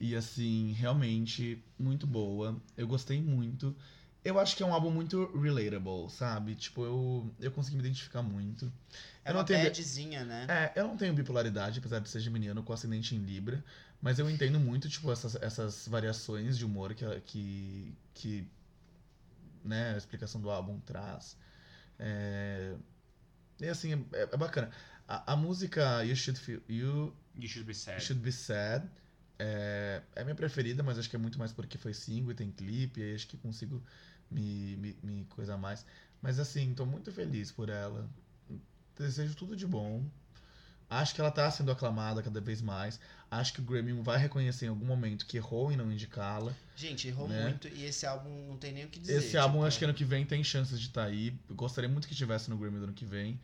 [0.00, 2.56] E assim, realmente muito boa.
[2.76, 3.74] Eu gostei muito.
[4.28, 6.54] Eu acho que é um álbum muito relatable, sabe?
[6.54, 8.70] Tipo, eu, eu consegui me identificar muito.
[9.24, 10.46] É Eu uma tenho- badzinha, né?
[10.48, 13.64] É, eu não tenho bipolaridade, apesar de ser geminiano com ascendente em Libra,
[14.02, 18.48] mas eu entendo muito, tipo, essas, essas variações de humor que, que, que
[19.64, 21.36] né, a explicação do álbum traz.
[21.98, 22.74] É,
[23.60, 24.70] e assim, é, é bacana.
[25.06, 28.02] A, a música You Should Feel, You You should be sad.
[28.02, 28.86] Should Be Sad
[29.38, 32.50] é, é minha preferida, mas acho que é muito mais porque foi single e tem
[32.50, 33.82] clipe, aí acho que consigo
[34.30, 35.84] me, me, me coisar mais.
[36.20, 38.08] Mas assim, tô muito feliz por ela.
[38.96, 40.04] Desejo tudo de bom.
[40.90, 42.98] Acho que ela tá sendo aclamada cada vez mais.
[43.30, 46.52] Acho que o Grammy vai reconhecer em algum momento que errou em não indicá-la.
[46.74, 47.42] Gente, errou Né?
[47.42, 49.18] muito e esse álbum não tem nem o que dizer.
[49.18, 51.38] Esse álbum tipo, acho que ano que vem tem chances de estar aí.
[51.48, 53.38] Eu gostaria muito que estivesse no Grammy do ano que vem.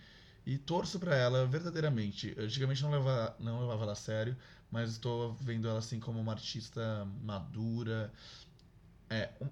[0.47, 2.33] E torço pra ela verdadeiramente.
[2.37, 4.37] Eu antigamente não levava, não levava ela a sério,
[4.71, 8.11] mas estou vendo ela assim como uma artista madura.
[9.11, 9.49] É, um-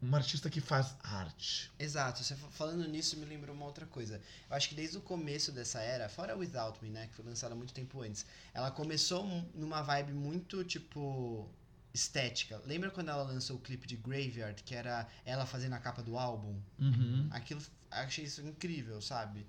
[0.00, 1.70] uma artista que faz arte.
[1.78, 4.20] Exato, você fa- falando nisso me lembrou uma outra coisa.
[4.48, 7.54] Eu acho que desde o começo dessa era, fora Without Me, né, que foi lançada
[7.54, 11.48] muito tempo antes, ela começou um- numa vibe muito tipo
[11.94, 12.60] estética.
[12.66, 16.18] Lembra quando ela lançou o clipe de Graveyard, que era ela fazendo a capa do
[16.18, 16.60] álbum?
[16.78, 17.26] Uhum.
[17.30, 19.46] Aquilo, achei isso incrível, sabe?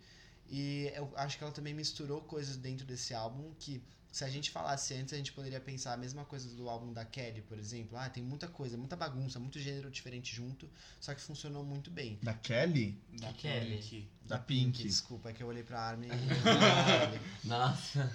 [0.50, 3.84] E eu acho que ela também misturou coisas dentro desse álbum que,
[4.18, 7.06] se a gente falasse antes, a gente poderia pensar a mesma coisa do álbum da
[7.06, 7.96] Kelly, por exemplo.
[7.98, 10.68] Ah, tem muita coisa, muita bagunça, muito gênero diferente junto,
[11.00, 12.18] só que funcionou muito bem.
[12.24, 13.00] Da Kelly?
[13.20, 13.78] Da Que Kelly?
[13.78, 14.10] Pink.
[14.26, 14.84] Da Pink.
[14.84, 18.12] Desculpa, é que eu olhei pra Armin e Nossa.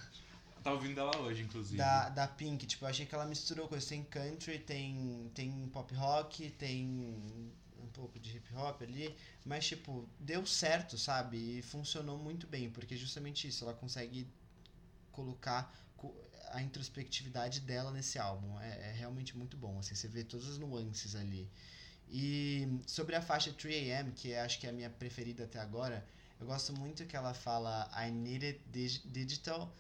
[0.62, 1.76] Tá ouvindo dela hoje, inclusive.
[1.76, 3.88] da, da Pink, tipo, eu achei que ela misturou coisas.
[3.88, 6.84] Tem country, tem, tem pop rock, tem
[7.80, 11.58] um pouco de hip hop ali, mas, tipo, deu certo, sabe?
[11.58, 14.26] E funcionou muito bem, porque justamente isso, ela consegue
[15.10, 15.91] colocar co-
[16.52, 18.58] a introspectividade dela nesse álbum.
[18.60, 21.50] É, é realmente muito bom, assim, você vê todas as nuances ali.
[22.10, 26.04] E sobre a faixa 3AM, que acho que é a minha preferida até agora,
[26.38, 29.72] eu gosto muito que ela fala I need it dig- digital,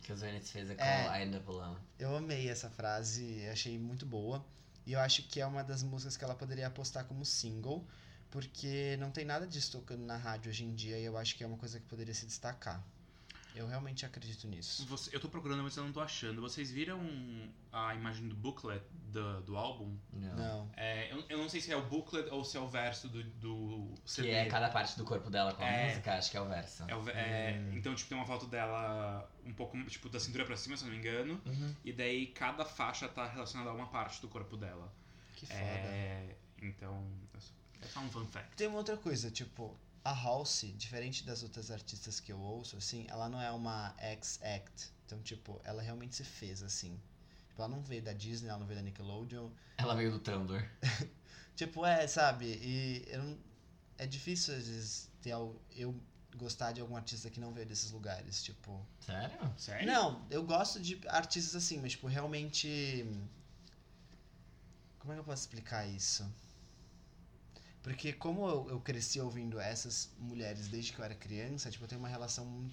[0.00, 1.20] Because when it's physical, É.
[1.20, 1.78] I end up alone.
[1.98, 4.44] eu amei essa frase, achei muito boa.
[4.84, 7.86] E eu acho que é uma das músicas que ela poderia apostar como single,
[8.30, 11.44] porque não tem nada disso tocando na rádio hoje em dia e eu acho que
[11.44, 12.84] é uma coisa que poderia se destacar.
[13.54, 14.86] Eu realmente acredito nisso.
[14.86, 16.40] Você- eu tô procurando, mas eu não tô achando.
[16.40, 17.00] Vocês viram
[17.70, 19.96] a imagem do booklet do, do álbum?
[20.12, 20.34] Não.
[20.36, 20.70] Não.
[20.76, 23.22] É, eu, eu não sei se é o booklet ou se é o verso do,
[23.22, 24.30] do Que CD.
[24.30, 25.88] é cada parte do corpo dela com a É.
[25.88, 26.84] música, acho que é o verso.
[26.88, 30.56] É o é, Então, tipo, tem uma foto dela um pouco, tipo, da cintura pra
[30.56, 31.40] cima, se eu não me engano.
[31.44, 31.74] Uhum.
[31.84, 34.90] E daí cada faixa tá relacionada a uma parte do corpo dela.
[35.36, 35.58] Que foda.
[35.60, 37.06] É, então,
[37.82, 38.56] é só um fun fact.
[38.56, 43.06] Tem uma outra coisa, tipo, a Halsey, diferente das outras artistas que eu ouço, assim,
[43.08, 44.90] ela não é uma ex-act.
[45.06, 46.98] Então, tipo, ela realmente se fez, assim.
[47.48, 49.50] Tipo, ela não veio da Disney, ela não veio da Nickelodeon.
[49.76, 50.68] Ela veio do Tumblr.
[51.54, 52.46] Tipo, é, sabe?
[52.46, 53.38] E eu não-
[53.98, 55.94] é difícil, às vezes, ter al- eu
[56.34, 58.84] gostar de algum artista que não veio desses lugares, tipo...
[59.00, 59.54] Sério?
[59.58, 59.86] Sério?
[59.86, 63.04] Não, eu gosto de artistas assim, mas, tipo, realmente...
[64.98, 66.24] Como é que eu posso explicar isso?
[67.82, 71.88] Porque como eu, eu cresci ouvindo essas mulheres desde que eu era criança, tipo, eu
[71.88, 72.70] tenho uma relação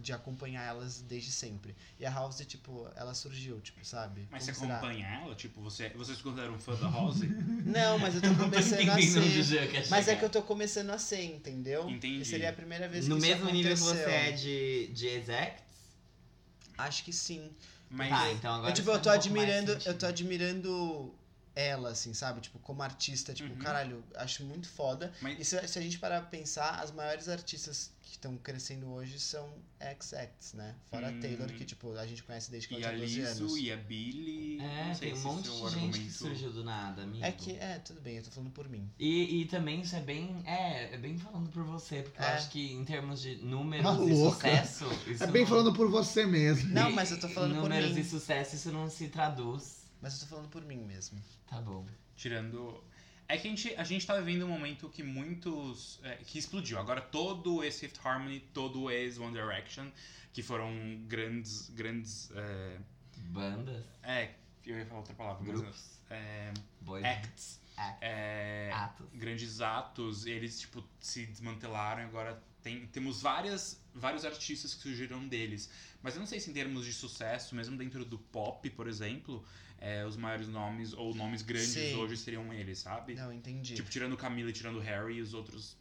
[0.00, 1.76] de acompanhar elas desde sempre.
[2.00, 4.26] E a House, tipo, ela surgiu, tipo, sabe?
[4.30, 4.76] Mas Como você será?
[4.78, 5.34] acompanha ela?
[5.34, 7.20] Tipo, você, você se considera um fã da House?
[7.66, 9.88] Não, mas eu tô começando a onde o ser.
[9.90, 10.18] Mas é chegar.
[10.18, 11.88] que eu tô começando a ser, entendeu?
[11.90, 12.22] Entendi.
[12.22, 15.06] E seria a primeira vez No que mesmo isso nível que você é de, de
[15.08, 15.62] Exacts?
[16.78, 17.50] Acho que sim.
[17.90, 21.14] Mas Tá, então agora eu, tipo, eu faz tô um admirando, eu tô admirando
[21.60, 22.40] ela, assim, sabe?
[22.40, 23.58] Tipo, como artista, tipo, Uhum.
[23.58, 25.12] caralho, acho muito foda.
[25.20, 28.88] Mas- E se, se a gente parar pra pensar, as maiores artistas que estão crescendo
[28.90, 30.74] hoje são ex-acts, né?
[30.90, 31.18] Fora Hum.
[31.18, 33.40] a Taylor, que, tipo, a gente conhece desde que E ela a tinha 12 anos.
[33.40, 34.60] Lizzo e a Billy.
[34.60, 36.12] É, tem um monte é de gente que argumento.
[36.12, 37.24] surgiu do nada, amigo.
[37.24, 38.88] É que, é, tudo bem, eu tô falando por mim.
[38.98, 40.40] E, e também isso é bem.
[40.46, 42.32] É, é bem falando por você, porque eu É.
[42.34, 44.36] acho que em termos de números Ah, e louca.
[44.36, 44.86] sucesso.
[45.10, 46.70] Isso É bem não- falando por você mesmo.
[46.70, 48.00] Não, e- mas eu tô falando por números mim.
[48.00, 49.77] e sucesso, isso não se traduz.
[50.00, 51.20] Mas eu tô falando por mim mesmo.
[51.46, 51.86] Tá bom.
[52.16, 52.82] Tirando.
[53.28, 56.00] É que a gente, a gente tá vivendo um momento que muitos.
[56.02, 56.78] é, que explodiu.
[56.78, 59.90] Agora todo esse Fifth Harmony, todo esse One Direction,
[60.32, 60.72] que foram
[61.06, 61.68] grandes.
[61.70, 62.30] grandes.
[62.34, 62.78] É,
[63.16, 64.34] Bandas, é
[64.64, 65.60] eu ia falar outra palavra, mas.
[65.60, 67.60] grupos, É, boys, acts.
[67.76, 69.06] acts, É, atos.
[69.14, 75.26] grandes atos, eles tipo se desmantelaram e agora tem, temos várias, vários artistas que surgiram
[75.26, 75.70] deles.
[76.02, 79.44] Mas eu não sei se em termos de sucesso, mesmo dentro do pop, por exemplo,
[79.80, 81.94] é, os maiores nomes ou nomes grandes Sim.
[81.96, 83.14] hoje seriam eles, sabe?
[83.14, 83.74] Não, entendi.
[83.74, 85.76] Tipo, tirando Camila e tirando Harry e os outros.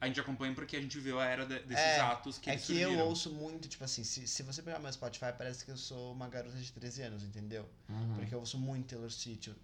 [0.00, 2.52] A gente acompanha porque a gente viveu a era de- desses É, atos que é
[2.52, 3.08] eles que eu surgiram.
[3.08, 6.28] ouço muito, tipo assim, se, se você pegar meu Spotify, parece que eu sou uma
[6.28, 7.68] garota de 13 anos, entendeu?
[7.88, 8.14] Uhum.
[8.14, 9.56] Porque eu ouço muito Taylor Swift, eu-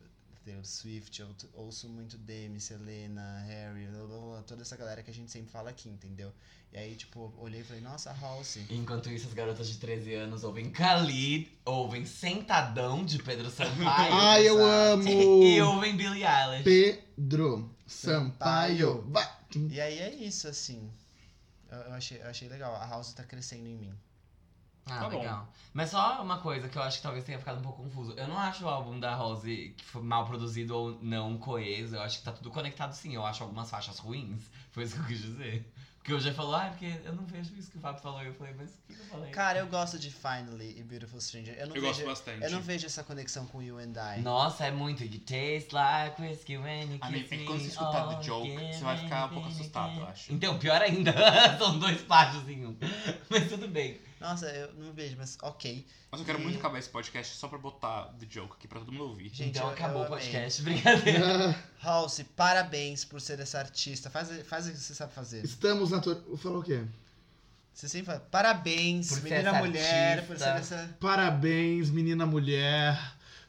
[0.44, 5.10] Taylor Swift, eu ouço muito Demi, Selena, Harry, blá, blá, blá, toda essa galera que
[5.10, 6.30] a gente sempre fala aqui, entendeu?
[6.70, 8.58] E aí, tipo, olhei e falei, nossa, House.
[8.68, 14.12] Enquanto isso, as garotas de 13 anos ouvem Khalid, ouvem Sentadão de Pedro Sampaio.
[14.12, 15.04] Ai, eu amo!
[15.44, 16.64] E ouvem Billie Eilish.
[16.64, 18.88] Pedro Sampaio.
[18.88, 19.02] Sampaio.
[19.08, 19.30] Vai.
[19.70, 20.90] E aí é isso, assim.
[21.70, 22.74] Eu, eu achei, eu achei legal.
[22.74, 23.94] A House tá crescendo em mim.
[24.86, 25.18] Ah, Tá bom.
[25.18, 25.48] legal.
[25.72, 28.12] Mas só uma coisa que eu acho que talvez tenha ficado um pouco confuso.
[28.12, 31.96] Eu não acho o álbum da Rose que foi mal produzido ou não coeso.
[31.96, 33.14] Eu acho que tá tudo conectado sim.
[33.14, 34.42] Eu acho algumas faixas ruins.
[34.70, 35.72] Foi isso que eu quis dizer.
[35.98, 38.22] Porque eu já falou, ah, porque eu não vejo isso que o Fábio falou.
[38.22, 39.30] Eu falei, mas o que eu falei?
[39.30, 41.54] Cara, eu gosto de Finally e Beautiful Stranger.
[41.58, 42.44] Eu não, Eu vejo, gosto bastante.
[42.44, 44.20] eu não vejo essa conexão com You and I.
[44.20, 45.02] Nossa, é muito.
[45.02, 47.44] You taste like whiskey when you Amigo, kiss é que me.
[47.46, 50.30] quando você escutar The Joke, você vai ficar um pouco assustado, eu acho.
[50.30, 51.14] Então, pior ainda.
[51.58, 52.76] São dois páginas em um.
[53.30, 53.98] Mas tudo bem.
[54.24, 55.86] Nossa, eu não vejo, mas ok.
[56.10, 58.78] Mas eu quero E- muito acabar esse podcast só pra botar The Joke aqui pra
[58.80, 59.28] todo mundo ouvir.
[59.28, 60.62] Gente, então eu- acabou eu o podcast.
[60.62, 61.54] Brincadeira.
[61.82, 64.08] House, parabéns por ser essa artista.
[64.08, 65.44] Faz, faz o que você sabe fazer.
[65.44, 66.22] Estamos na tua.
[66.38, 66.82] Falou o quê?
[67.74, 70.74] Você sempre fala, parabéns, Por menina mulher, por ser artista.
[70.76, 70.96] essa.
[71.00, 72.98] Parabéns, menina mulher,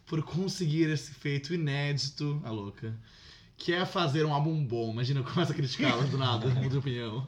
[0.08, 2.94] por conseguir esse feito inédito, a louca.
[3.58, 4.92] Que é fazer um álbum bom.
[4.92, 7.26] Imagina, eu começo a criticá-la do nada, muda de opinião.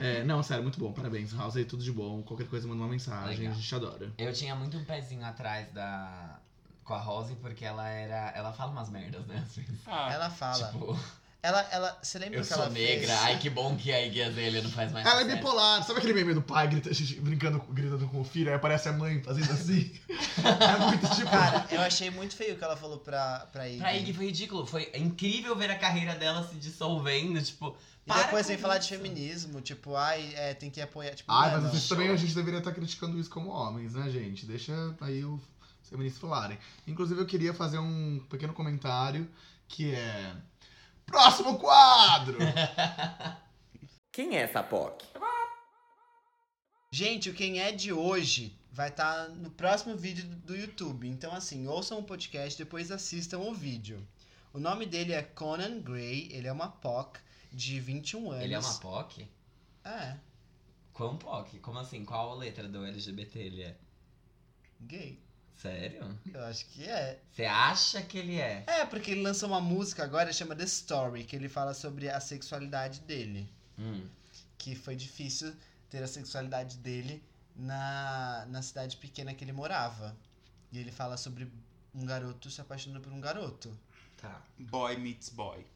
[0.00, 0.92] É, não, sério, muito bom.
[0.92, 2.22] Parabéns, House aí, tudo de bom.
[2.22, 3.52] Qualquer coisa, manda uma mensagem, Legal.
[3.52, 4.12] a gente adora.
[4.16, 6.38] Eu tinha muito um pezinho atrás da.
[6.84, 8.32] Com a Rose, porque ela era.
[8.34, 9.44] Ela fala umas merdas, né?
[9.86, 10.68] Ah, Ela fala.
[10.72, 10.98] Tipo,
[11.40, 13.06] Ela, ela, você lembra eu que sou ela negra.
[13.06, 13.20] fez?
[13.20, 15.84] Ai, que bom que a Iggy Azalea não faz mais Ela é bipolar.
[15.84, 16.90] Sabe aquele meme do pai grita,
[17.20, 18.48] brincando, gritando com o filho?
[18.48, 19.88] Aí aparece a mãe fazendo assim.
[20.08, 21.30] é muito tipo.
[21.30, 23.78] Cara, eu achei muito feio o que ela falou pra, pra Iggy.
[23.78, 24.66] Pra Iggy foi ridículo.
[24.66, 27.40] Foi incrível ver a carreira dela se dissolvendo.
[27.40, 31.14] Tipo, E para depois vem falar de feminismo, tipo, ai, é, tem que apoiar.
[31.14, 34.10] Tipo, Ai, mano, mas isso também a gente deveria estar criticando isso como homens, né,
[34.10, 34.44] gente?
[34.44, 35.40] Deixa aí os
[35.88, 36.58] feministas falarem.
[36.84, 39.30] Inclusive, eu queria fazer um pequeno comentário
[39.68, 40.34] que é.
[41.08, 42.38] Próximo quadro!
[44.12, 45.04] Quem é essa POC?
[46.92, 51.08] Gente, o Quem É de hoje vai estar no próximo vídeo do YouTube.
[51.08, 54.06] Então, assim, ouçam o podcast, depois assistam o vídeo.
[54.52, 57.18] O nome dele é Conan Gray, ele é uma POC
[57.52, 58.44] de 21 anos.
[58.44, 59.28] Ele é uma POC?
[59.84, 60.16] É,
[60.98, 61.60] Quão POC?
[61.60, 62.04] Como assim?
[62.04, 63.76] Qual letra do LGBT ele é?
[64.80, 65.22] gay.
[65.58, 66.18] Sério?
[66.32, 67.20] Eu acho que é.
[67.32, 68.64] Você acha que ele é?
[68.66, 72.20] É, porque ele lançou uma música agora, chama The Story, que ele fala sobre a
[72.20, 73.52] sexualidade dele.
[73.78, 74.06] Hum.
[74.56, 75.52] Que foi difícil
[75.90, 77.22] ter a sexualidade dele
[77.56, 80.16] na, na cidade pequena que ele morava.
[80.70, 81.50] E ele fala sobre
[81.94, 83.76] um garoto se apaixonando por um garoto.
[84.16, 84.40] Tá.
[84.58, 85.66] Boy meets boy.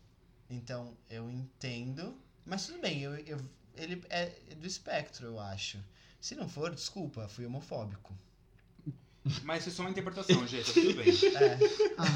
[0.49, 2.17] Então, eu entendo.
[2.47, 3.41] Mas tudo bem, eu, eu-
[3.75, 4.27] ele é
[4.57, 5.79] do espectro, eu acho.
[6.21, 8.15] Se não for, desculpa, fui homofóbico.
[9.45, 11.13] Mas isso é só uma interpretação, gente, tá tudo bem.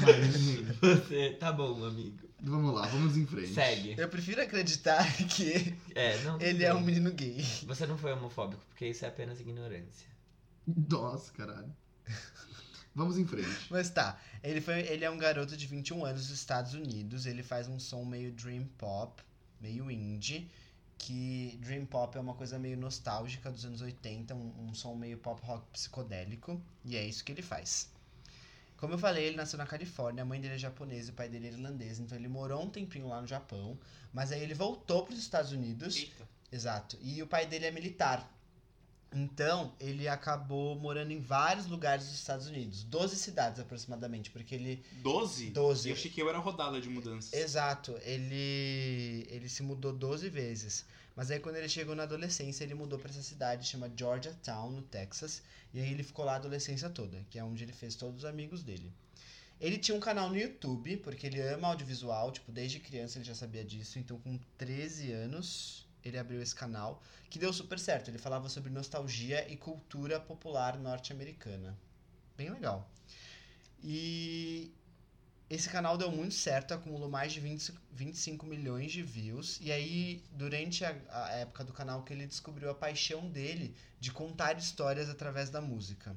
[0.07, 0.73] É, menino.
[0.81, 1.31] Você.
[1.39, 2.27] Tá bom, amigo.
[2.41, 3.53] Vamos lá, vamos em frente.
[3.53, 3.95] Segue.
[3.97, 6.39] eu prefiro acreditar que É, não.
[6.41, 7.41] ele é um menino gay.
[7.65, 10.07] Você não foi homofóbico, porque isso é apenas ignorância.
[10.89, 11.73] Nossa, caralho.
[12.93, 13.47] Vamos em frente.
[13.69, 17.25] Mas tá, ele, foi, ele é um garoto de 21 anos dos Estados Unidos.
[17.25, 19.21] Ele faz um som meio dream pop,
[19.61, 20.49] meio indie.
[20.97, 25.17] Que Dream Pop é uma coisa meio nostálgica dos anos 80, um, um som meio
[25.17, 27.89] pop rock psicodélico, e é isso que ele faz.
[28.77, 31.27] Como eu falei, ele nasceu na Califórnia, a mãe dele é japonesa e o pai
[31.27, 33.77] dele é irlandês, então ele morou um tempinho lá no Japão,
[34.13, 35.95] mas aí ele voltou para os Estados Unidos.
[35.95, 36.27] Eita.
[36.51, 36.97] Exato.
[37.01, 38.31] E o pai dele é militar.
[39.17, 42.83] Então, ele acabou morando em vários lugares dos Estados Unidos.
[42.83, 44.83] 12 cidades aproximadamente, porque ele.
[45.01, 45.49] 12?
[45.49, 45.89] 12.
[45.89, 47.33] Eu achei que eu era rodada de mudanças.
[47.33, 50.85] Exato, ele ele se mudou 12 vezes.
[51.15, 54.83] Mas aí quando ele chegou na adolescência, ele mudou para essa cidade chama Georgetown, no
[54.83, 55.41] Texas,
[55.73, 58.25] e aí ele ficou lá a adolescência toda, que é onde ele fez todos os
[58.25, 58.93] amigos dele.
[59.59, 63.33] Ele tinha um canal no YouTube, porque ele ama audiovisual, tipo, desde criança ele já
[63.33, 68.09] sabia disso, então com 13 anos ele abriu esse canal, que deu super certo.
[68.09, 71.77] Ele falava sobre nostalgia e cultura popular norte-americana.
[72.35, 72.89] Bem legal.
[73.83, 74.71] E
[75.49, 79.59] esse canal deu muito certo, acumulou mais de 20, 25 milhões de views.
[79.61, 84.11] E aí, durante a, a época do canal, que ele descobriu a paixão dele de
[84.11, 86.15] contar histórias através da música.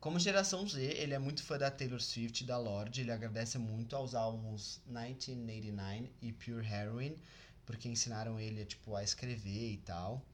[0.00, 3.00] Como geração Z, ele é muito fã da Taylor Swift e da Lorde.
[3.00, 7.16] Ele agradece muito aos álbuns 1989 e Pure Heroin,
[7.66, 10.24] porque ensinaram ele tipo, a escrever e tal.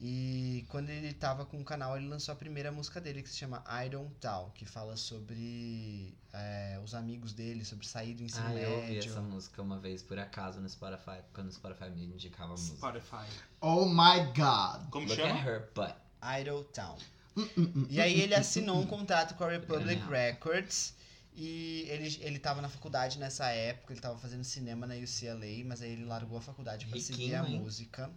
[0.00, 3.36] E quando ele tava com o canal, ele lançou a primeira música dele, que se
[3.36, 8.46] chama I Don't Tal, que fala sobre é, os amigos dele, sobre sair do ensino
[8.46, 9.10] Ah, eu ouvi médio.
[9.10, 12.76] essa música uma vez, por acaso, no Spotify, quando o Spotify me indicava a música.
[12.76, 13.26] Spotify.
[13.60, 14.88] Oh my god.
[14.90, 15.34] Como Look chama?
[15.34, 15.96] at her butt.
[16.22, 16.98] Idle Town.
[17.36, 20.00] Hum, hum, hum, E aí ele assinou um contrato com a Republic.
[20.08, 20.94] Records
[21.34, 25.80] e ele, ele tava na faculdade nessa época, ele tava fazendo cinema na UCLA, mas
[25.82, 27.60] aí ele largou a faculdade pra seguir a hein?
[27.60, 28.10] música.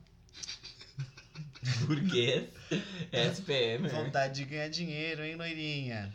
[1.86, 2.50] Por quê?
[3.12, 3.84] SPM.
[3.84, 3.90] né?
[3.90, 6.14] Vontade de ganhar dinheiro, hein, loirinha?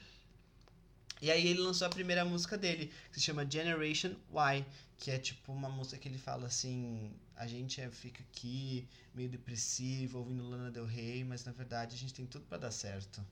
[1.22, 4.64] E aí ele lançou a primeira música dele, que se chama Generation Y,
[4.98, 9.28] que é tipo uma música que ele fala assim, a gente é- fica aqui meio
[9.28, 13.24] depressivo, ouvindo Lana Del Rey, mas na verdade a gente tem tudo pra dar certo.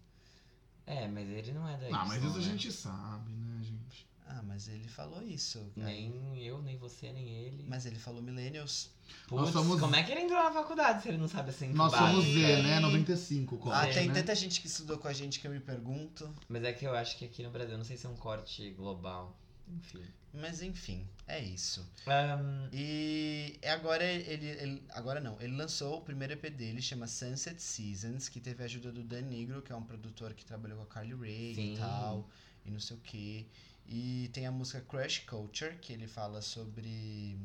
[0.86, 1.92] É, mas ele não é daí.
[1.92, 4.06] Ah, mas isso a gente sabe, né, gente?
[4.26, 5.70] Ah, mas ele falou isso.
[5.76, 7.64] Nem eu, nem você, nem ele.
[7.68, 8.90] Mas ele falou millennials.
[9.28, 11.72] Putz, Nós somos- como é que ele entrou na faculdade se ele não sabe assim?
[11.72, 12.74] Nós somos Z, né?
[12.76, 14.14] Aí- 95, como ah, é, tem né?
[14.14, 16.32] tanta gente que estudou com a gente que eu me pergunto.
[16.48, 18.70] Mas é que eu acho que aqui no Brasil, não sei se é um corte
[18.70, 19.38] global.
[19.68, 20.04] Enfim.
[20.32, 21.88] Mas enfim, é isso.
[22.06, 27.60] Ahn, E agora ele, ele- Agora não, ele lançou o primeiro EP dele, chama Sunset
[27.62, 30.82] Seasons, que teve a ajuda do Dan Negro, que é um produtor que trabalhou com
[30.84, 31.74] a Carly Rae Sim.
[31.74, 32.28] e tal,
[32.64, 33.46] e não sei o que.
[33.86, 37.38] E tem a música Crush Culture, que ele fala sobre.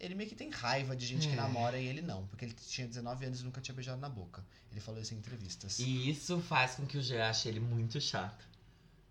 [0.00, 1.36] Ele meio que tem raiva de gente que É.
[1.36, 4.44] namora e ele não, porque ele tinha 19 anos e nunca tinha beijado na boca.
[4.72, 5.78] Ele falou isso em entrevistas.
[5.78, 8.44] e isso faz com que o G ache ele muito chato.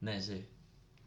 [0.01, 0.43] Né, G?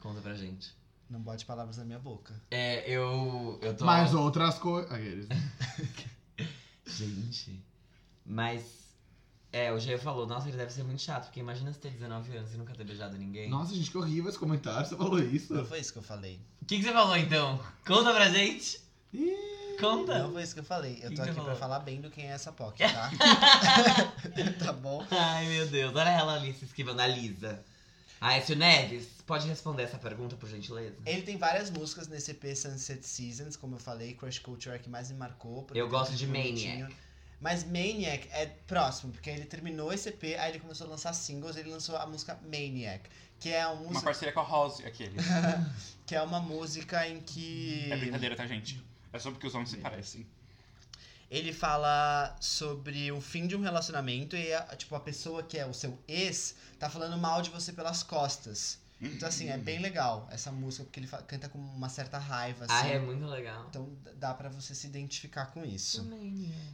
[0.04, 0.70] Conta pra gente.
[1.08, 2.38] Não bote palavras na minha boca.
[2.50, 3.58] É, eu.
[3.62, 3.86] Eu tô.
[3.86, 4.92] Mas outras coisas.
[4.92, 5.26] Aqueles.
[6.86, 7.64] Gente.
[8.24, 8.84] Mas.
[9.50, 12.36] É, o G falou, nossa, ele deve ser muito chato, porque imagina você ter 19
[12.36, 13.48] anos e nunca ter beijado ninguém.
[13.48, 14.86] Nossa, gente, que horrível esse comentário.
[14.86, 15.54] Você falou isso.
[15.54, 16.38] Não foi isso que eu falei.
[16.60, 17.58] O que, que você falou então?
[17.86, 18.80] Conta pra gente!
[19.80, 20.18] Conta!
[20.18, 20.98] Não foi isso que eu falei.
[21.02, 23.10] Eu Que tô que aqui pra falar bem do quem é essa POC, tá?
[24.58, 25.06] tá bom?
[25.10, 27.64] Ai, meu Deus, olha ela ali se esquivando, a Lisa.
[28.24, 30.96] Aécio Neves, pode responder essa pergunta, por gentileza?
[31.04, 34.88] Ele tem várias músicas nesse EP Sunset Seasons, como eu falei, Crush Culture é que
[34.88, 35.66] mais me marcou.
[35.74, 36.84] Eu gosto é de bonitinho.
[36.84, 36.96] Maniac.
[37.38, 41.54] Mas Maniac é próximo, porque ele terminou esse EP, aí ele começou a lançar singles,
[41.56, 45.16] ele lançou a música Maniac, que é uma Uma música, parceria com a House, aquele.
[46.06, 48.82] que é uma música em que É brincadeira, tá, gente?
[49.12, 50.26] É só porque os nomes se parecem.
[51.30, 55.66] Ele fala sobre o fim de um relacionamento e a, tipo a pessoa que é
[55.66, 58.82] o seu ex tá falando mal de você pelas costas.
[59.00, 62.74] Então assim, é bem legal essa música porque ele canta com uma certa raiva assim.
[62.74, 63.66] Ah, é muito legal.
[63.68, 66.08] Então dá pra você se identificar com isso.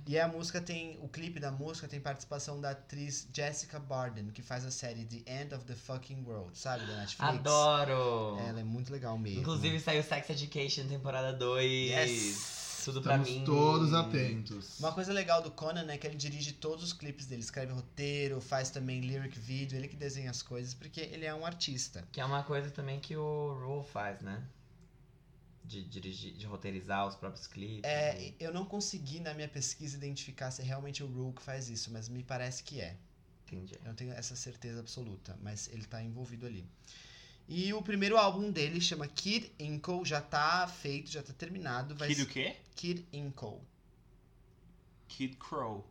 [0.06, 0.98] E a música tem.
[1.02, 5.42] O clipe da música tem participação da atriz Jessica Barden, que faz a série The
[5.42, 6.86] End of the Fucking World, sabe?
[6.86, 7.20] Da Netflix.
[7.20, 8.38] Adoro!
[8.46, 9.40] Ela é muito legal mesmo.
[9.40, 11.90] Inclusive saiu Sex Education temporada 2.
[11.90, 12.59] Yes!
[12.84, 13.44] Tudo pra Estamos mim.
[13.44, 14.78] todos atentos.
[14.78, 18.40] Uma coisa legal do Conan é que ele dirige todos os clipes dele, escreve roteiro,
[18.40, 22.06] faz também lyric video, ele que desenha as coisas, porque ele é um artista.
[22.12, 24.42] Que é uma coisa também que o Rule faz, né?
[25.64, 27.82] De dirigir, de roteirizar os próprios clipes.
[27.84, 31.68] É, eu não consegui na minha pesquisa identificar se é realmente o Rule que faz
[31.68, 32.96] isso, mas me parece que é.
[33.46, 33.74] Entendi.
[33.74, 36.64] Eu não tenho essa certeza absoluta, mas ele tá envolvido ali.
[37.52, 41.96] E o primeiro álbum dele chama Kid Inkle, já tá feito, já tá terminado.
[41.96, 42.56] Vai Kid o quê?
[42.76, 43.58] Kid Inkle.
[45.08, 45.84] Kid Crow.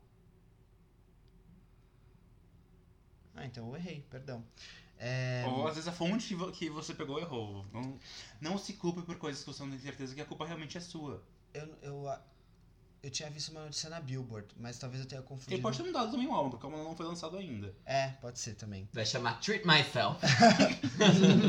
[3.35, 4.43] Ah, então eu errei, perdão.
[4.97, 7.65] É, Ou às vezes a fonte que vo- que você pegou errou.
[7.73, 7.99] Não,
[8.41, 10.81] não se culpe por coisas que você não tem certeza que a culpa realmente é
[10.81, 11.21] sua.
[11.53, 12.09] eu, eu,
[13.01, 15.61] Eu tinha visto uma notícia na Billboard, mas talvez eu tenha Ele confundido.
[15.61, 17.73] pode ter mudado também o álbum, porque o álbum não foi lançado ainda.
[17.85, 18.89] É, pode ser também.
[18.91, 20.19] Vai chamar Treat Myself.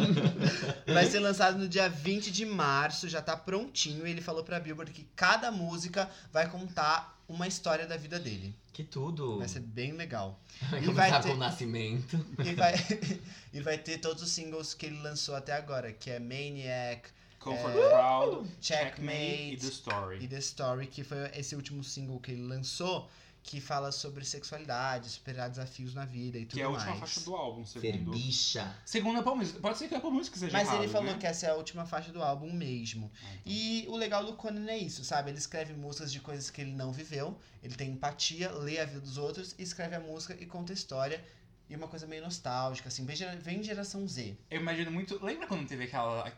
[0.86, 4.06] Vai ser lançado no dia 20 de março, já tá prontinho.
[4.06, 8.54] E ele falou pra Billboard que cada música vai contar uma história da vida dele.
[8.72, 9.38] Que tudo.
[9.38, 10.40] Vai ser bem legal.
[10.70, 12.26] Vai e começar vai com ter- o nascimento.
[12.44, 12.74] E vai,
[13.52, 17.08] e vai ter todos os singles que ele lançou até agora, que é Maniac,
[17.40, 17.88] Comfort É.
[17.90, 20.18] Proud, Checkmate e The Story.
[20.24, 23.08] e The Story, que foi esse último single que ele lançou,
[23.42, 27.00] que fala sobre sexualidade, superar desafios na vida e tudo Que é a última mais.
[27.00, 28.10] faixa do álbum, Ser segundo.
[28.12, 28.76] bicha.
[28.84, 29.58] Segundo a Apple Music.
[29.60, 31.18] Pode ser que a Apple Music seja Mas errado, ele falou né?
[31.18, 33.10] que essa é a última faixa do álbum mesmo.
[33.14, 33.42] Ah, então.
[33.46, 35.30] E o legal do Conan é isso, sabe?
[35.30, 39.00] Ele escreve músicas de coisas que ele não viveu, ele tem empatia, lê a vida
[39.00, 41.24] dos outros, e escreve a música e conta a história.
[41.70, 44.36] E uma coisa meio nostálgica, assim, bem, gera- bem geração Z.
[44.50, 45.24] Eu imagino muito.
[45.24, 46.30] Lembra quando teve aquela.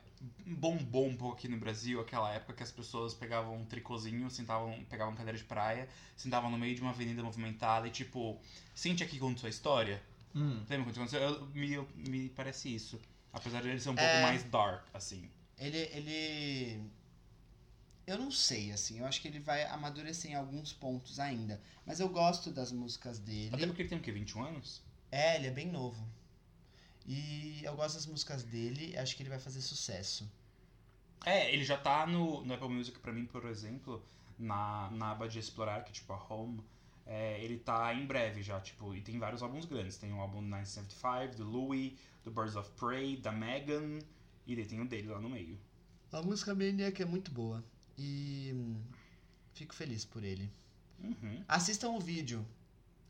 [0.46, 4.84] Bombom um pouco aqui no Brasil, aquela época que as pessoas pegavam um tricôzinho, sentavam,
[4.88, 8.38] pegavam cadeira de praia, sentavam no meio de uma avenida movimentada e tipo,
[8.74, 10.02] sente aqui conta sua história.
[10.34, 10.64] Hum.
[10.68, 11.20] Lembra quando aconteceu?
[11.20, 13.00] Eu- me, eu- me parece isso.
[13.32, 14.22] Apesar de ele ser um pouco É.
[14.22, 15.28] mais dark, assim.
[15.58, 16.82] Ele, ele.
[18.06, 18.98] Eu não sei, assim.
[18.98, 21.60] Eu acho que ele vai amadurecer em alguns pontos ainda.
[21.86, 23.54] Mas eu gosto das músicas dele.
[23.54, 24.10] Até porque ele tem o quê?
[24.12, 24.82] 21 anos?
[25.10, 26.02] É, ele é bem novo.
[27.06, 28.96] E eu gosto das músicas dele.
[28.96, 30.30] Acho que ele vai fazer sucesso.
[31.24, 34.04] É, ele já tá no, no Apple Music pra mim, por exemplo,
[34.38, 36.62] na, na aba de explorar, que é tipo a Home.
[37.06, 39.96] É, ele tá em breve já, tipo, e tem vários álbuns grandes.
[39.96, 41.92] Tem o álbum 1975, do Louis,
[42.24, 43.98] do Birds of Prey, da Megan,
[44.46, 45.58] e daí tem o dele lá no meio.
[46.12, 47.64] A música Maniac é muito boa.
[47.96, 48.52] E.
[48.54, 48.80] hum,
[49.54, 50.50] Fico feliz por ele.
[50.98, 51.44] Uhum.
[51.46, 52.44] Assistam o vídeo.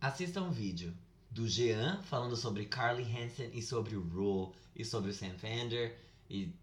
[0.00, 0.92] Assista um vídeo
[1.32, 5.98] do Jean falando sobre Carly Hansen e sobre o Rule e sobre o Sam Fender
[6.28, 6.54] e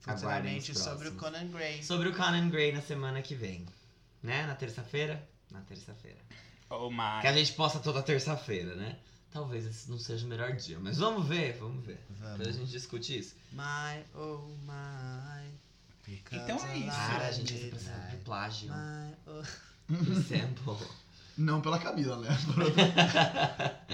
[0.00, 1.14] Futuramente sobre o.
[1.16, 1.82] Conan Gray.
[1.82, 3.66] sobre o Conan Gray na semana que vem.
[4.22, 4.46] Né?
[4.46, 5.28] Na terça-feira?
[5.50, 6.18] Na terça-feira.
[6.70, 7.20] Oh my.
[7.20, 8.98] Que a gente posta toda terça-feira, né?
[9.30, 12.00] Talvez esse não seja o melhor dia, mas vamos ver, vamos ver.
[12.08, 12.56] Depois a Vamos.
[12.56, 13.34] gente discute isso.
[13.52, 15.50] My, oh my.
[16.32, 16.86] Então é isso.
[16.86, 18.68] Cara, a gente vai processado de plágio.
[18.68, 19.44] My, oh...
[20.22, 20.86] Sample.
[21.36, 22.28] Não pela Camila, né?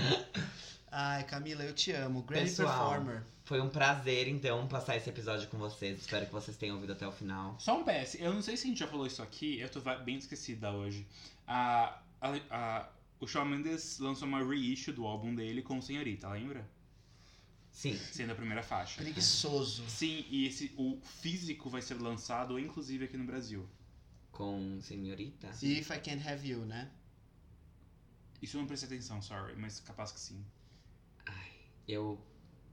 [0.91, 2.23] Ai, Camila, eu te amo.
[2.23, 2.91] Grammy Pessoal.
[2.91, 3.23] Performer.
[3.45, 6.01] Foi um prazer, então, passar esse episódio com vocês.
[6.01, 7.57] Espero que vocês tenham ouvido até o final.
[7.59, 9.81] Só um PS, eu não sei se a gente já falou isso aqui, eu tô
[10.05, 11.07] bem esquecida hoje.
[11.47, 12.89] A, a, a-
[13.19, 16.69] o Shawn Mendes lançou uma reissue do álbum dele com Senhorita, lembra?
[17.71, 17.97] Sim.
[17.97, 19.01] Sendo a primeira faixa.
[19.03, 19.83] Preguiçoso.
[19.89, 23.67] Sim, e esse, o físico vai ser lançado, inclusive, aqui no Brasil.
[24.31, 25.49] Com senhorita.
[25.63, 26.91] If I Can't Have You, né?
[28.43, 30.45] Isso eu não prestei atenção, sorry, mas capaz que sim.
[31.25, 31.51] Ai,
[31.87, 32.21] eu,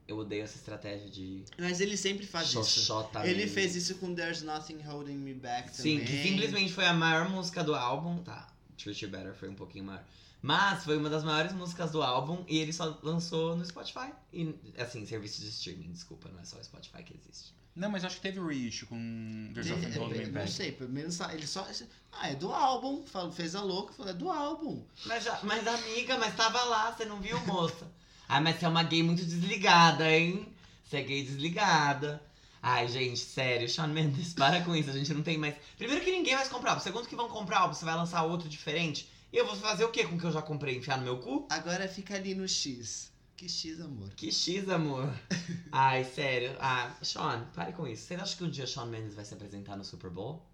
[0.07, 2.63] eu odeio essa estratégia de Mas ele sempre faz isso.
[2.63, 3.25] xoxota.
[3.25, 3.53] Ele mesmo.
[3.53, 6.05] fez isso com There's Nothing Holding Me Back Sim, também.
[6.07, 8.23] que simplesmente foi a maior música do álbum.
[8.23, 10.03] Tá, Treat You Better foi um pouquinho maior.
[10.41, 14.11] Mas foi uma das maiores músicas do álbum e ele só lançou no Spotify.
[14.33, 17.53] E, assim, serviço de streaming, desculpa, não é só o Spotify que existe.
[17.75, 20.51] Não, mas acho que teve reissue com There's Ele- Nothing Holding Me ele- não Back.
[20.51, 21.65] sei, pelo menos ele só.
[22.11, 23.05] Ah, é do álbum.
[23.05, 24.83] Falou- Fez a louca, falou, é do álbum.
[25.05, 27.87] Mas, já- mas amiga, mas tava lá, você não viu, moça?
[28.27, 30.47] Ai, mas você é uma gay muito desligada, hein?
[30.83, 32.21] Você é gay desligada.
[32.61, 35.55] Ai, gente, sério, Shawn Mendes, para com isso, a gente não tem mais.
[35.77, 36.83] Primeiro que ninguém vai comprar álbum.
[36.83, 39.07] Segundo que vão comprar álbum, você vai lançar outro diferente.
[39.31, 40.75] E eu vou fazer o que com o que eu já comprei?
[40.75, 41.47] Enfiar no meu cu?
[41.49, 43.09] Agora fica ali no X.
[43.39, 44.09] Que X, amor.
[44.15, 45.17] Que X, amor.
[45.71, 46.57] Ai, sério.
[46.59, 48.03] Ah, Sean, pare com isso.
[48.03, 50.45] Vocês acham que um dia Shawn Mendes vai se apresentar no Super Bowl?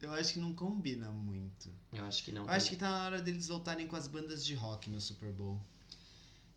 [0.00, 1.68] Eu acho que não combina muito.
[1.92, 2.44] Eu acho que não.
[2.44, 5.30] Eu acho que tá na hora deles voltarem com as bandas de rock no Super
[5.30, 5.60] Bowl.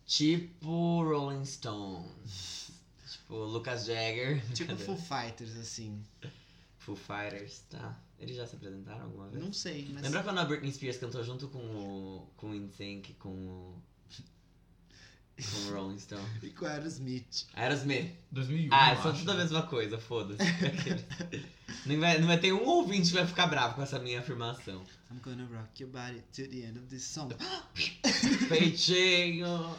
[0.06, 2.70] Tipo Rolling Stones.
[3.06, 4.42] tipo Lucas Jagger.
[4.54, 4.82] Tipo Cadê?
[4.82, 6.02] Foo Fighters, assim.
[6.78, 8.00] Foo Fighters, tá.
[8.18, 9.44] Eles já se apresentaram alguma vez?
[9.44, 10.04] Não sei, mas.
[10.04, 12.68] Lembra quando a Britney Spears cantou junto com o, com o
[13.18, 13.82] com o,
[15.36, 16.22] com o Rolling Stone?
[16.42, 17.46] E com Aerosmith.
[17.54, 18.12] Aerosmith.
[18.32, 18.68] 2001.
[18.72, 19.20] Ah, eu são acho.
[19.20, 20.42] tudo a mesma coisa, foda-se.
[21.86, 24.82] não, vai, não vai ter um ouvinte que vai ficar bravo com essa minha afirmação.
[25.10, 27.34] I'm gonna rock your body to the end of this song.
[28.48, 29.76] Peitinho!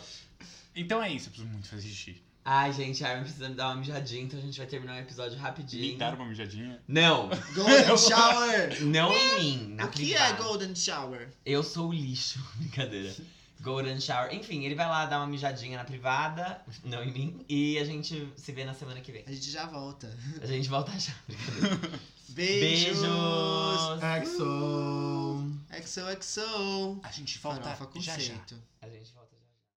[0.75, 2.21] Então é isso, eu preciso muito fazer xixi.
[2.49, 4.99] Ai, gente, a Armin precisa me dar uma mijadinha, então a gente vai terminar o
[4.99, 5.91] episódio rapidinho.
[5.93, 6.81] Me dar uma mijadinha.
[6.87, 8.81] Não, Golden Shower!
[8.85, 10.33] não em mim, na o que privada.
[10.33, 11.29] é Golden Shower?
[11.45, 13.13] Eu sou o lixo, brincadeira.
[13.61, 14.33] Golden Shower.
[14.33, 18.31] Enfim, ele vai lá dar uma mijadinha na privada, não em mim, e a gente
[18.35, 19.23] se vê na semana que vem.
[19.25, 20.15] A gente já volta.
[20.41, 21.13] A gente volta já.
[22.29, 22.99] Beijos!
[22.99, 24.03] Beijos!
[24.21, 25.57] Exo.
[25.83, 26.99] XOXO!
[27.03, 28.33] A gente volta Farofa já já.
[28.33, 28.55] conceito.
[28.81, 29.16] A gente volta.